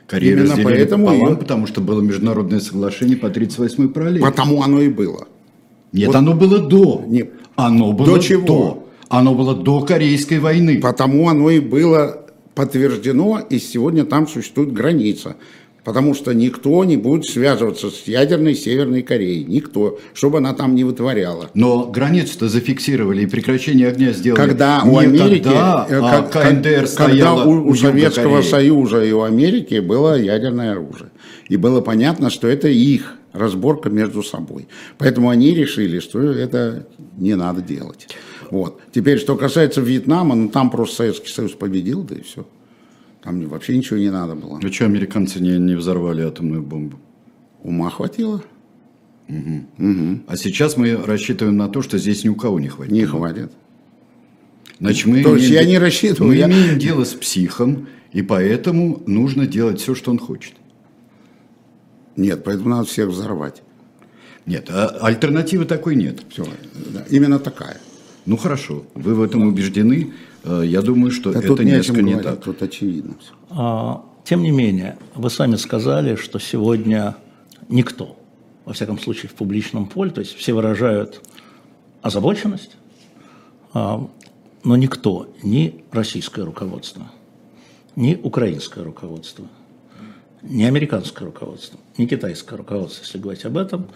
Корею 0.08 0.38
Именно 0.38 0.56
поэтому 0.64 1.06
пополам, 1.08 1.28
её- 1.28 1.38
потому 1.38 1.68
что 1.68 1.82
было 1.82 2.02
международное 2.02 2.60
соглашение 2.60 3.18
по 3.18 3.28
38-й 3.28 3.90
параллели. 3.90 4.22
Потому 4.22 4.62
оно 4.62 4.82
и 4.82 4.90
было. 4.90 5.28
Нет, 5.92 6.08
Вот- 6.08 6.16
оно 6.16 6.34
было 6.34 6.60
до. 6.60 7.04
Нет. 7.08 7.32
Оно 7.56 7.92
было 7.94 8.08
До 8.08 8.18
чего? 8.20 8.46
до. 8.46 8.88
Оно 9.10 9.34
было 9.34 9.56
до 9.56 9.82
Корейской 9.82 10.40
войны. 10.40 10.80
Потому 10.80 11.30
оно 11.30 11.50
и 11.50 11.60
было 11.60 12.26
подтверждено, 12.54 13.40
и 13.50 13.60
сегодня 13.60 14.06
там 14.06 14.28
существует 14.28 14.72
граница. 14.74 15.36
Потому 15.86 16.16
что 16.16 16.34
никто 16.34 16.84
не 16.84 16.98
будет 16.98 17.26
связываться 17.26 17.92
с 17.92 18.08
ядерной 18.08 18.56
Северной 18.56 19.04
Кореей. 19.04 19.44
Никто, 19.46 20.00
чтобы 20.16 20.40
она 20.40 20.56
там 20.56 20.74
не 20.74 20.84
вытворяла. 20.84 21.52
Но 21.54 21.86
границу-то 21.86 22.50
зафиксировали 22.50 23.22
и 23.22 23.26
прекращение 23.28 23.88
огня 23.90 24.12
сделали. 24.12 24.42
Когда 24.42 24.82
не 24.84 24.90
у 24.90 24.98
Америки, 24.98 25.44
тогда, 25.44 25.86
э, 25.88 26.00
а 26.02 26.24
как- 26.24 26.32
КНДР 26.32 26.80
как- 26.80 26.88
стояла 26.88 27.38
когда 27.38 27.50
у, 27.52 27.70
у 27.70 27.76
Советского 27.76 28.38
Кореи. 28.38 28.50
Союза 28.50 29.06
и 29.06 29.12
у 29.12 29.22
Америки 29.22 29.80
было 29.80 30.20
ядерное 30.20 30.72
оружие. 30.72 31.12
И 31.50 31.56
было 31.56 31.82
понятно, 31.82 32.32
что 32.32 32.48
это 32.48 32.68
их 32.68 33.14
разборка 33.32 33.92
между 33.92 34.24
собой. 34.24 34.68
Поэтому 34.98 35.30
они 35.30 35.54
решили, 35.54 36.00
что 36.00 36.20
это 36.20 36.88
не 37.16 37.36
надо 37.36 37.62
делать. 37.62 38.08
Вот. 38.50 38.80
Теперь, 38.92 39.20
что 39.20 39.36
касается 39.36 39.82
Вьетнама, 39.82 40.34
ну 40.34 40.50
там 40.50 40.72
просто 40.72 40.96
Советский 40.96 41.30
Союз 41.32 41.52
победил, 41.52 42.02
да 42.02 42.16
и 42.16 42.22
все. 42.24 42.48
Там 43.26 43.42
вообще 43.48 43.76
ничего 43.76 43.98
не 43.98 44.12
надо 44.12 44.36
было. 44.36 44.60
Ну 44.62 44.72
что, 44.72 44.86
американцы 44.86 45.42
не, 45.42 45.58
не 45.58 45.74
взорвали 45.76 46.22
атомную 46.22 46.62
бомбу? 46.62 47.00
Ума 47.64 47.90
хватило? 47.90 48.44
А 49.28 50.38
сейчас 50.38 50.78
мы 50.78 50.96
рассчитываем 50.96 51.58
на 51.58 51.68
то, 51.68 51.82
что 51.82 51.98
здесь 51.98 52.24
ни 52.24 52.30
у 52.30 52.36
кого 52.36 52.60
не 52.60 52.68
хватит. 52.68 52.92
Не 52.94 53.06
хватит. 53.06 53.52
Значит, 54.80 55.08
мы 55.08 55.24
То 55.24 55.36
есть 55.36 55.50
я 55.50 55.66
не 55.66 55.80
рассчитываю, 55.80 56.34
Мы 56.34 56.36
я- 56.36 56.48
имеем 56.48 56.78
дело 56.78 57.04
с 57.04 57.14
психом, 57.14 57.88
и 58.12 58.22
поэтому 58.22 59.02
нужно 59.08 59.48
делать 59.48 59.82
все, 59.82 59.96
что 59.96 60.12
он 60.12 60.20
хочет. 60.20 60.54
Нет, 62.16 62.44
поэтому 62.44 62.70
надо 62.70 62.86
всех 62.88 63.08
взорвать. 63.10 63.64
Нет, 64.46 64.70
а 64.70 64.90
альтернативы 65.02 65.66
такой 65.66 65.96
нет. 65.96 66.22
Все. 66.30 66.46
Именно 67.10 67.40
такая. 67.40 67.78
Ну 68.28 68.38
хорошо, 68.38 68.86
вы 68.94 69.16
в 69.16 69.24
этом 69.24 69.48
убеждены. 69.48 70.14
Э, 70.46 70.64
я 70.66 70.82
думаю, 70.82 71.12
что 71.12 71.32
Да 71.32 71.40
это 71.40 71.48
тут 71.50 71.64
несколько 71.64 72.02
не 72.02 72.20
так. 72.20 72.42
тут 72.44 72.62
очевидно. 72.62 73.16
А, 73.50 74.06
Тем 74.24 74.44
не 74.44 74.52
менее, 74.52 74.98
вы 75.14 75.30
сами 75.30 75.56
сказали, 75.56 76.16
что 76.16 76.40
сегодня 76.40 77.16
никто, 77.70 78.18
во 78.66 78.74
всяком 78.74 79.00
случае 79.00 79.30
в 79.30 79.34
публичном 79.34 79.88
поле, 79.88 80.12
то 80.12 80.22
есть 80.22 80.36
все 80.36 80.54
выражают 80.54 81.22
озабоченность, 82.02 82.78
а, 83.74 84.08
но 84.64 84.76
никто, 84.76 85.28
ни 85.44 85.84
российское 85.92 86.44
руководство, 86.44 87.04
ни 87.96 88.16
украинское 88.16 88.84
руководство, 88.84 89.46
ни 90.42 90.64
американское 90.64 91.26
руководство, 91.26 91.80
ни 91.98 92.06
китайское 92.06 92.58
руководство, 92.58 93.04
если 93.04 93.18
говорить 93.18 93.46
об 93.46 93.58
этом, 93.58 93.88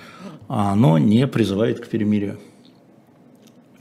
оно 0.47 0.97
не 0.97 1.27
призывает 1.27 1.79
к 1.79 1.87
перемирию. 1.87 2.39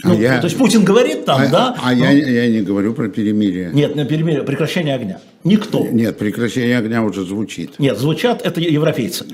А 0.05 0.09
Ну, 0.11 0.21
я- 0.21 0.39
То 0.41 0.47
есть 0.47 0.57
Путин 0.57 0.85
говорит 0.85 1.25
там, 1.25 1.41
А, 1.41 1.49
да? 1.49 1.77
а 1.83 1.93
но- 1.93 2.05
я, 2.05 2.11
я 2.13 2.49
не 2.49 2.61
говорю 2.61 2.95
про 2.95 3.09
перемирие. 3.09 3.71
Нет, 3.73 3.97
на 3.97 4.05
перемирие, 4.05 4.45
прекращение 4.45 4.95
огня. 4.95 5.19
Никто. 5.43 5.85
Нет, 5.89 6.17
прекращение 6.17 6.79
огня 6.79 7.03
уже 7.03 7.25
звучит. 7.25 7.81
Нет, 7.81 7.99
звучат 7.99 8.43
это 8.47 8.61
европейцы. 8.61 9.27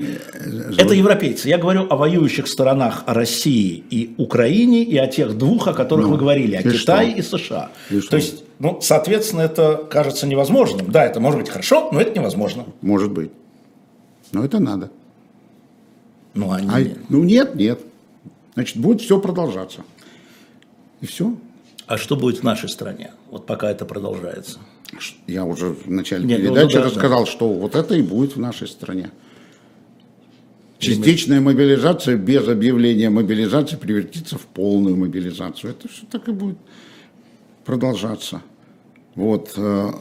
Это 0.75 0.95
европейцы. 0.95 1.49
Я 1.49 1.59
говорю 1.59 1.85
о 1.87 1.95
воюющих 1.95 2.47
сторонах 2.47 3.03
о 3.05 3.13
России 3.13 3.83
и 3.91 4.15
Украине 4.17 4.81
и 4.83 4.97
о 4.97 5.05
тех 5.05 5.37
двух, 5.37 5.67
о 5.67 5.73
которых 5.73 6.07
Ну, 6.07 6.13
вы 6.13 6.17
говорили, 6.17 6.55
о 6.55 6.61
и 6.61 6.63
Китае 6.71 7.11
что? 7.11 7.19
и 7.19 7.21
США. 7.41 7.69
И 7.91 7.99
что? 7.99 8.09
То 8.09 8.17
есть, 8.17 8.43
ну, 8.57 8.79
соответственно, 8.81 9.41
это 9.41 9.85
кажется 9.87 10.25
невозможным. 10.25 10.89
Да, 10.89 11.05
это 11.05 11.19
может 11.19 11.39
быть 11.41 11.49
хорошо, 11.49 11.89
но 11.91 12.01
это 12.01 12.17
невозможно. 12.17 12.65
Может 12.81 13.11
быть. 13.11 13.29
Но 14.31 14.43
это 14.43 14.57
надо. 14.59 14.89
Ну, 16.33 16.51
они... 16.51 16.67
А, 16.69 16.79
ну 17.09 17.23
нет, 17.23 17.53
нет. 17.53 17.79
Значит, 18.55 18.77
будет 18.77 19.01
все 19.01 19.19
продолжаться. 19.19 19.81
И 21.01 21.05
все. 21.05 21.35
А 21.87 21.97
что 21.97 22.15
будет 22.15 22.39
в 22.39 22.43
нашей 22.43 22.69
стране, 22.69 23.11
вот 23.29 23.45
пока 23.45 23.69
это 23.69 23.85
продолжается? 23.85 24.59
Я 25.27 25.45
уже 25.45 25.69
в 25.69 25.89
начале 25.89 26.25
Нет, 26.25 26.39
ну, 26.39 26.45
передачи 26.53 26.75
да, 26.75 26.81
да. 26.81 26.85
рассказал, 26.87 27.25
что 27.25 27.47
вот 27.53 27.75
это 27.75 27.95
и 27.95 28.01
будет 28.01 28.35
в 28.35 28.39
нашей 28.39 28.67
стране. 28.67 29.11
Частичная 30.79 31.41
мобилизация 31.41 32.17
без 32.17 32.47
объявления 32.47 33.09
мобилизации 33.09 33.75
превратится 33.75 34.37
в 34.37 34.45
полную 34.45 34.95
мобилизацию. 34.95 35.71
Это 35.71 35.87
все 35.87 36.05
так 36.09 36.27
и 36.27 36.31
будет 36.31 36.57
продолжаться. 37.65 38.41
Вот. 39.15 39.53
э, 39.57 39.91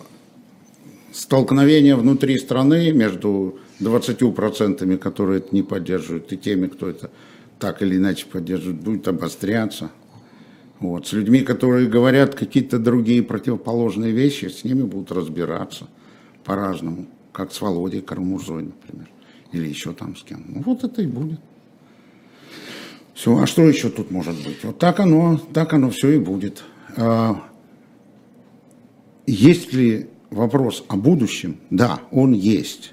Столкновение 1.12 1.94
внутри 1.94 2.37
страны 2.38 2.90
между 2.92 3.61
20%, 3.80 4.98
которые 4.98 5.38
это 5.38 5.54
не 5.54 5.62
поддерживают, 5.62 6.33
и 6.33 6.37
теми, 6.37 6.66
кто 6.66 6.88
это 6.88 7.09
так 7.61 7.83
или 7.83 7.96
иначе 7.96 8.26
поддерживает, 8.26 8.80
будет 8.80 9.07
обостряться. 9.07 9.92
Вот. 10.85 11.07
С 11.07 11.14
людьми, 11.14 11.40
которые 11.40 11.88
говорят 11.88 12.35
какие-то 12.35 12.79
другие 12.79 13.23
противоположные 13.23 14.12
вещи, 14.12 14.47
с 14.47 14.64
ними 14.64 14.83
будут 14.83 15.12
разбираться 15.12 15.88
по-разному, 16.44 17.07
как 17.33 17.55
с 17.55 17.61
Володей 17.62 18.03
Карамурзой, 18.03 18.64
например, 18.64 19.09
или 19.53 19.66
еще 19.66 19.94
там 19.94 20.14
с 20.14 20.23
кем. 20.23 20.44
Ну, 20.47 20.61
вот 20.61 20.85
это 20.85 21.01
и 21.01 21.07
будет. 21.07 21.40
Все, 23.14 23.35
а 23.38 23.47
что 23.47 23.62
еще 23.62 23.88
тут 23.88 24.11
может 24.11 24.37
быть? 24.44 24.62
Вот 24.62 24.79
так 24.79 25.01
оно, 25.01 25.40
так 25.55 25.73
оно 25.73 25.88
все 25.88 26.11
и 26.11 26.18
будет. 26.18 26.62
А, 26.99 27.42
есть 29.27 29.73
ли 29.73 30.09
вопрос 30.29 30.85
о 30.88 30.97
будущем? 30.97 31.57
Да, 31.70 32.01
он 32.11 32.35
есть. 32.35 32.92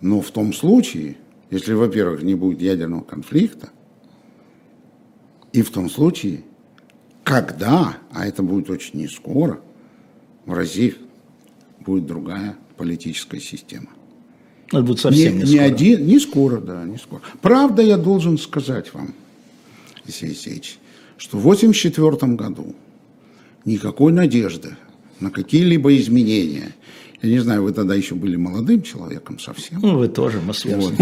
Но 0.00 0.20
в 0.20 0.32
том 0.32 0.52
случае, 0.52 1.18
если, 1.50 1.72
во-первых, 1.72 2.24
не 2.24 2.34
будет 2.34 2.60
ядерного 2.60 3.02
конфликта, 3.02 3.68
и 5.52 5.62
в 5.62 5.70
том 5.70 5.88
случае, 5.88 6.42
когда, 7.24 7.96
а 8.12 8.26
это 8.26 8.42
будет 8.42 8.70
очень 8.70 9.00
не 9.00 9.08
скоро, 9.08 9.60
в 10.44 10.52
России 10.52 10.94
будет 11.80 12.06
другая 12.06 12.56
политическая 12.76 13.40
система. 13.40 13.88
Это 14.68 14.82
будет 14.82 15.00
совсем 15.00 15.38
не, 15.38 15.44
не, 15.44 15.46
скоро. 15.46 15.62
один, 15.62 16.06
не 16.06 16.18
скоро, 16.18 16.60
да, 16.60 16.84
не 16.84 16.98
скоро. 16.98 17.22
Правда, 17.40 17.82
я 17.82 17.96
должен 17.96 18.38
сказать 18.38 18.92
вам, 18.92 19.14
Алексей 20.04 20.26
Алексеевич, 20.26 20.78
что 21.16 21.38
в 21.38 21.46
1984 21.46 22.34
году 22.34 22.74
никакой 23.64 24.12
надежды 24.12 24.76
на 25.20 25.30
какие-либо 25.30 25.96
изменения, 25.96 26.74
я 27.24 27.30
не 27.30 27.38
знаю, 27.40 27.62
вы 27.62 27.72
тогда 27.72 27.94
еще 27.94 28.14
были 28.14 28.36
молодым 28.36 28.82
человеком 28.82 29.38
совсем, 29.38 29.80
Ну, 29.80 29.98
вы 29.98 30.08
тоже, 30.08 30.40
мы 30.40 30.52
вот. 30.76 30.94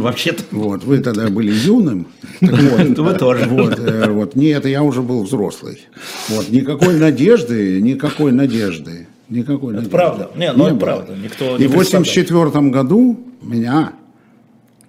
Вообще-то. 0.00 0.42
вот, 0.52 0.84
вы 0.84 0.98
тогда 0.98 1.28
были 1.28 1.52
юным, 1.52 2.06
вот, 2.40 2.98
Вы 2.98 3.14
тоже. 3.14 3.44
Вот, 3.46 3.78
э, 3.78 4.10
вот, 4.10 4.34
нет, 4.36 4.64
я 4.66 4.82
уже 4.82 5.02
был 5.02 5.24
взрослый. 5.24 5.80
Вот, 6.28 6.48
никакой 6.48 6.98
надежды, 6.98 7.80
никакой 7.80 8.32
надежды, 8.32 9.06
никакой 9.28 9.74
Это 9.74 9.82
надежды. 9.82 9.90
правда. 9.90 10.30
Не, 10.36 10.52
ну 10.52 10.58
Не 10.64 10.64
это 10.66 10.74
было. 10.74 10.78
правда. 10.80 11.16
Никто 11.16 11.56
И 11.56 11.60
не 11.62 11.66
в 11.66 11.72
представляет. 11.72 12.06
1984 12.30 12.70
году 12.70 13.20
меня 13.42 13.92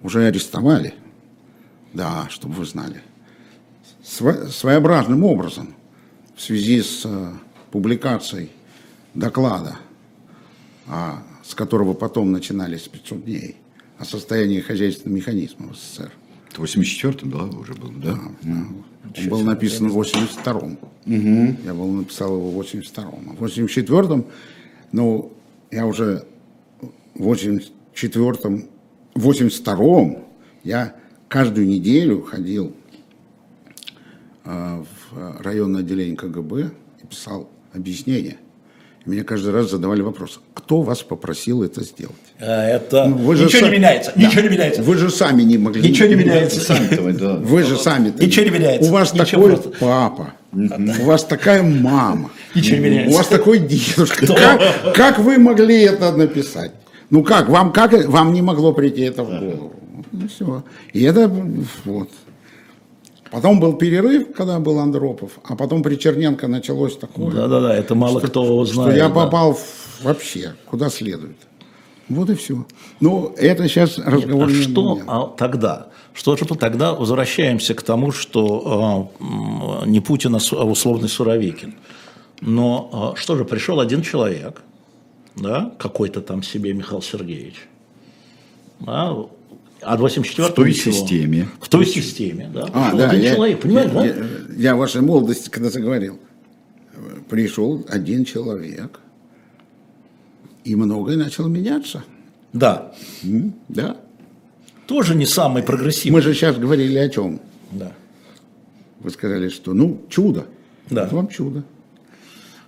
уже 0.02 0.24
арестовали. 0.24 0.94
Да, 1.92 2.26
чтобы 2.30 2.54
вы 2.54 2.64
знали. 2.66 3.02
Сво- 4.04 4.48
своеобразным 4.48 5.24
образом 5.24 5.74
в 6.36 6.42
связи 6.42 6.82
с 6.82 7.02
э, 7.04 7.30
публикацией 7.70 8.50
доклада, 9.14 9.76
а, 10.88 11.22
с 11.44 11.54
которого 11.54 11.94
потом 11.94 12.32
начинались 12.32 12.82
500 12.88 13.24
дней, 13.24 13.56
о 13.98 14.04
состоянии 14.04 14.60
хозяйственного 14.60 15.16
механизма 15.16 15.72
в 15.72 15.76
СССР. 15.76 16.12
Это 16.50 16.62
84-м, 16.62 17.30
да, 17.30 17.58
уже 17.58 17.74
был, 17.74 17.90
да? 17.96 18.18
Он 18.44 19.28
был 19.28 19.40
написан 19.40 19.88
в 19.88 19.98
82-м. 19.98 20.78
Я 21.64 21.74
был 21.74 21.88
написал 21.88 22.36
его 22.36 22.50
в 22.50 22.60
82-м. 22.60 23.30
А 23.30 23.32
в 23.34 23.44
84-м, 23.44 24.26
ну, 24.92 25.32
я 25.70 25.86
уже 25.86 26.26
в 27.14 27.32
84-м, 27.32 28.68
в 29.14 29.30
82-м 29.30 30.24
я 30.64 30.96
каждую 31.28 31.66
неделю 31.66 32.22
ходил 32.22 32.74
а, 34.44 34.84
в 35.10 35.42
районное 35.42 35.80
отделение 35.80 36.16
КГБ 36.16 36.70
и 37.02 37.06
писал 37.06 37.50
объяснения. 37.72 38.38
Мне 39.06 39.22
каждый 39.22 39.52
раз 39.52 39.70
задавали 39.70 40.00
вопрос, 40.02 40.40
кто 40.52 40.82
вас 40.82 41.02
попросил 41.02 41.62
это 41.62 41.84
сделать? 41.84 42.16
А 42.40 42.66
Это 42.66 43.04
Ну, 43.06 43.16
вы 43.18 43.36
же 43.36 43.44
ничего 43.44 43.62
са- 43.62 43.70
не 43.70 43.76
меняется. 43.76 44.12
Ничего 44.16 44.42
не 44.42 44.48
меняется. 44.48 44.82
Вы 44.82 44.96
же 44.96 45.10
сами 45.10 45.42
не 45.42 45.58
могли. 45.58 45.88
Ничего 45.88 46.08
не 46.08 46.16
меняется. 46.16 46.60
Сами-то, 46.60 47.12
да. 47.12 47.34
Вы 47.40 47.62
же 47.62 47.76
сами. 47.76 48.12
Ничего 48.18 48.44
не 48.46 48.50
меняется. 48.50 48.90
У 48.90 48.92
вас 48.92 49.14
Ничего 49.14 49.24
такой 49.48 49.50
просто. 49.62 49.68
папа. 49.78 50.32
У 50.52 51.04
вас 51.04 51.24
такая 51.24 51.62
мама. 51.62 52.30
Ничего 52.56 52.78
не 52.78 52.82
меняется. 52.84 53.14
У 53.14 53.18
вас 53.18 53.28
такой 53.28 53.58
дедушка. 53.60 54.26
Как, 54.26 54.94
как 54.94 55.18
вы 55.20 55.38
могли 55.38 55.82
это 55.82 56.10
написать? 56.10 56.72
Ну 57.10 57.22
как, 57.22 57.48
вам 57.48 57.72
как 57.72 57.92
вам 58.08 58.32
не 58.32 58.42
могло 58.42 58.72
прийти 58.72 59.02
это 59.02 59.22
в 59.22 59.28
голову? 59.28 59.72
Ну 60.10 60.28
все. 60.28 60.64
И 60.92 61.04
это 61.04 61.30
вот. 61.84 62.10
Потом 63.30 63.58
был 63.60 63.74
перерыв, 63.74 64.32
когда 64.34 64.58
был 64.60 64.78
Андропов, 64.78 65.38
а 65.44 65.56
потом 65.56 65.82
при 65.82 65.96
Черненко 65.96 66.46
началось 66.48 66.96
такое, 66.96 67.30
Да-да-да, 67.32 67.74
это 67.74 67.94
мало 67.94 68.20
кто 68.20 68.64
что 68.64 68.64
знает. 68.64 68.96
я 68.96 69.08
да. 69.08 69.14
попал 69.14 69.54
в- 69.54 70.02
вообще 70.04 70.54
куда 70.66 70.88
следует. 70.90 71.36
Вот 72.08 72.30
и 72.30 72.34
все. 72.36 72.64
Ну, 73.00 73.34
это 73.36 73.68
сейчас 73.68 73.98
разговор 73.98 74.46
А 74.48 74.52
не 74.52 74.62
что 74.62 74.80
обо 74.80 74.94
мне. 74.94 75.04
а 75.08 75.26
тогда? 75.36 75.88
Что 76.14 76.36
же 76.36 76.44
тогда 76.44 76.94
возвращаемся 76.94 77.74
к 77.74 77.82
тому, 77.82 78.12
что 78.12 79.10
а, 79.20 79.22
м, 79.84 79.90
не 79.90 80.00
Путин, 80.00 80.34
а 80.36 80.38
а 80.52 80.64
условный 80.64 81.08
Суровикин. 81.08 81.74
Но 82.40 82.90
а, 83.16 83.16
что 83.18 83.36
же, 83.36 83.44
пришел 83.44 83.80
один 83.80 84.02
человек, 84.02 84.62
да, 85.34 85.72
какой-то 85.78 86.20
там 86.20 86.42
себе 86.44 86.72
Михаил 86.74 87.02
Сергеевич, 87.02 87.66
да, 88.80 89.14
а 89.82 89.96
в 89.96 90.00
84 90.00 90.48
В 90.48 90.52
той 90.54 90.72
системе. 90.72 91.48
В 91.60 91.68
той 91.68 91.86
системе, 91.86 92.50
да. 92.52 92.68
А, 92.72 92.94
да, 92.94 93.10
один 93.10 93.20
я, 93.22 93.34
человек, 93.34 93.60
понимаете, 93.60 93.90
я, 93.94 94.00
да? 94.00 94.04
я, 94.06 94.14
я 94.70 94.74
в 94.74 94.78
вашей 94.78 95.00
молодости, 95.02 95.48
когда 95.50 95.70
заговорил, 95.70 96.18
пришел 97.28 97.84
один 97.88 98.24
человек, 98.24 99.00
и 100.64 100.74
многое 100.74 101.16
начало 101.16 101.48
меняться. 101.48 102.02
Да. 102.52 102.92
М, 103.22 103.54
Да. 103.68 103.96
Тоже 104.86 105.14
не 105.16 105.26
самый 105.26 105.62
прогрессивный. 105.64 106.12
Мы 106.18 106.22
же 106.22 106.32
сейчас 106.32 106.56
говорили 106.56 106.96
о 106.98 107.08
чем? 107.08 107.40
Да. 107.72 107.92
Вы 109.00 109.10
сказали, 109.10 109.48
что, 109.48 109.74
ну, 109.74 110.00
чудо. 110.08 110.46
Да. 110.90 111.02
Вот 111.04 111.12
вам 111.12 111.28
чудо. 111.28 111.64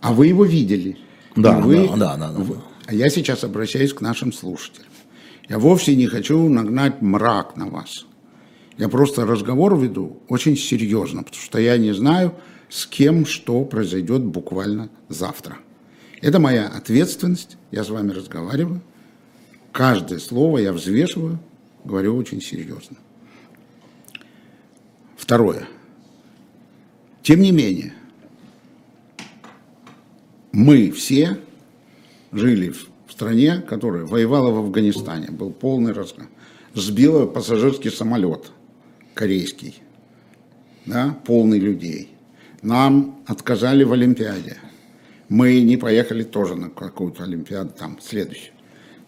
А 0.01 0.13
вы 0.13 0.27
его 0.27 0.45
видели. 0.45 0.97
Да, 1.37 1.59
вы- 1.61 1.87
да, 1.89 1.97
да, 1.97 2.17
да, 2.17 2.33
да. 2.33 2.39
вы- 2.39 2.57
А 2.87 2.95
я 2.95 3.09
сейчас 3.09 3.45
обращаюсь 3.45 3.93
к 3.93 4.01
нашим 4.01 4.33
слушателям. 4.33 4.88
Я 5.49 5.59
вовсе 5.59 5.97
не 5.97 6.07
хочу 6.07 6.49
нагнать 6.49 7.01
мрак 7.01 7.57
на 7.57 7.69
вас. 7.69 8.07
Я 8.77 8.89
просто 8.89 9.25
разговор 9.27 9.79
веду 9.79 10.21
очень 10.29 10.57
серьезно, 10.57 11.23
потому 11.23 11.43
что 11.43 11.59
я 11.59 11.79
не 11.79 11.93
знаю, 11.93 12.35
с 12.69 12.87
кем 12.87 13.25
что 13.25 13.65
произойдет 13.65 14.23
буквально 14.23 14.91
завтра. 15.09 15.57
Это 16.21 16.39
моя 16.39 16.69
ответственность, 16.69 17.57
я 17.71 17.83
с 17.83 17.89
вами 17.89 18.13
разговариваю. 18.13 18.83
Каждое 19.73 20.19
слово 20.19 20.59
я 20.59 20.73
взвешиваю, 20.73 21.39
говорю 21.85 22.17
очень 22.17 22.43
серьезно. 22.43 22.97
Второе. 25.17 25.67
Тем 27.23 27.41
не 27.41 27.53
менее, 27.53 27.95
мы 30.53 30.91
все 30.91 31.39
жили 32.33 32.71
в 32.71 32.89
стране, 33.19 33.61
которая 33.69 34.05
воевала 34.05 34.51
в 34.53 34.59
Афганистане, 34.59 35.29
был 35.31 35.51
полный 35.51 35.93
разгон. 35.93 36.29
Сбила 36.75 37.27
пассажирский 37.27 37.91
самолет 37.91 38.53
корейский, 39.15 39.83
да, 40.87 41.19
полный 41.27 41.59
людей. 41.59 42.11
Нам 42.63 43.19
отказали 43.27 43.83
в 43.83 43.93
Олимпиаде. 43.93 44.57
Мы 45.29 45.61
не 45.63 45.77
поехали 45.77 46.23
тоже 46.23 46.55
на 46.55 46.71
какую-то 46.71 47.25
Олимпиаду, 47.25 47.71
там, 47.77 47.99
следующую. 48.01 48.53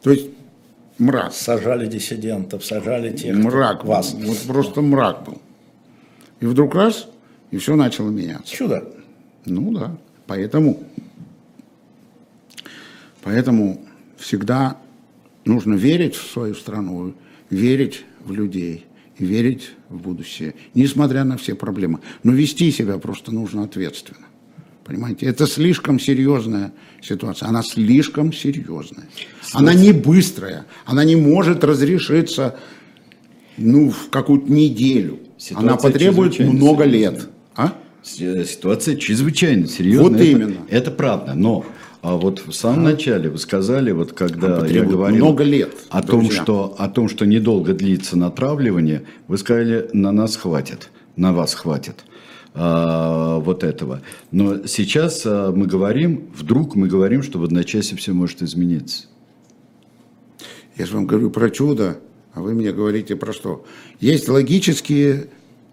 То 0.02 0.10
есть 0.10 0.28
мрак. 0.98 1.32
Сажали 1.32 1.86
диссидентов, 1.86 2.64
сажали 2.64 3.16
тех, 3.16 3.36
Мрак. 3.36 3.84
вас. 3.84 4.12
Вот 4.14 4.38
просто 4.48 4.80
мрак 4.82 5.24
был. 5.24 5.40
И 6.40 6.46
вдруг 6.46 6.74
раз, 6.74 7.06
и 7.52 7.58
все 7.58 7.76
начало 7.76 8.10
меняться. 8.10 8.52
Чудо. 8.52 8.92
Ну 9.46 9.72
да. 9.72 9.96
Поэтому, 10.26 10.82
поэтому 13.22 13.80
всегда 14.20 14.76
нужно 15.44 15.74
верить 15.74 16.14
в 16.14 16.30
свою 16.30 16.54
страну, 16.54 17.14
верить 17.48 18.04
в 18.24 18.32
людей 18.32 18.86
и 19.18 19.24
верить 19.24 19.70
в 19.88 19.98
будущее, 20.00 20.54
несмотря 20.74 21.24
на 21.24 21.36
все 21.36 21.54
проблемы. 21.54 22.00
Но 22.22 22.32
вести 22.32 22.70
себя 22.70 22.98
просто 22.98 23.32
нужно 23.32 23.64
ответственно. 23.64 24.26
Понимаете, 24.84 25.26
это 25.26 25.46
слишком 25.46 26.00
серьезная 26.00 26.72
ситуация. 27.00 27.48
Она 27.48 27.62
слишком 27.62 28.32
серьезная. 28.32 29.06
Она 29.52 29.72
не 29.72 29.92
быстрая. 29.92 30.66
Она 30.84 31.04
не 31.04 31.16
может 31.16 31.62
разрешиться 31.62 32.58
ну, 33.56 33.90
в 33.90 34.10
какую-то 34.10 34.50
неделю. 34.50 35.20
Ситуация 35.38 35.68
она 35.68 35.76
потребует 35.76 36.38
много 36.40 36.84
серьезная. 36.84 37.10
лет. 37.10 37.28
А? 37.54 37.74
Ситуация 38.02 38.96
чрезвычайно 38.96 39.68
серьезная. 39.68 40.08
Вот 40.08 40.16
Это- 40.16 40.24
именно. 40.24 40.56
Это 40.68 40.90
правда. 40.90 41.34
Но 41.34 41.64
а 42.02 42.16
вот 42.16 42.46
в 42.46 42.52
самом 42.52 42.84
начале 42.84 43.28
вы 43.28 43.38
сказали, 43.38 43.92
вот 43.92 44.12
когда 44.12 44.66
я 44.66 44.84
говорил 44.84 45.26
много 45.26 45.44
лет, 45.44 45.74
о 45.90 46.02
том, 46.02 46.30
что 46.30 46.74
о 46.78 46.88
том, 46.88 47.08
что 47.08 47.26
недолго 47.26 47.74
длится 47.74 48.16
натравливание, 48.16 49.04
вы 49.28 49.36
сказали, 49.36 49.90
на 49.92 50.10
нас 50.10 50.36
хватит, 50.36 50.90
на 51.16 51.34
вас 51.34 51.54
хватит 51.54 52.04
а, 52.54 53.38
вот 53.40 53.64
этого. 53.64 54.00
Но 54.30 54.66
сейчас 54.66 55.22
а, 55.26 55.52
мы 55.52 55.66
говорим, 55.66 56.30
вдруг 56.34 56.74
мы 56.74 56.88
говорим, 56.88 57.22
что 57.22 57.38
в 57.38 57.44
одночасье 57.44 57.98
все 57.98 58.12
может 58.12 58.42
измениться. 58.42 59.04
Я 60.76 60.86
же 60.86 60.94
вам 60.94 61.06
говорю 61.06 61.30
про 61.30 61.50
чудо, 61.50 61.98
а 62.32 62.40
вы 62.40 62.54
мне 62.54 62.72
говорите 62.72 63.14
про 63.14 63.34
что? 63.34 63.66
Есть 64.00 64.28
логические 64.28 65.26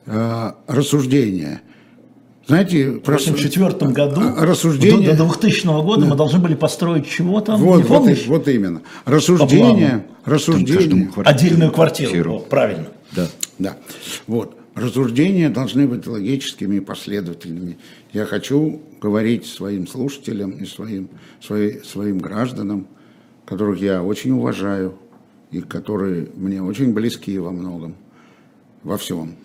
э, 0.05 0.51
рассуждения. 0.67 1.61
Знаете, 2.47 2.91
В 2.91 2.99
про 3.01 3.15
1984 3.15 3.91
году, 3.91 4.21
А, 4.37 4.45
рассуждение- 4.45 5.11
до, 5.11 5.17
до 5.17 5.25
2000 5.25 5.83
года 5.83 6.05
мы 6.05 6.15
должны 6.15 6.39
были 6.39 6.55
построить 6.55 7.05
чего 7.07 7.41
там, 7.41 7.59
вот, 7.59 7.77
не 7.77 7.83
вот, 7.83 7.97
помнишь? 7.99 8.25
вот 8.27 8.47
именно. 8.47 8.81
Рассуждение, 9.03 10.05
рассуждение. 10.23 11.07
квартиру. 11.07 11.23
Отдельную 11.25 11.71
квартиру, 11.71 12.09
Квартиру. 12.11 12.31
Вот, 12.33 12.49
правильно. 12.49 12.87
Да. 13.11 13.27
Да. 13.59 13.77
Вот. 14.27 14.57
Рассуждения 14.75 15.49
должны 15.49 15.87
быть 15.87 16.07
логическими 16.07 16.77
и 16.77 16.79
последовательными. 16.79 17.77
Я 18.13 18.25
хочу 18.25 18.81
говорить 19.01 19.45
своим 19.45 19.85
слушателям 19.87 20.51
и 20.51 20.65
своим, 20.65 21.09
свои- 21.41 21.79
своим 21.81 22.19
гражданам, 22.19 22.87
которых 23.45 23.81
я 23.81 24.03
очень 24.03 24.31
уважаю 24.31 24.93
и 25.51 25.59
которые 25.59 26.29
мне 26.35 26.61
очень 26.63 26.93
близки 26.93 27.37
во 27.39 27.51
многом, 27.51 27.95
во 28.83 28.97
всем, 28.97 29.35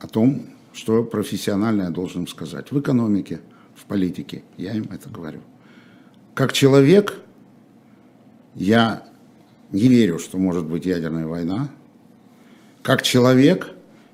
о 0.00 0.06
том, 0.08 0.46
что 0.72 1.04
профессионально 1.04 1.82
я 1.84 1.90
должен 1.90 2.26
сказать. 2.26 2.70
В 2.70 2.80
экономике, 2.80 3.40
в 3.74 3.84
политике. 3.84 4.42
Я 4.56 4.74
им 4.74 4.88
это 4.92 5.08
говорю. 5.08 5.40
Как 6.34 6.52
человек, 6.52 7.18
я 8.54 9.04
не 9.70 9.88
верю, 9.88 10.18
что 10.18 10.38
может 10.38 10.64
быть 10.64 10.86
ядерная 10.86 11.26
война, 11.26 11.70
как 12.82 13.02
человек, 13.02 13.70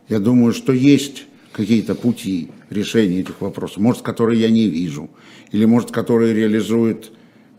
я 0.09 0.19
думаю, 0.19 0.53
что 0.53 0.73
есть 0.73 1.27
какие-то 1.53 1.95
пути 1.95 2.51
решения 2.71 3.21
этих 3.21 3.41
вопросов, 3.41 3.79
может, 3.79 4.03
которые 4.03 4.41
я 4.41 4.51
не 4.51 4.69
вижу, 4.69 5.11
или, 5.53 5.65
может, 5.65 5.91
которые 5.91 6.35
реализует 6.35 7.11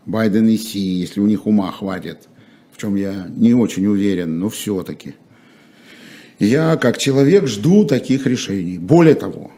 Байден 0.06 0.48
и 0.48 0.56
Си, 0.56 0.78
если 0.78 1.20
у 1.20 1.26
них 1.26 1.46
ума 1.46 1.70
хватит, 1.72 2.28
в 2.72 2.78
чем 2.78 2.94
я 2.94 3.26
не 3.28 3.54
очень 3.54 3.86
уверен, 3.86 4.38
но 4.38 4.48
все-таки. 4.48 5.14
Я, 6.40 6.76
как 6.76 6.96
человек, 6.98 7.46
жду 7.46 7.84
таких 7.84 8.26
решений. 8.26 8.78
Более 8.78 9.14
того, 9.14 9.50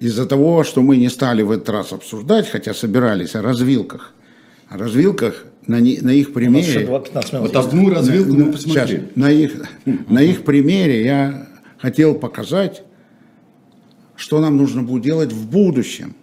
из-за 0.00 0.26
того, 0.26 0.64
что 0.64 0.80
мы 0.82 0.96
не 0.96 1.10
стали 1.10 1.42
в 1.42 1.50
этот 1.50 1.68
раз 1.68 1.92
обсуждать, 1.92 2.48
хотя 2.48 2.72
собирались 2.74 3.34
о 3.34 3.42
развилках, 3.42 4.14
о 4.68 4.78
развилках 4.78 5.44
на, 5.66 5.80
не- 5.80 6.00
на 6.00 6.10
их 6.10 6.32
примере... 6.32 6.86
15 6.86 7.32
минут. 7.34 7.46
Вот 7.54 7.56
одну 7.56 7.90
развилку 7.90 8.32
На- 8.34 8.44
мы 8.46 8.52
посмотрели. 8.52 8.86
Сейчас, 9.00 9.16
на 9.16 9.30
их, 9.30 9.52
на 10.08 10.22
их 10.22 10.44
примере 10.44 11.04
я 11.04 11.48
хотел 11.78 12.14
показать, 12.14 12.82
что 14.16 14.40
нам 14.40 14.56
нужно 14.56 14.82
будет 14.82 15.02
делать 15.02 15.32
в 15.32 15.48
будущем. 15.48 16.14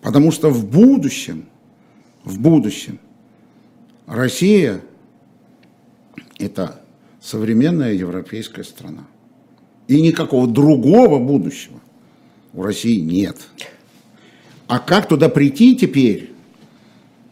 Потому 0.00 0.32
что 0.32 0.48
в 0.48 0.66
будущем, 0.66 1.44
в 2.24 2.40
будущем 2.40 2.98
Россия– 4.06 4.80
это 6.38 6.81
современная 7.22 7.94
европейская 7.94 8.64
страна. 8.64 9.06
И 9.88 10.00
никакого 10.00 10.46
другого 10.46 11.18
будущего 11.18 11.80
у 12.52 12.62
России 12.62 13.00
нет. 13.00 13.36
А 14.66 14.78
как 14.78 15.08
туда 15.08 15.28
прийти 15.28 15.76
теперь, 15.76 16.30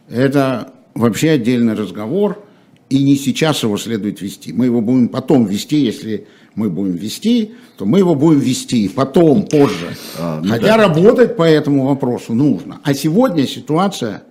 это 0.09 0.73
вообще 0.93 1.31
отдельный 1.31 1.73
разговор, 1.73 2.43
и 2.89 3.03
не 3.03 3.15
сейчас 3.15 3.63
его 3.63 3.77
следует 3.77 4.21
вести. 4.21 4.51
Мы 4.51 4.65
его 4.65 4.81
будем 4.81 5.07
потом 5.07 5.45
вести, 5.45 5.77
если 5.77 6.27
мы 6.55 6.69
будем 6.69 6.95
вести, 6.95 7.53
то 7.77 7.85
мы 7.85 7.99
его 7.99 8.15
будем 8.15 8.39
вести 8.39 8.89
потом, 8.89 9.43
позже. 9.47 9.95
А, 10.19 10.41
ну 10.41 10.49
Хотя 10.49 10.77
да. 10.77 10.77
работать 10.77 11.37
по 11.37 11.43
этому 11.43 11.85
вопросу 11.85 12.33
нужно. 12.33 12.81
А 12.83 12.93
сегодня 12.93 13.47
ситуация 13.47 14.23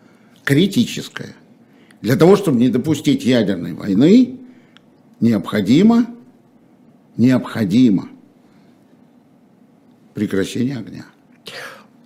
критическая. 0.44 1.34
Для 2.02 2.16
того, 2.16 2.36
чтобы 2.36 2.58
не 2.58 2.68
допустить 2.68 3.24
ядерной 3.24 3.72
войны, 3.72 4.39
необходимо, 5.20 6.06
необходимо 7.16 8.08
прекращение 10.14 10.78
огня. 10.78 11.06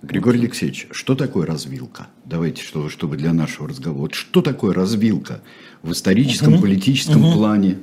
Григорий 0.01 0.39
Алексеевич, 0.39 0.87
что 0.91 1.15
такое 1.15 1.47
развилка? 1.47 2.07
Давайте, 2.25 2.61
что, 2.61 2.89
чтобы 2.89 3.17
для 3.17 3.33
нашего 3.33 3.67
разговора. 3.67 4.01
Вот 4.01 4.13
что 4.13 4.41
такое 4.41 4.73
развилка 4.73 5.41
в 5.81 5.91
историческом, 5.91 6.61
политическом 6.61 7.21
плане? 7.33 7.79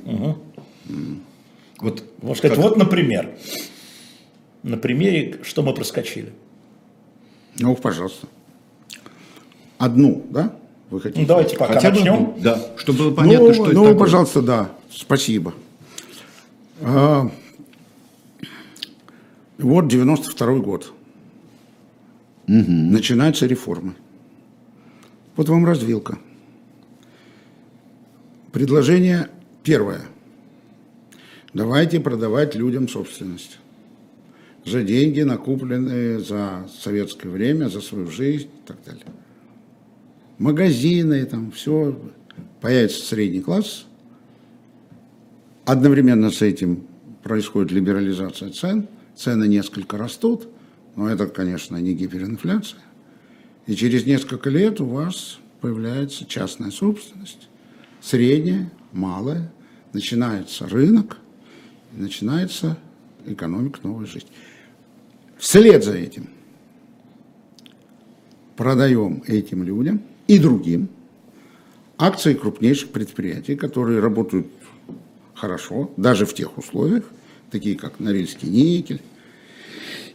Вот, 1.79 2.03
Можно 2.21 2.35
сказать, 2.35 2.55
как- 2.57 2.65
вот, 2.65 2.77
например, 2.77 3.35
на 4.63 4.77
примере, 4.77 5.39
что 5.43 5.63
мы 5.63 5.73
проскочили. 5.73 6.31
Ну, 7.59 7.75
пожалуйста. 7.75 8.27
Одну, 9.77 10.25
да? 10.29 10.55
Вы 10.89 11.01
хотите? 11.01 11.21
Ну, 11.21 11.27
давайте 11.27 11.57
пока 11.57 11.73
хотя 11.73 11.89
бы 11.89 11.95
начнем. 11.95 12.13
одну, 12.13 12.37
да, 12.39 12.61
чтобы 12.77 12.99
было 12.99 13.15
понятно, 13.15 13.47
ну, 13.47 13.53
что 13.53 13.65
это 13.65 13.73
ну, 13.73 13.83
такое. 13.83 13.99
пожалуйста, 13.99 14.41
да. 14.41 14.71
Спасибо. 14.91 15.53
А, 16.81 17.31
вот 19.57 19.87
92 19.87 20.55
год. 20.59 20.93
Начинаются 22.45 23.45
реформы. 23.47 23.95
Вот 25.35 25.49
вам 25.49 25.65
развилка. 25.65 26.19
Предложение 28.51 29.29
первое. 29.63 30.01
Давайте 31.53 31.99
продавать 31.99 32.55
людям 32.55 32.87
собственность. 32.87 33.57
За 34.65 34.83
деньги, 34.83 35.21
накупленные 35.21 36.19
за 36.19 36.67
советское 36.81 37.29
время, 37.29 37.69
за 37.69 37.81
свою 37.81 38.11
жизнь 38.11 38.47
и 38.47 38.67
так 38.67 38.77
далее 38.85 39.03
магазины, 40.37 41.25
там 41.25 41.51
все, 41.51 41.99
появится 42.61 43.05
средний 43.05 43.41
класс. 43.41 43.85
Одновременно 45.65 46.29
с 46.29 46.41
этим 46.41 46.85
происходит 47.23 47.71
либерализация 47.71 48.49
цен, 48.51 48.87
цены 49.15 49.47
несколько 49.47 49.97
растут, 49.97 50.47
но 50.95 51.09
это, 51.09 51.27
конечно, 51.27 51.77
не 51.77 51.93
гиперинфляция. 51.93 52.81
И 53.65 53.75
через 53.75 54.05
несколько 54.05 54.49
лет 54.49 54.81
у 54.81 54.85
вас 54.85 55.39
появляется 55.61 56.25
частная 56.25 56.71
собственность, 56.71 57.47
средняя, 58.01 58.71
малая, 58.91 59.53
начинается 59.93 60.67
рынок, 60.67 61.17
начинается 61.93 62.77
экономика, 63.25 63.79
новая 63.83 64.05
жизнь. 64.05 64.27
Вслед 65.37 65.83
за 65.83 65.93
этим 65.95 66.29
продаем 68.55 69.23
этим 69.27 69.63
людям 69.63 70.01
и 70.27 70.39
другим 70.39 70.89
акции 71.97 72.33
крупнейших 72.33 72.89
предприятий, 72.89 73.55
которые 73.55 73.99
работают 73.99 74.47
хорошо, 75.33 75.91
даже 75.97 76.25
в 76.25 76.33
тех 76.33 76.57
условиях, 76.57 77.03
такие 77.51 77.77
как 77.77 77.99
Норильский 77.99 78.49
никель 78.49 79.01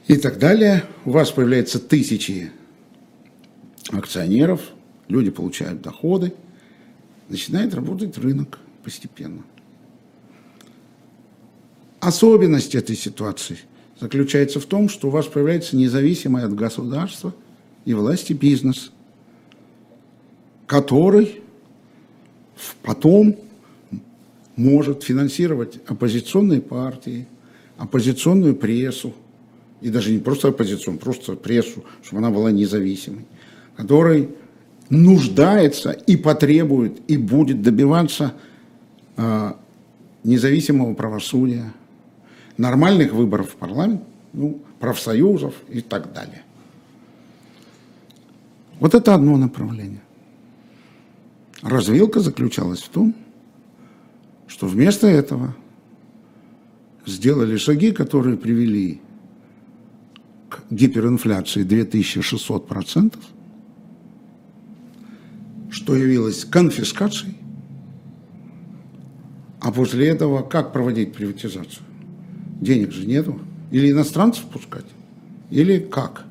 и 0.07 0.17
так 0.17 0.39
далее. 0.39 0.85
У 1.05 1.11
вас 1.11 1.31
появляются 1.31 1.79
тысячи 1.79 2.51
акционеров, 3.91 4.61
люди 5.09 5.31
получают 5.31 5.83
доходы, 5.83 6.33
начинает 7.29 7.75
работать 7.75 8.17
рынок 8.19 8.59
постепенно. 8.83 9.43
Особенность 12.01 12.75
этой 12.75 12.97
ситуации 12.97 13.59
заключается 14.01 14.61
в 14.61 14.67
том, 14.67 14.89
что 14.89 15.09
у 15.09 15.11
вас 15.11 15.27
появляется 15.27 15.77
независимый 15.77 16.45
от 16.45 16.55
государства 16.55 17.35
и 17.85 17.93
власти 17.95 18.33
бизнес, 18.33 18.93
который 20.69 21.41
потом 22.83 23.37
может 24.55 25.03
финансировать 25.03 25.81
оппозиционные 25.87 26.61
партии, 26.61 27.27
оппозиционную 27.79 28.55
прессу, 28.55 29.15
и 29.81 29.89
даже 29.89 30.13
не 30.13 30.19
просто 30.19 30.49
оппозиционную, 30.49 31.01
просто 31.01 31.35
прессу, 31.35 31.85
чтобы 32.03 32.19
она 32.19 32.31
была 32.31 32.53
независимой, 32.53 33.25
который 33.77 34.29
нуждается 34.91 35.93
и 35.93 36.17
потребует, 36.17 37.01
и 37.09 37.17
будет 37.17 37.63
добиваться 37.63 38.35
э, 39.17 39.53
независимого 40.23 40.93
правосудия, 40.93 41.73
нормальных 42.59 43.13
выборов 43.13 43.53
в 43.53 43.57
парламент, 43.57 44.03
ну, 44.35 44.61
профсоюзов 44.81 45.55
и 45.71 45.81
так 45.81 46.13
далее. 46.13 46.43
Вот 48.81 48.95
это 48.95 49.15
одно 49.15 49.39
направление. 49.39 50.03
Развилка 51.63 52.21
заключалась 52.21 52.81
в 52.81 52.89
том, 52.89 53.15
что 54.47 54.67
вместо 54.67 55.07
этого 55.07 55.57
сделали 57.05 57.57
шаги, 57.57 57.91
которые 57.91 58.37
привели 58.37 59.01
к 60.49 60.63
гиперинфляции 60.71 61.65
2600%, 61.65 63.19
что 65.71 65.97
явилось 65.97 66.45
конфискацией, 66.45 67.37
а 69.61 69.73
после 69.73 70.09
этого 70.09 70.43
как 70.43 70.73
проводить 70.73 71.13
приватизацию? 71.13 71.85
Денег 72.61 72.93
же 72.93 73.07
нету. 73.07 73.41
Или 73.71 73.91
иностранцев 73.91 74.45
пускать, 74.47 74.87
или 75.51 75.79
как? 75.79 76.25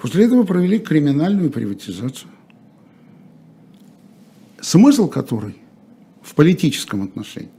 После 0.00 0.24
этого 0.24 0.42
провели 0.42 0.78
криминальную 0.78 1.50
приватизацию. 1.50 2.30
Смысл 4.60 5.08
которой 5.08 5.56
в 6.22 6.34
политическом 6.34 7.02
отношении 7.02 7.50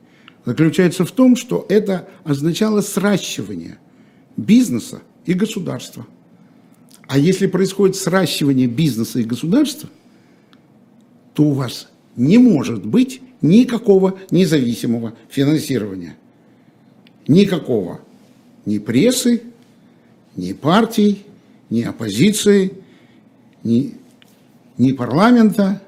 заключается 0.45 1.05
в 1.05 1.11
том, 1.11 1.35
что 1.35 1.65
это 1.69 2.07
означало 2.23 2.81
сращивание 2.81 3.79
бизнеса 4.35 5.01
и 5.25 5.33
государства. 5.33 6.07
А 7.07 7.17
если 7.17 7.47
происходит 7.47 7.95
сращивание 7.95 8.67
бизнеса 8.67 9.19
и 9.19 9.23
государства, 9.23 9.89
то 11.33 11.43
у 11.43 11.51
вас 11.51 11.89
не 12.15 12.37
может 12.37 12.85
быть 12.85 13.21
никакого 13.41 14.17
независимого 14.31 15.13
финансирования. 15.29 16.17
Никакого. 17.27 18.01
Ни 18.65 18.79
прессы, 18.79 19.43
ни 20.35 20.53
партий, 20.53 21.25
ни 21.69 21.83
оппозиции, 21.83 22.73
ни, 23.63 23.95
ни 24.77 24.91
парламента, 24.93 25.81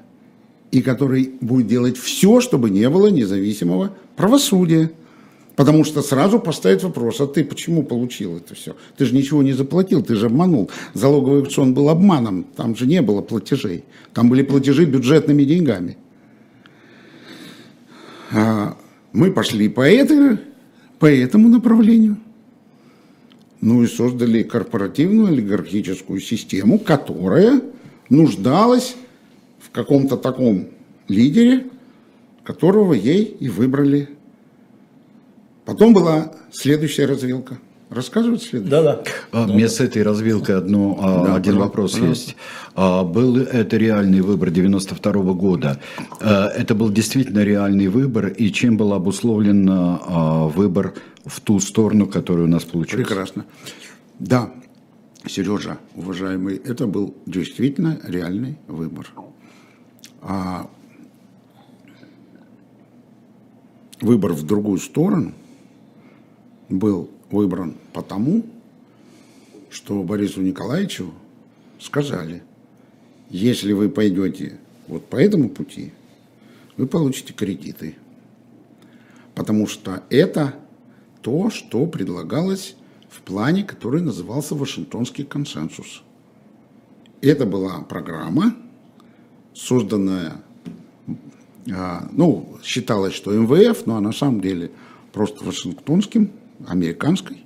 и 0.70 0.82
который 0.82 1.32
будет 1.40 1.66
делать 1.66 1.96
все, 1.96 2.40
чтобы 2.40 2.70
не 2.70 2.88
было 2.88 3.08
независимого 3.08 3.92
правосудия. 4.16 4.90
Потому 5.56 5.84
что 5.84 6.00
сразу 6.00 6.38
поставит 6.38 6.82
вопрос, 6.82 7.20
а 7.20 7.26
ты 7.26 7.44
почему 7.44 7.82
получил 7.82 8.38
это 8.38 8.54
все? 8.54 8.76
Ты 8.96 9.04
же 9.04 9.14
ничего 9.14 9.42
не 9.42 9.52
заплатил, 9.52 10.02
ты 10.02 10.14
же 10.16 10.26
обманул. 10.26 10.70
Залоговый 10.94 11.40
аукцион 11.40 11.74
был 11.74 11.90
обманом, 11.90 12.44
там 12.56 12.74
же 12.76 12.86
не 12.86 13.02
было 13.02 13.20
платежей. 13.20 13.84
Там 14.14 14.30
были 14.30 14.42
платежи 14.42 14.86
бюджетными 14.86 15.44
деньгами. 15.44 15.98
А 18.32 18.76
мы 19.12 19.32
пошли 19.32 19.68
по, 19.68 19.82
этой, 19.82 20.38
по 20.98 21.06
этому 21.06 21.48
направлению. 21.48 22.16
Ну 23.60 23.82
и 23.82 23.86
создали 23.86 24.42
корпоративную 24.42 25.26
олигархическую 25.26 26.20
систему, 26.20 26.78
которая 26.78 27.60
нуждалась 28.08 28.96
в 29.70 29.72
каком-то 29.72 30.16
таком 30.16 30.68
лидере, 31.08 31.66
которого 32.42 32.92
ей 32.92 33.22
и 33.24 33.48
выбрали. 33.48 34.08
Потом 35.64 35.94
была 35.94 36.32
следующая 36.52 37.06
развилка. 37.06 37.58
Рассказывать 37.88 38.42
следующее? 38.42 38.70
Да, 38.70 38.82
да. 38.82 39.02
А, 39.32 39.46
Мне 39.46 39.68
с 39.68 39.80
этой 39.80 40.02
развилкой 40.04 40.56
одно, 40.58 40.96
а, 41.00 41.26
Да, 41.26 41.34
один 41.34 41.54
пожалуйста, 41.54 41.58
вопрос 41.58 41.98
есть. 41.98 42.36
А, 42.74 43.02
Был 43.02 43.36
это 43.36 43.76
реальный 43.76 44.20
выбор 44.20 44.50
92 44.50 45.12
года? 45.34 45.80
А, 46.20 46.48
Это 46.48 46.76
был 46.76 46.90
действительно 46.90 47.42
реальный 47.42 47.88
выбор, 47.88 48.28
и 48.28 48.52
чем 48.52 48.76
был 48.76 48.92
обусловлен 48.92 49.68
а, 49.70 50.46
выбор 50.46 50.94
в 51.24 51.40
ту 51.40 51.58
сторону, 51.58 52.06
которая 52.06 52.44
у 52.44 52.48
нас 52.48 52.62
получилась? 52.64 53.06
Прекрасно. 53.06 53.44
Да, 54.20 54.52
Сережа, 55.26 55.78
уважаемый, 55.96 56.56
это 56.56 56.86
был 56.86 57.14
действительно 57.26 57.98
реальный 58.04 58.56
выбор. 58.68 59.08
А 60.22 60.70
выбор 64.00 64.32
в 64.32 64.44
другую 64.44 64.78
сторону 64.78 65.34
был 66.68 67.10
выбран 67.30 67.76
потому, 67.92 68.44
что 69.70 70.02
Борису 70.02 70.42
Николаевичу 70.42 71.12
сказали, 71.78 72.42
если 73.28 73.72
вы 73.72 73.88
пойдете 73.88 74.58
вот 74.88 75.06
по 75.06 75.16
этому 75.16 75.48
пути, 75.48 75.92
вы 76.76 76.86
получите 76.86 77.32
кредиты. 77.32 77.96
Потому 79.34 79.66
что 79.66 80.02
это 80.10 80.54
то, 81.22 81.50
что 81.50 81.86
предлагалось 81.86 82.76
в 83.08 83.22
плане, 83.22 83.64
который 83.64 84.02
назывался 84.02 84.54
Вашингтонский 84.54 85.24
консенсус. 85.24 86.02
Это 87.20 87.46
была 87.46 87.80
программа, 87.82 88.56
созданная, 89.54 90.36
а, 91.72 92.08
ну, 92.12 92.56
считалось, 92.62 93.14
что 93.14 93.32
МВФ, 93.32 93.86
но 93.86 94.00
на 94.00 94.12
самом 94.12 94.40
деле 94.40 94.70
просто 95.12 95.44
Вашингтонским, 95.44 96.30
американской. 96.66 97.44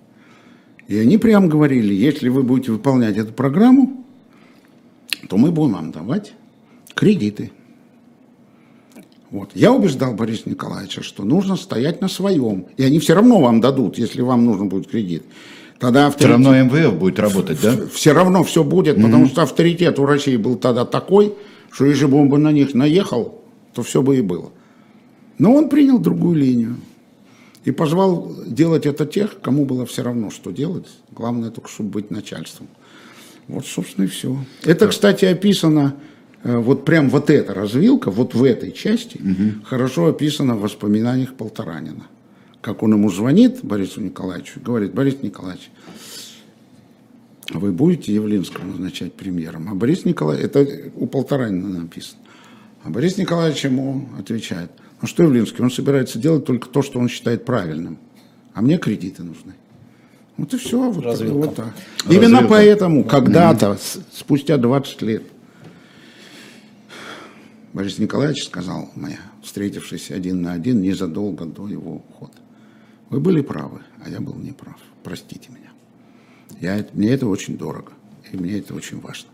И 0.88 0.96
они 0.98 1.18
прямо 1.18 1.46
говорили, 1.46 1.94
если 1.94 2.28
вы 2.28 2.42
будете 2.42 2.72
выполнять 2.72 3.16
эту 3.16 3.32
программу, 3.32 4.04
то 5.28 5.36
мы 5.36 5.50
будем 5.50 5.74
вам 5.74 5.92
давать 5.92 6.34
кредиты. 6.94 7.50
Вот. 9.30 9.50
Я 9.54 9.72
убеждал 9.72 10.14
Бориса 10.14 10.48
Николаевича, 10.48 11.02
что 11.02 11.24
нужно 11.24 11.56
стоять 11.56 12.00
на 12.00 12.08
своем. 12.08 12.66
И 12.76 12.84
они 12.84 12.98
все 13.00 13.14
равно 13.14 13.40
вам 13.40 13.60
дадут, 13.60 13.98
если 13.98 14.20
вам 14.20 14.44
нужен 14.44 14.68
будет 14.68 14.88
кредит. 14.88 15.24
Тогда 15.80 16.10
Все 16.10 16.28
равно 16.28 16.54
МВФ 16.54 16.94
будет 16.94 17.18
работать, 17.18 17.60
да? 17.60 17.76
все 17.92 18.12
равно 18.12 18.44
все 18.44 18.62
будет, 18.62 18.96
потому 18.96 19.26
что 19.26 19.42
авторитет 19.42 19.98
у 19.98 20.06
России 20.06 20.36
был 20.36 20.56
тогда 20.56 20.84
такой, 20.84 21.34
что 21.74 21.86
если 21.86 22.06
бы 22.06 22.18
он 22.18 22.28
бы 22.28 22.38
на 22.38 22.52
них 22.52 22.72
наехал, 22.72 23.42
то 23.74 23.82
все 23.82 24.00
бы 24.00 24.16
и 24.16 24.20
было. 24.20 24.52
Но 25.38 25.52
он 25.52 25.68
принял 25.68 25.98
другую 25.98 26.36
линию 26.36 26.76
и 27.64 27.72
позвал 27.72 28.32
делать 28.46 28.86
это 28.86 29.04
тех, 29.06 29.40
кому 29.40 29.64
было 29.64 29.84
все 29.84 30.02
равно, 30.04 30.30
что 30.30 30.52
делать. 30.52 30.86
Главное 31.10 31.50
только, 31.50 31.68
чтобы 31.68 31.90
быть 31.90 32.12
начальством. 32.12 32.68
Вот, 33.48 33.66
собственно, 33.66 34.04
и 34.04 34.08
все. 34.08 34.38
Это, 34.62 34.86
кстати, 34.86 35.24
описано, 35.24 35.96
э, 36.44 36.56
вот 36.56 36.84
прям 36.84 37.10
вот 37.10 37.28
эта 37.28 37.52
развилка, 37.52 38.12
вот 38.12 38.34
в 38.34 38.44
этой 38.44 38.70
части, 38.70 39.20
хорошо 39.64 40.06
описано 40.06 40.54
в 40.54 40.60
воспоминаниях 40.60 41.34
Полторанина. 41.34 42.06
Как 42.60 42.84
он 42.84 42.92
ему 42.92 43.10
звонит, 43.10 43.64
Борису 43.64 44.00
Николаевичу, 44.00 44.60
говорит, 44.64 44.94
Борис 44.94 45.16
Николаевич, 45.22 45.70
вы 47.50 47.72
будете 47.72 48.14
Явлинского 48.14 48.64
назначать 48.64 49.12
премьером? 49.14 49.68
А 49.70 49.74
Борис 49.74 50.04
Николаевич, 50.04 50.46
это 50.46 50.90
у 50.96 51.06
Полторанина 51.06 51.80
написано. 51.80 52.20
А 52.82 52.90
Борис 52.90 53.16
Николаевич 53.18 53.64
ему 53.64 54.08
отвечает, 54.18 54.70
ну 55.00 55.08
что 55.08 55.22
Явлинский, 55.22 55.62
он 55.62 55.70
собирается 55.70 56.18
делать 56.18 56.44
только 56.44 56.68
то, 56.68 56.82
что 56.82 56.98
он 56.98 57.08
считает 57.08 57.44
правильным. 57.44 57.98
А 58.54 58.62
мне 58.62 58.78
кредиты 58.78 59.22
нужны. 59.22 59.54
Вот 60.36 60.52
и 60.54 60.58
все. 60.58 60.90
Вот, 60.90 61.04
так, 61.04 61.12
Развилка. 61.12 61.34
вот 61.34 61.56
так. 61.56 61.74
Именно 62.08 62.46
поэтому 62.48 63.04
когда-то, 63.04 63.78
спустя 64.12 64.56
20 64.56 65.02
лет, 65.02 65.22
Борис 67.72 67.98
Николаевич 67.98 68.44
сказал 68.44 68.90
мне, 68.94 69.18
встретившись 69.42 70.10
один 70.10 70.42
на 70.42 70.52
один 70.52 70.80
незадолго 70.80 71.44
до 71.44 71.68
его 71.68 71.96
ухода, 71.96 72.32
вы 73.10 73.20
были 73.20 73.40
правы, 73.42 73.80
а 74.04 74.08
я 74.08 74.20
был 74.20 74.34
неправ. 74.34 74.76
Простите 75.02 75.50
меня. 75.50 75.70
Я, 76.64 76.86
мне 76.94 77.10
это 77.10 77.26
очень 77.26 77.58
дорого, 77.58 77.92
и 78.32 78.36
мне 78.38 78.58
это 78.58 78.72
очень 78.74 78.98
важно. 78.98 79.28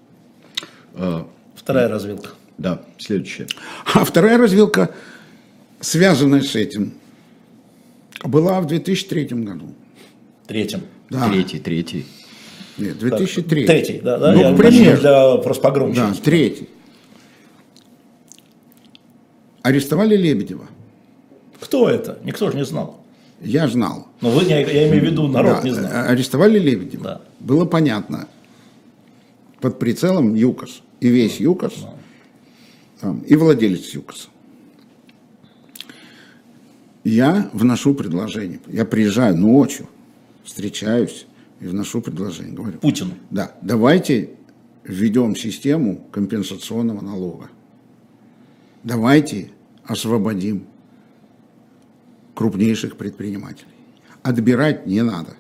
А, 0.95 1.29
Вторая 1.55 1.89
развилка. 1.89 2.31
Да, 2.59 2.83
следующее. 2.99 3.47
А 3.95 4.05
вторая 4.05 4.37
развилка, 4.37 4.93
связанная 5.79 6.43
с 6.43 6.57
этим, 6.57 6.95
была 8.25 8.61
в 8.61 8.67
2003 8.67 9.27
году. 9.27 9.73
Третьем. 10.49 10.83
Да. 11.09 11.29
Третий, 11.29 11.61
третий. 11.61 12.05
Нет, 12.79 12.99
2003. 12.99 13.65
Третий, 13.65 14.01
да, 14.01 14.19
да? 14.19 14.33
Ну, 14.33 14.41
я 14.41 14.51
уточню 14.51 14.97
для 14.97 15.37
просто 15.37 15.63
погромче. 15.63 16.01
Да, 16.01 16.13
третий. 16.15 16.69
Арестовали 19.63 20.17
Лебедева. 20.17 20.67
Кто 21.61 21.89
это? 21.89 22.19
Никто 22.25 22.51
же 22.51 22.57
не 22.57 22.65
знал. 22.65 23.00
Я 23.41 23.69
знал. 23.69 24.09
Но 24.21 24.31
вы, 24.31 24.45
не- 24.45 24.51
я 24.51 24.89
имею 24.89 25.03
в 25.03 25.07
виду, 25.07 25.27
народ 25.29 25.59
Да, 25.63 25.69
не 25.69 25.75
знал. 25.75 25.91
а- 25.93 26.07
Арестовали 26.09 26.59
Лебедева. 26.59 27.05
Да. 27.05 27.21
Было 27.41 27.65
понятно. 27.65 28.29
Под 29.61 29.79
прицелом 29.79 30.35
ЮКОС. 30.35 30.83
И 31.01 31.09
весь 31.09 31.41
ЮКОС. 31.41 31.87
там, 33.01 33.21
и 33.21 33.35
владелец 33.35 33.89
ЮКОСа. 33.95 34.29
Я 37.05 37.49
вношу 37.55 37.95
предложение. 37.95 38.61
Я 38.67 38.85
приезжаю 38.85 39.37
ночью, 39.37 39.89
встречаюсь 40.45 41.27
и 41.61 41.67
вношу 41.67 42.03
предложение. 42.03 42.53
Говорю, 42.55 42.79
Путину. 42.79 43.13
да, 43.31 43.53
давайте 43.63 44.31
введем 44.85 45.35
систему 45.35 46.05
компенсационного 46.13 47.01
налога. 47.03 47.49
Давайте 48.85 49.51
освободим 49.85 50.67
крупнейших 52.41 52.97
предпринимателей. 52.97 53.69
Отбирать 54.23 54.87
не 54.87 55.03
надо. 55.03 55.35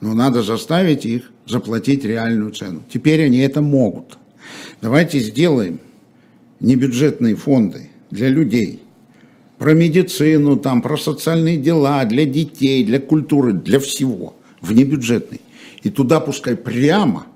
Но 0.00 0.14
надо 0.14 0.44
заставить 0.44 1.04
их 1.04 1.32
заплатить 1.44 2.04
реальную 2.04 2.52
цену. 2.52 2.84
Теперь 2.88 3.24
они 3.24 3.38
это 3.38 3.60
могут. 3.60 4.16
Давайте 4.80 5.18
сделаем 5.18 5.80
небюджетные 6.60 7.34
фонды 7.34 7.90
для 8.12 8.28
людей. 8.28 8.80
Про 9.58 9.74
медицину, 9.74 10.56
там, 10.56 10.82
про 10.82 10.96
социальные 10.96 11.56
дела, 11.56 12.04
для 12.04 12.26
детей, 12.26 12.84
для 12.84 13.00
культуры, 13.00 13.52
для 13.52 13.80
всего. 13.80 14.36
Внебюджетный. 14.60 15.40
И 15.82 15.90
туда 15.90 16.20
пускай 16.20 16.54
прямо 16.54 17.26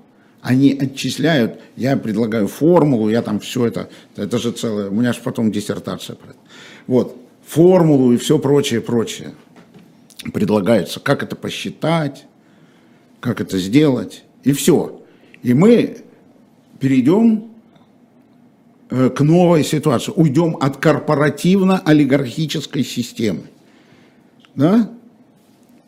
они 0.41 0.71
отчисляют, 0.71 1.59
я 1.75 1.97
предлагаю 1.97 2.47
формулу, 2.47 3.09
я 3.09 3.21
там 3.23 3.41
все 3.41 3.65
это, 3.65 3.89
это 4.15 4.37
же 4.37 4.53
целое, 4.53 4.89
у 4.89 4.93
меня 4.93 5.11
же 5.11 5.19
потом 5.21 5.51
диссертация 5.51 6.15
про 6.15 6.29
это. 6.29 6.39
Вот, 6.87 7.17
формулу 7.49 8.13
и 8.13 8.17
все 8.17 8.37
прочее, 8.37 8.79
прочее 8.79 9.33
предлагается, 10.33 10.99
как 10.99 11.23
это 11.23 11.35
посчитать, 11.35 12.25
как 13.19 13.41
это 13.41 13.57
сделать, 13.57 14.23
и 14.43 14.51
все. 14.51 15.01
И 15.41 15.55
мы 15.55 15.97
перейдем 16.79 17.45
э, 18.91 19.09
к 19.09 19.21
новой 19.21 19.63
ситуации, 19.63 20.13
уйдем 20.15 20.57
от 20.59 20.77
корпоративно-олигархической 20.77 22.83
системы. 22.83 23.45
Да? 24.53 24.91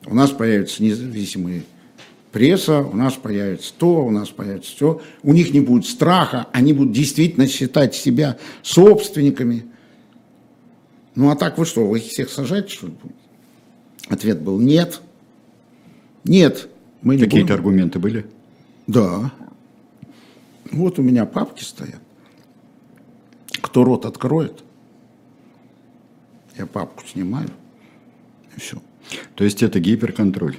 У 0.07 0.15
нас 0.15 0.31
появятся 0.31 0.81
независимые 0.81 1.61
пресса, 2.31 2.79
у 2.79 2.95
нас 2.95 3.13
появится 3.13 3.71
то, 3.77 4.03
у 4.03 4.09
нас 4.09 4.29
появится 4.29 4.75
все. 4.75 4.99
У 5.21 5.33
них 5.33 5.53
не 5.53 5.59
будет 5.59 5.85
страха, 5.85 6.47
они 6.53 6.73
будут 6.73 6.93
действительно 6.93 7.47
считать 7.47 7.93
себя 7.93 8.37
собственниками. 8.63 9.70
Ну 11.15 11.29
а 11.29 11.35
так 11.35 11.57
вы 11.57 11.65
что, 11.65 11.85
вы 11.87 11.99
их 11.99 12.05
всех 12.05 12.29
сажать, 12.29 12.69
что 12.69 12.87
ли? 12.87 12.93
Ответ 14.09 14.41
был 14.41 14.59
нет. 14.59 15.01
Нет. 16.23 16.69
Мы 17.01 17.15
не 17.15 17.23
Какие-то 17.23 17.45
будем. 17.47 17.55
аргументы 17.55 17.99
были? 17.99 18.25
Да. 18.87 19.31
Вот 20.71 20.99
у 20.99 21.01
меня 21.01 21.25
папки 21.25 21.63
стоят. 21.63 21.99
Кто 23.61 23.83
рот 23.83 24.05
откроет, 24.05 24.63
я 26.57 26.65
папку 26.65 27.03
снимаю, 27.05 27.49
и 28.55 28.59
все. 28.59 28.81
То 29.35 29.43
есть 29.43 29.61
это 29.63 29.79
гиперконтроль. 29.79 30.57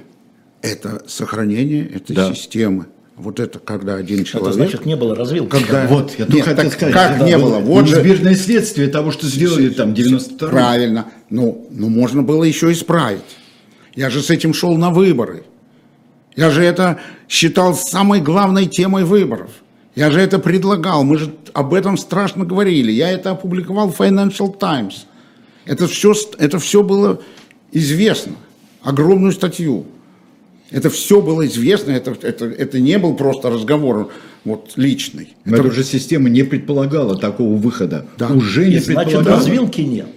Это 0.61 1.07
сохранение 1.09 1.85
этой 1.87 2.15
Да. 2.15 2.33
системы. 2.33 2.87
Вот 3.15 3.39
это 3.39 3.59
когда 3.59 3.95
один 3.95 4.21
Это 4.21 4.29
человек... 4.29 4.53
значит, 4.55 4.85
не 4.85 4.95
было 4.95 5.15
развилки. 5.15 5.51
Когда- 5.51 5.85
Вот, 5.87 6.15
я 6.17 6.25
Нет, 6.25 6.45
хотел 6.45 6.63
так 6.63 6.73
сказать. 6.73 6.93
как 6.93 7.21
не 7.21 7.37
было? 7.37 7.59
Вот 7.59 7.87
же- 7.87 7.95
Неизбежное 7.97 8.35
следствие 8.35 8.87
того, 8.87 9.11
что 9.11 9.27
сделали 9.27 9.69
там 9.69 9.93
92 9.93 10.49
Правильно. 10.49 11.05
Ну, 11.29 11.67
ну, 11.69 11.89
можно 11.89 12.23
было 12.23 12.43
еще 12.43 12.71
исправить. 12.71 13.21
Я 13.95 14.09
же 14.09 14.21
с 14.23 14.31
этим 14.31 14.53
шел 14.53 14.75
на 14.77 14.89
выборы. 14.89 15.43
Я 16.35 16.49
же 16.49 16.63
это 16.63 16.99
считал 17.29 17.75
самой 17.75 18.19
главной 18.19 18.65
темой 18.65 19.03
выборов. 19.03 19.51
Я 19.95 20.09
же 20.09 20.19
это 20.19 20.39
предлагал. 20.39 21.03
Мы 21.03 21.19
же 21.19 21.31
об 21.53 21.75
этом 21.75 21.97
страшно 21.97 22.45
говорили. 22.45 22.91
Я 22.91 23.11
это 23.11 23.31
опубликовал 23.31 23.91
в 23.91 24.01
Financial 24.01 24.57
Times. 24.57 25.05
Это 25.65 25.85
все, 25.87 26.15
это 26.39 26.57
все 26.57 26.81
было 26.81 27.21
известно. 27.71 28.33
Огромную 28.81 29.33
статью. 29.33 29.85
Это 30.73 30.89
все 30.89 31.21
было 31.21 31.45
известно. 31.45 31.91
Это, 31.91 32.15
это, 32.21 32.45
это 32.45 32.79
не 32.79 32.97
был 32.97 33.15
просто 33.15 33.49
разговор 33.51 34.11
вот, 34.43 34.71
личный. 34.75 35.35
Но 35.45 35.57
эта 35.57 35.67
уже 35.67 35.83
система 35.83 36.29
не 36.29 36.43
предполагала 36.43 37.17
такого 37.17 37.55
выхода. 37.55 38.07
Да. 38.17 38.29
Уже 38.29 38.67
не 38.67 38.79
значит, 38.79 39.05
предполагала. 39.05 39.37
развилки 39.37 39.81
нет. 39.81 40.07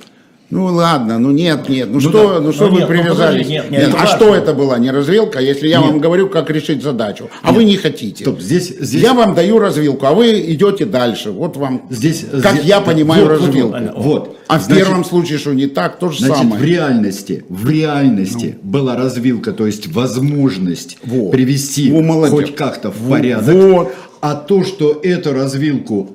Ну 0.48 0.66
ладно, 0.66 1.18
ну 1.18 1.32
нет, 1.32 1.68
нет, 1.68 1.88
ну, 1.90 1.98
что, 1.98 2.40
ну, 2.40 2.52
что 2.52 2.66
ну 2.68 2.74
вы 2.74 2.78
нет, 2.80 2.88
ну 2.88 2.94
привязались? 2.94 3.42
подожди, 3.42 3.52
нет, 3.52 3.70
нет, 3.70 3.82
это 3.82 3.96
а 3.96 4.00
важно. 4.02 4.16
что 4.16 4.34
это 4.36 4.54
была, 4.54 4.78
не 4.78 4.92
развилка, 4.92 5.40
если 5.40 5.66
я 5.66 5.80
вам 5.80 5.98
говорю, 5.98 6.28
как 6.28 6.50
решить 6.50 6.84
задачу, 6.84 7.28
а 7.42 7.52
вы 7.52 7.64
не 7.64 7.76
хотите? 7.76 8.22
Стоп, 8.22 8.40
здесь, 8.40 8.68
здесь, 8.78 9.02
Я 9.02 9.12
вам 9.14 9.34
даю 9.34 9.58
развилку, 9.58 10.06
а 10.06 10.12
вы 10.14 10.40
идете 10.52 10.84
дальше. 10.84 11.32
Вот 11.32 11.56
вам, 11.56 11.82
здесь, 11.90 12.24
как 12.42 12.54
здесь- 12.54 12.64
я 12.66 12.80
понимаю 12.80 13.22
вот, 13.24 13.30
вот, 13.32 13.40
вот, 13.40 13.46
развилку. 13.48 13.72
понятно. 13.72 14.00
Вот. 14.00 14.36
А 14.46 14.58
в 14.60 14.62
Значит, 14.62 14.84
первом 14.86 15.04
случае, 15.04 15.38
что 15.38 15.52
не 15.52 15.66
так, 15.66 15.98
то 15.98 16.10
же 16.10 16.18
Значит, 16.20 16.36
самое. 16.36 16.60
в 16.60 16.64
реальности, 16.64 17.44
в 17.48 17.68
реальности 17.68 18.56
была 18.62 18.94
развилка, 18.94 19.50
то 19.52 19.66
есть 19.66 19.88
возможность 19.92 20.98
Ну. 21.04 21.22
Вот. 21.24 21.30
привести 21.32 21.90
молодец. 21.90 22.30
хоть 22.32 22.54
как-то 22.54 22.92
в 22.92 22.98
Вот. 23.00 23.10
порядок. 23.18 23.52
Вот. 23.52 23.94
А 24.20 24.34
то, 24.36 24.62
что 24.62 25.00
эту 25.02 25.32
развилку 25.32 26.10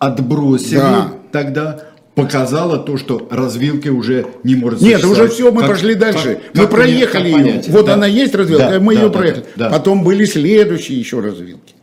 отбросили, 0.00 0.76
Да. 0.78 1.12
тогда 1.30 1.80
показало 2.16 2.78
то, 2.78 2.96
что 2.96 3.28
развилки 3.30 3.88
уже 3.88 4.26
не 4.42 4.56
может 4.56 4.80
Нет, 4.80 5.04
уже 5.04 5.28
все, 5.28 5.52
мы 5.52 5.60
Как- 5.60 5.70
пошли 5.70 5.94
дальше. 5.94 6.36
как- 6.36 6.54
мы 6.54 6.60
как 6.62 6.70
проехали 6.70 7.26
ее. 7.28 7.36
понятие, 7.36 7.72
Вот 7.72 7.86
да. 7.86 7.94
она 7.94 8.06
есть 8.06 8.34
развилка, 8.34 8.70
Да, 8.70 8.80
мы 8.80 8.94
да, 8.94 9.00
ее 9.02 9.08
да, 9.10 9.18
проехали. 9.18 9.44
да. 9.54 9.70
Потом 9.70 10.02
были 10.02 10.24
следующие 10.24 10.98
еще 10.98 11.20
развилки, 11.20 11.74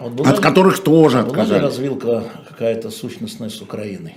Вот 0.00 0.12
была 0.12 0.30
от 0.30 0.40
которых 0.40 0.80
тоже 0.80 1.18
была 1.18 1.28
отказались. 1.28 1.62
развилка 1.62 2.24
какая-то 2.48 2.90
сущностная 2.90 3.48
с 3.48 3.62
Украиной? 3.62 4.16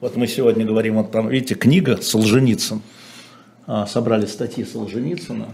Вот 0.00 0.16
мы 0.16 0.26
сегодня 0.26 0.64
говорим, 0.64 0.94
вот 0.96 1.12
там, 1.12 1.28
видите, 1.28 1.54
книга 1.54 1.98
Солженицын. 2.00 2.80
А, 3.66 3.86
собрали 3.86 4.24
статьи 4.24 4.64
Солженицына 4.64 5.48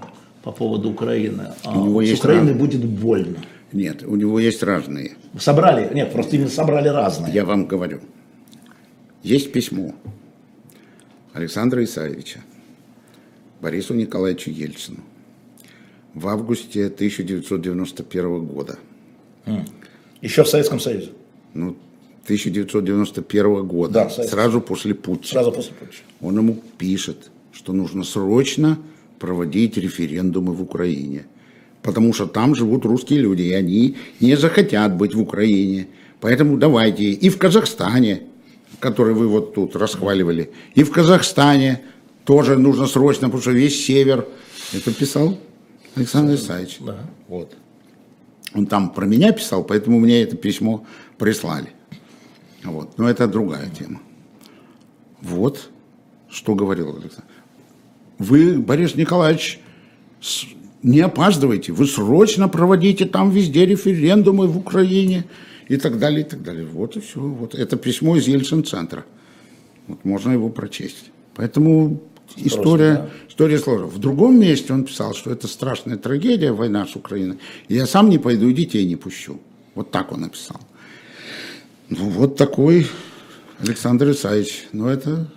по 0.44 0.52
поводу 0.52 0.90
Украины. 0.90 1.48
А 1.64 1.76
У 1.76 1.86
него 1.86 2.02
с 2.02 2.06
есть 2.06 2.20
Украиной 2.20 2.52
рано. 2.52 2.58
будет 2.60 2.84
больно. 2.84 3.38
Нет, 3.72 4.04
у 4.04 4.14
него 4.14 4.38
есть 4.38 4.62
разные. 4.62 5.16
Собрали, 5.40 5.92
нет, 5.92 6.12
просто 6.12 6.36
именно 6.36 6.48
собрали 6.50 6.86
разные. 6.88 7.34
Я 7.34 7.44
вам 7.44 7.66
говорю. 7.66 7.98
Есть 9.26 9.50
письмо 9.50 9.92
Александра 11.32 11.82
Исаевича 11.82 12.44
Борису 13.60 13.92
Николаевичу 13.92 14.52
Ельцину 14.52 14.98
в 16.14 16.28
августе 16.28 16.86
1991 16.86 18.46
года. 18.46 18.78
Еще 20.22 20.44
в 20.44 20.48
Советском 20.48 20.78
Союзе, 20.78 21.10
Ну, 21.54 21.76
1991 22.22 23.66
года, 23.66 23.92
Да, 24.16 24.24
сразу 24.28 24.60
после 24.60 24.94
путча. 24.94 25.30
сразу 25.30 25.50
после 25.50 25.72
путча. 25.72 26.02
Он 26.20 26.38
ему 26.38 26.62
пишет, 26.78 27.32
что 27.50 27.72
нужно 27.72 28.04
срочно 28.04 28.78
проводить 29.18 29.76
референдумы 29.76 30.52
в 30.52 30.62
Украине. 30.62 31.26
Потому 31.82 32.12
что 32.12 32.26
там 32.26 32.54
живут 32.54 32.84
русские 32.84 33.18
люди, 33.22 33.42
и 33.42 33.52
они 33.52 33.96
не 34.20 34.36
захотят 34.36 34.96
быть 34.96 35.16
в 35.16 35.20
Украине. 35.20 35.88
Поэтому 36.20 36.56
давайте. 36.58 37.10
И 37.10 37.28
в 37.28 37.38
Казахстане, 37.38 38.22
который 38.80 39.14
вы 39.14 39.28
вот 39.28 39.54
тут 39.54 39.76
расхваливали, 39.76 40.50
и 40.74 40.82
в 40.82 40.90
Казахстане 40.90 41.82
тоже 42.24 42.56
нужно 42.56 42.86
срочно, 42.86 43.28
потому 43.28 43.40
что 43.40 43.52
весь 43.52 43.84
север. 43.84 44.26
Это 44.72 44.92
писал 44.92 45.38
Александр 45.94 46.34
Исаевич. 46.34 46.78
Да. 46.80 46.98
Вот. 47.28 47.54
Он 48.52 48.66
там 48.66 48.90
про 48.90 49.06
меня 49.06 49.32
писал, 49.32 49.62
поэтому 49.62 50.00
мне 50.00 50.22
это 50.22 50.36
письмо 50.36 50.84
прислали. 51.18 51.68
Вот. 52.64 52.98
Но 52.98 53.08
это 53.08 53.28
другая 53.28 53.70
тема. 53.70 54.00
Вот 55.22 55.70
что 56.28 56.54
говорил 56.54 56.90
Александр. 56.90 57.24
Вы, 58.18 58.58
Борис 58.58 58.94
Николаевич, 58.94 59.60
не 60.82 61.00
опаздывайте, 61.00 61.72
вы 61.72 61.86
срочно 61.86 62.48
проводите 62.48 63.06
там 63.06 63.30
везде 63.30 63.66
референдумы 63.66 64.46
в 64.46 64.58
Украине 64.58 65.24
и 65.68 65.76
так 65.76 65.98
далее, 65.98 66.20
и 66.20 66.24
так 66.24 66.42
далее. 66.42 66.64
Вот 66.64 66.96
и 66.96 67.00
все. 67.00 67.20
Вот 67.20 67.54
это 67.54 67.76
письмо 67.76 68.16
из 68.16 68.26
Ельцин-центра. 68.28 69.04
Вот 69.88 70.04
можно 70.04 70.32
его 70.32 70.48
прочесть. 70.48 71.10
Поэтому 71.34 72.00
история, 72.36 72.94
да. 72.94 73.10
история 73.28 73.58
сложная. 73.58 73.88
В 73.88 73.98
другом 73.98 74.38
месте 74.38 74.72
он 74.72 74.84
писал, 74.84 75.14
что 75.14 75.30
это 75.30 75.48
страшная 75.48 75.96
трагедия, 75.96 76.52
война 76.52 76.86
с 76.86 76.96
Украиной. 76.96 77.38
Я 77.68 77.86
сам 77.86 78.08
не 78.08 78.18
пойду 78.18 78.48
и 78.48 78.54
детей 78.54 78.86
не 78.86 78.96
пущу. 78.96 79.40
Вот 79.74 79.90
так 79.90 80.12
он 80.12 80.22
написал. 80.22 80.60
Ну, 81.88 82.08
вот 82.08 82.36
такой 82.36 82.86
Александр 83.60 84.10
Исаевич. 84.10 84.66
Но 84.72 84.88
это 84.90 85.28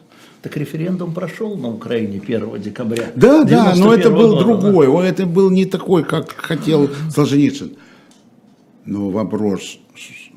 Так 0.41 0.57
референдум 0.57 1.13
прошел 1.13 1.57
на 1.57 1.69
Украине 1.69 2.19
1 2.19 2.61
декабря. 2.61 3.11
Да, 3.15 3.43
да, 3.43 3.75
но 3.75 3.93
это 3.93 4.09
91 4.09 4.13
был 4.15 4.29
года, 4.29 4.43
другой, 4.45 4.87
он- 4.87 5.03
это 5.05 5.25
был 5.25 5.49
не 5.51 5.65
такой, 5.65 6.03
как 6.03 6.31
хотел 6.31 6.89
Солженицын. 7.13 7.75
Но 8.85 9.09
вопрос 9.11 9.79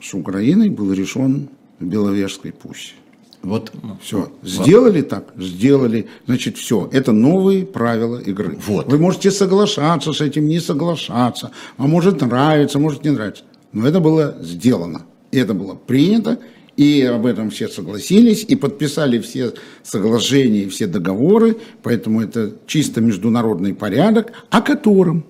с- 0.03 0.15
Украиной 0.15 0.69
был 0.71 0.93
решен 0.93 1.49
в 1.79 1.85
Беловежской 1.85 2.53
пуще. 2.53 2.95
Вот 3.43 3.73
Все. 4.01 4.31
Сделали 4.45 5.03
так? 5.03 5.33
Сделали. 5.37 6.07
Значит, 6.27 6.57
все. 6.59 6.89
Это 6.93 7.11
новые 7.13 7.67
правила 7.67 8.19
игры. 8.19 8.57
Вот. 8.67 8.87
Вы 8.89 8.99
можете 8.99 9.31
соглашаться 9.33 10.13
с 10.13 10.21
этим, 10.21 10.47
не 10.47 10.61
соглашаться. 10.61 11.51
А 11.77 11.87
может 11.89 12.21
нравится, 12.21 12.79
может 12.79 13.05
не 13.05 13.11
нравится. 13.11 13.43
Но 13.73 13.87
это 13.89 13.99
было 13.99 14.37
сделано. 14.43 15.03
И 15.33 15.39
это 15.39 15.55
было 15.55 15.75
принято. 15.75 16.39
И 16.77 17.03
об 17.03 17.27
этом 17.27 17.51
все 17.51 17.67
согласились. 17.69 18.45
И 18.47 18.55
подписали 18.55 19.19
все 19.19 19.55
соглашения, 19.83 20.69
все 20.69 20.87
договоры. 20.87 21.57
Поэтому 21.83 22.23
это 22.23 22.53
чисто 22.67 23.01
международный 23.01 23.75
порядок, 23.75 24.33
о 24.51 24.61
котором, 24.63 25.25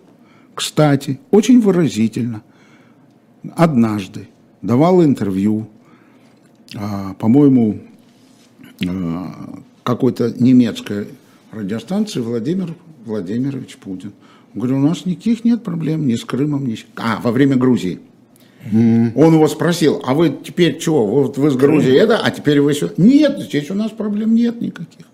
кстати, 0.55 1.19
очень 1.31 1.63
выразительно 1.63 2.43
однажды 3.57 4.29
давал 4.63 5.05
интервью, 5.05 5.69
а, 6.75 7.15
по-моему, 7.15 7.81
а, 8.89 9.61
какой-то 9.83 10.33
немецкой 10.39 11.09
радиостанции 11.51 12.21
Владимир 12.21 12.75
Владимирович 13.05 13.77
Путин. 13.77 14.13
Он 14.55 14.61
говорит, 14.61 14.79
у 14.79 14.87
нас 14.87 15.05
никаких 15.05 15.45
нет 15.45 15.63
проблем 15.63 16.07
ни 16.07 16.15
с 16.15 16.25
Крымом, 16.25 16.67
ни 16.67 16.77
с... 16.77 16.85
А, 16.97 17.21
во 17.21 17.33
время 17.33 17.57
Грузии. 17.57 18.01
Он 18.71 19.35
его 19.35 19.49
спросил, 19.49 20.01
а 20.07 20.15
вы 20.15 20.31
теперь 20.31 20.81
что, 20.81 21.05
вот 21.05 21.37
вы 21.37 21.51
с 21.51 21.57
Грузии 21.57 21.93
это, 21.99 22.19
а 22.19 22.31
теперь 22.31 22.61
вы 22.61 22.73
все... 22.75 22.93
Нет, 22.97 23.41
здесь 23.41 23.71
у 23.73 23.75
нас 23.75 23.91
проблем 23.91 24.37
нет 24.37 24.61
никаких. 24.61 25.07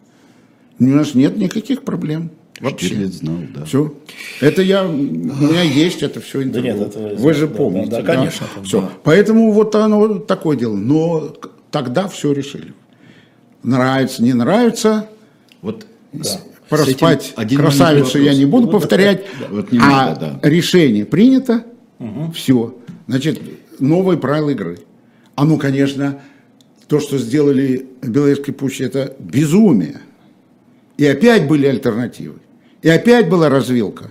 У 0.78 0.84
нас 0.84 1.14
нет 1.14 1.38
никаких 1.38 1.82
проблем. 1.82 2.30
Вообще. 2.60 2.86
Штирлиц 2.86 3.12
знал, 3.14 3.36
да. 3.54 3.64
Все. 3.64 3.94
Это 4.40 4.62
я, 4.62 4.84
у 4.86 4.92
меня 4.92 5.62
есть 5.62 6.02
это 6.02 6.20
все 6.20 6.42
интервью. 6.42 6.74
нет, 6.76 6.88
это- 6.88 7.14
Вы 7.16 7.34
же 7.34 7.46
да, 7.46 7.54
помните. 7.54 7.90
да, 7.90 8.02
да, 8.02 8.14
конечно, 8.14 8.46
Все. 8.64 8.80
да. 8.80 8.90
Поэтому 9.04 9.52
вот 9.52 9.74
оно 9.74 10.18
такое 10.18 10.56
дело. 10.56 10.74
Но 10.74 11.34
тогда 11.70 12.08
все 12.08 12.32
решили. 12.32 12.74
Нравится, 13.62 14.22
не 14.22 14.32
нравится. 14.32 15.08
Вот 15.62 15.86
с- 16.20 16.40
Проспать 16.68 17.34
красавицу 17.56 18.18
я 18.20 18.34
не 18.34 18.44
буду 18.44 18.68
повторять. 18.68 19.24
Вот 19.50 19.72
не 19.72 19.78
а 19.80 20.14
да. 20.14 20.40
решение 20.42 21.06
принято. 21.06 21.64
Все. 22.34 22.74
Значит, 23.06 23.40
новые 23.78 24.18
правила 24.18 24.50
игры. 24.50 24.78
А 25.34 25.44
ну, 25.44 25.56
конечно, 25.56 26.20
то, 26.88 27.00
что 27.00 27.16
сделали 27.18 27.86
в 28.02 28.08
Белорусской 28.10 28.52
пуще, 28.52 28.84
это 28.84 29.14
безумие. 29.18 30.00
И 30.96 31.06
опять 31.06 31.46
были 31.48 31.66
альтернативы. 31.66 32.34
И 32.82 32.88
опять 32.88 33.28
была 33.28 33.48
развилка. 33.48 34.10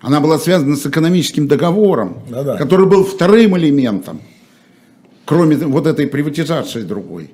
Она 0.00 0.20
была 0.20 0.38
связана 0.38 0.76
с 0.76 0.86
экономическим 0.86 1.46
договором, 1.46 2.22
Да-да. 2.28 2.56
который 2.56 2.86
был 2.86 3.04
вторым 3.04 3.58
элементом, 3.58 4.22
кроме 5.26 5.56
вот 5.56 5.86
этой 5.86 6.06
приватизации 6.06 6.82
другой. 6.82 7.30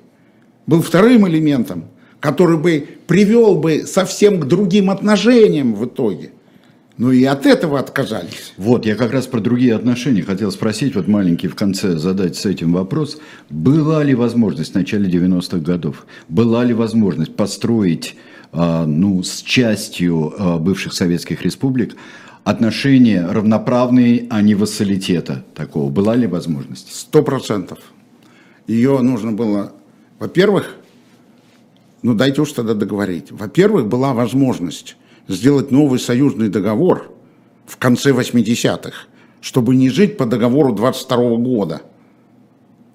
Был 0.65 0.81
вторым 0.81 1.27
элементом, 1.29 1.85
который 2.19 2.57
бы 2.57 2.85
привел 3.07 3.55
бы 3.55 3.85
совсем 3.85 4.41
к 4.41 4.45
другим 4.45 4.89
отношениям 4.89 5.75
в 5.75 5.85
итоге. 5.85 6.31
Ну 6.97 7.11
и 7.11 7.23
от 7.25 7.45
этого 7.45 7.79
отказались. 7.79 8.53
Вот, 8.57 8.85
я 8.85 8.95
как 8.95 9.13
раз 9.13 9.27
про 9.27 9.39
другие 9.39 9.75
отношения 9.75 10.23
хотел 10.23 10.51
спросить, 10.51 10.95
вот 10.95 11.07
маленький 11.07 11.47
в 11.47 11.55
конце 11.55 11.95
задать 11.95 12.35
с 12.35 12.45
этим 12.45 12.73
вопрос. 12.73 13.19
Была 13.49 14.03
ли 14.03 14.15
возможность 14.15 14.71
в 14.71 14.75
начале 14.75 15.07
90-х 15.07 15.59
годов, 15.59 16.07
была 16.27 16.65
ли 16.65 16.73
возможность 16.73 17.35
построить, 17.35 18.15
ну, 18.57 19.21
с 19.21 19.43
частью 19.43 20.33
а, 20.35 20.57
бывших 20.57 20.93
советских 20.93 21.43
республик 21.43 21.95
отношения 22.43 23.23
равноправные, 23.23 24.25
а 24.31 24.41
не 24.41 24.55
вассалитета 24.55 25.45
такого? 25.53 25.91
Была 25.91 26.15
ли 26.15 26.25
возможность? 26.25 26.91
Сто 26.91 27.21
процентов. 27.21 27.77
Ее 28.65 28.99
нужно 29.01 29.31
было, 29.31 29.73
во-первых, 30.17 30.75
ну 32.01 32.15
дайте 32.15 32.41
уж 32.41 32.51
тогда 32.51 32.73
договорить. 32.73 33.31
Во-первых, 33.31 33.87
была 33.87 34.13
возможность 34.13 34.97
сделать 35.27 35.69
новый 35.69 35.99
союзный 35.99 36.49
договор 36.49 37.11
в 37.67 37.77
конце 37.77 38.11
80-х, 38.11 39.07
чтобы 39.39 39.75
не 39.75 39.89
жить 39.89 40.17
по 40.17 40.25
договору 40.25 40.73
22 40.73 41.35
года. 41.37 41.81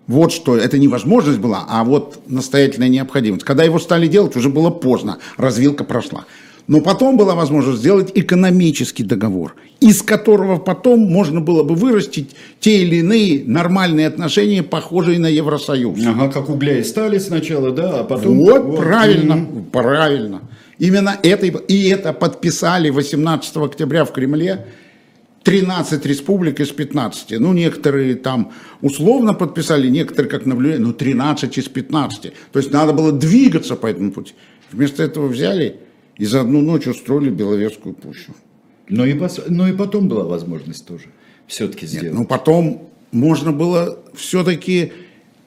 Вот 0.07 0.33
что, 0.33 0.57
это 0.57 0.79
не 0.79 0.89
возможность 0.89 1.39
была, 1.39 1.65
а 1.69 1.85
вот 1.85 2.23
настоятельная 2.27 2.89
необходимость. 2.89 3.45
Когда 3.45 3.63
его 3.63 3.79
стали 3.79 4.09
делать, 4.09 4.37
уже 4.37 4.49
было 4.49 4.71
поздно, 4.71 5.19
развилка 5.37 5.85
прошла. 5.85 6.25
Но 6.69 6.81
потом 6.81 7.17
была 7.17 7.35
возможность 7.35 7.81
сделать 7.81 8.13
экономический 8.15 9.03
договор, 9.03 9.57
из 9.81 10.03
которого 10.03 10.59
потом 10.59 11.01
можно 11.01 11.41
было 11.41 11.65
бы 11.65 11.75
вырастить 11.75 12.37
те 12.61 12.83
или 12.83 12.97
иные 12.97 13.43
нормальные 13.45 14.07
отношения, 14.07 14.63
похожие 14.63 15.19
на 15.19 15.27
Евросоюз. 15.27 15.99
Ага, 16.07 16.29
как 16.29 16.49
угля 16.49 16.79
и 16.79 16.85
стали 16.85 17.19
сначала, 17.19 17.73
да, 17.73 18.01
а 18.01 18.05
потом... 18.05 18.39
Вот, 18.39 18.77
правильно, 18.77 19.47
правильно. 19.73 20.43
Именно 20.79 21.17
это, 21.23 21.47
и 21.47 21.89
это 21.89 22.13
подписали 22.13 22.91
18 22.91 23.57
октября 23.57 24.05
в 24.05 24.13
Кремле 24.13 24.67
13 25.43 26.07
республик 26.07 26.61
из 26.61 26.71
15. 26.71 27.41
Ну, 27.41 27.53
некоторые 27.53 28.15
там 28.15 28.53
условно 28.81 29.35
подписали, 29.35 29.89
некоторые 29.89 30.31
как 30.31 30.47
наблюдение, 30.47 30.87
но 30.87 30.93
13 30.93 31.59
из 31.59 31.69
15. 31.69 32.33
То 32.53 32.59
есть 32.59 32.73
надо 32.73 32.93
было 32.93 33.13
двигаться 33.13 33.77
по 33.77 33.87
этому 33.87 34.13
пути. 34.13 34.35
Вместо 34.71 35.03
этого 35.03 35.27
взяли 35.27 35.77
и 36.17 36.25
за 36.25 36.43
одну 36.43 36.61
ночь 36.61 36.87
устроили 36.87 37.31
Беловежскую 37.31 37.95
пущу. 37.95 38.35
Но 38.89 39.07
и, 39.07 39.19
но 39.49 39.69
и 39.69 39.73
потом 39.73 40.09
была 40.09 40.25
возможность 40.25 40.87
тоже 40.87 41.07
все-таки 41.47 41.87
сделать. 41.87 42.13
Но 42.13 42.25
потом 42.25 42.89
можно 43.11 43.53
было 43.53 43.99
все-таки 44.15 44.93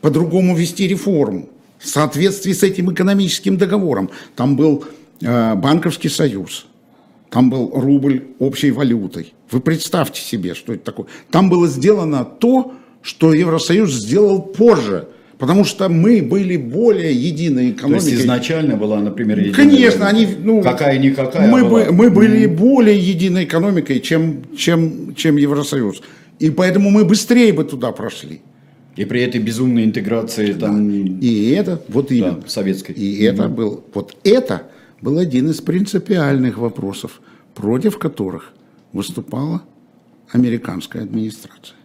по-другому 0.02 0.56
вести 0.56 0.88
реформу 0.88 1.50
в 1.80 1.88
соответствии 1.88 2.54
с 2.54 2.64
этим 2.64 2.92
экономическим 2.92 3.58
договором. 3.58 4.10
Там 4.36 4.56
был 4.56 4.86
э, 5.22 5.56
банковский 5.56 6.10
союз, 6.10 6.68
там 7.30 7.50
был 7.50 7.72
рубль 7.74 8.24
общей 8.40 8.72
валютой. 8.72 9.35
Вы 9.52 9.60
представьте 9.60 10.22
себе, 10.22 10.54
что 10.56 10.74
это 10.74 10.84
такое. 10.84 11.08
Там 11.32 11.50
было 11.50 11.68
сделано 11.68 12.26
то, 12.26 12.74
что 13.02 13.34
Евросоюз 13.34 13.92
сделал 13.92 14.42
позже, 14.42 15.08
потому 15.38 15.64
что 15.64 15.88
мы 15.90 16.22
были 16.24 16.58
более 16.58 17.14
единой 17.14 17.72
То 17.72 17.78
экономикой. 17.80 18.10
есть 18.12 18.22
изначально 18.24 18.76
была, 18.76 19.00
например, 19.00 19.40
единая 19.40 19.56
Конечно, 19.56 20.08
они, 20.08 20.28
ну, 20.44 20.62
какая-никакая 20.64 21.50
мы, 21.52 21.64
была. 21.64 21.86
бы- 21.86 21.92
мы 21.92 22.10
были 22.10 22.48
более 22.48 22.98
единой 22.98 23.44
экономикой, 23.44 24.00
чем, 24.00 24.44
чем, 24.58 25.14
чем 25.16 25.38
Евросоюз. 25.38 26.02
И 26.40 26.50
поэтому 26.50 26.90
мы 26.90 27.06
быстрее 27.06 27.54
бы 27.54 27.64
туда 27.64 27.92
прошли. 27.92 28.42
И 28.96 29.06
при 29.06 29.22
этой 29.22 29.42
безумной 29.42 29.84
интеграции 29.84 30.54
там 30.54 30.90
И 30.90 31.50
это, 31.52 31.82
вот 31.90 32.08
да, 32.08 32.16
именно. 32.16 32.44
советской. 32.48 32.94
И 32.94 33.22
это 33.24 33.48
был, 33.50 33.84
вот 33.94 34.16
это 34.24 34.64
был 35.02 35.18
один 35.20 35.50
из 35.50 35.60
принципиальных 35.62 36.58
вопросов, 36.58 37.22
против 37.54 37.98
которых 38.00 38.54
выступала 38.94 39.64
американская 40.32 41.04
администрация. 41.04 41.78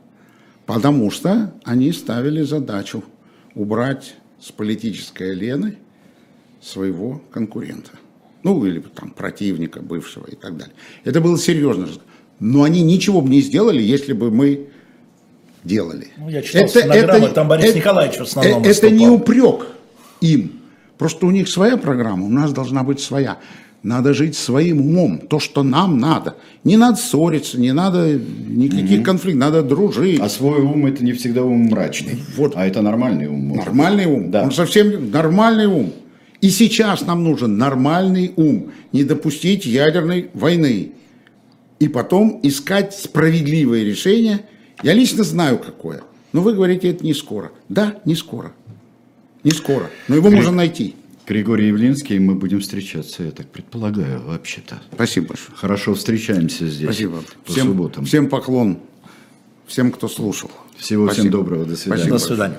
Потому 0.67 1.11
что 1.11 1.55
они 1.65 1.93
ставили 1.93 2.43
задачу 2.43 3.05
убрать 3.55 4.15
с 4.41 4.53
политической 4.53 5.33
арены 5.33 5.79
своего 6.61 7.21
конкурента. 7.33 7.91
Ну, 8.43 8.65
или 8.65 8.81
там 8.81 9.11
противника 9.11 9.81
бывшего 9.81 10.27
и 10.27 10.37
так 10.37 10.57
далее. 10.57 10.75
Это 11.05 11.21
было 11.21 11.37
серьезно. 11.39 11.89
Но 12.39 12.63
они 12.63 12.83
ничего 12.83 13.21
бы 13.21 13.29
не 13.29 13.43
сделали, 13.43 13.83
если 13.83 14.15
бы 14.15 14.31
мы 14.31 14.69
делали. 15.63 16.09
Ну, 16.17 16.31
я 16.31 16.41
читал 16.43 16.69
стенограммы, 16.69 17.29
там 17.29 17.49
Борис 17.49 17.75
Николаевич 17.75 18.19
в 18.19 18.23
основном 18.23 18.63
Это 18.63 18.91
не 18.91 19.09
выступал. 19.09 19.15
упрек 19.15 19.67
им. 20.21 20.61
Просто 20.97 21.27
у 21.27 21.31
них 21.31 21.49
своя 21.49 21.77
программа, 21.77 22.27
у 22.27 22.31
нас 22.31 22.53
должна 22.53 22.83
быть 22.83 23.01
своя. 23.01 23.39
Надо 23.83 24.13
жить 24.13 24.37
своим 24.37 24.81
умом, 24.81 25.19
то, 25.19 25.41
что 25.41 25.63
нам 25.63 25.99
надо. 25.99 26.37
Не 26.65 26.77
надо 26.77 26.97
ссориться, 26.97 27.59
не 27.59 27.73
надо 27.73 28.13
никаких 28.13 29.03
конфликтов, 29.03 29.41
надо 29.41 29.63
дружить. 29.63 30.21
А 30.21 30.29
свой 30.29 30.61
ум 30.61 30.85
это 30.85 31.03
не 31.03 31.13
всегда 31.13 31.43
ум 31.45 31.69
мрачный. 31.69 32.19
Вот. 32.37 32.53
А 32.57 32.67
это 32.67 32.83
нормальный 32.83 33.27
ум. 33.27 33.41
может 33.41 33.65
Нормальный 33.65 34.05
ум. 34.05 34.31
Да. 34.31 34.43
Он 34.43 34.53
совсем 34.53 35.11
нормальный 35.11 35.67
ум. 35.67 35.93
И 36.43 36.51
сейчас 36.51 37.07
нам 37.07 37.25
нужен 37.25 37.57
нормальный 37.57 38.33
ум. 38.37 38.71
Не 38.93 39.05
допустить 39.05 39.65
ядерной 39.65 40.29
войны. 40.35 40.93
И 41.79 41.89
потом 41.89 42.39
искать 42.43 42.95
справедливое 42.95 43.85
решение. 43.85 44.41
Я 44.83 44.93
лично 44.93 45.25
знаю, 45.25 45.59
какое. 45.59 46.03
Но 46.35 46.43
вы 46.43 46.53
говорите, 46.53 46.91
это 46.91 47.03
не 47.03 47.15
скоро. 47.15 47.51
Да, 47.71 47.97
не 48.05 48.15
скоро. 48.15 48.53
Не 49.43 49.53
скоро. 49.53 49.89
Но 50.09 50.17
его 50.17 50.31
можно 50.31 50.53
найти. 50.53 50.97
Григорий 51.31 51.69
Явлинский, 51.69 52.19
мы 52.19 52.35
будем 52.35 52.59
встречаться, 52.59 53.23
я 53.23 53.31
так 53.31 53.47
предполагаю, 53.47 54.21
вообще-то. 54.21 54.83
Спасибо 54.93 55.29
большое. 55.29 55.57
Хорошо 55.57 55.95
встречаемся 55.95 56.67
здесь. 56.67 56.87
Спасибо. 56.89 57.23
По 57.47 57.53
Всем, 57.53 57.67
субботам. 57.69 58.05
всем 58.05 58.29
поклон. 58.29 58.81
Всем, 59.69 59.93
кто 59.93 60.09
слушал. 60.09 60.51
Всего 60.77 61.07
всем 61.07 61.15
Спасибо. 61.15 61.39
доброго. 61.39 61.65
До 61.67 61.77
свидания. 61.77 62.03
Спасибо. 62.03 62.19
До 62.19 62.25
свидания. 62.25 62.59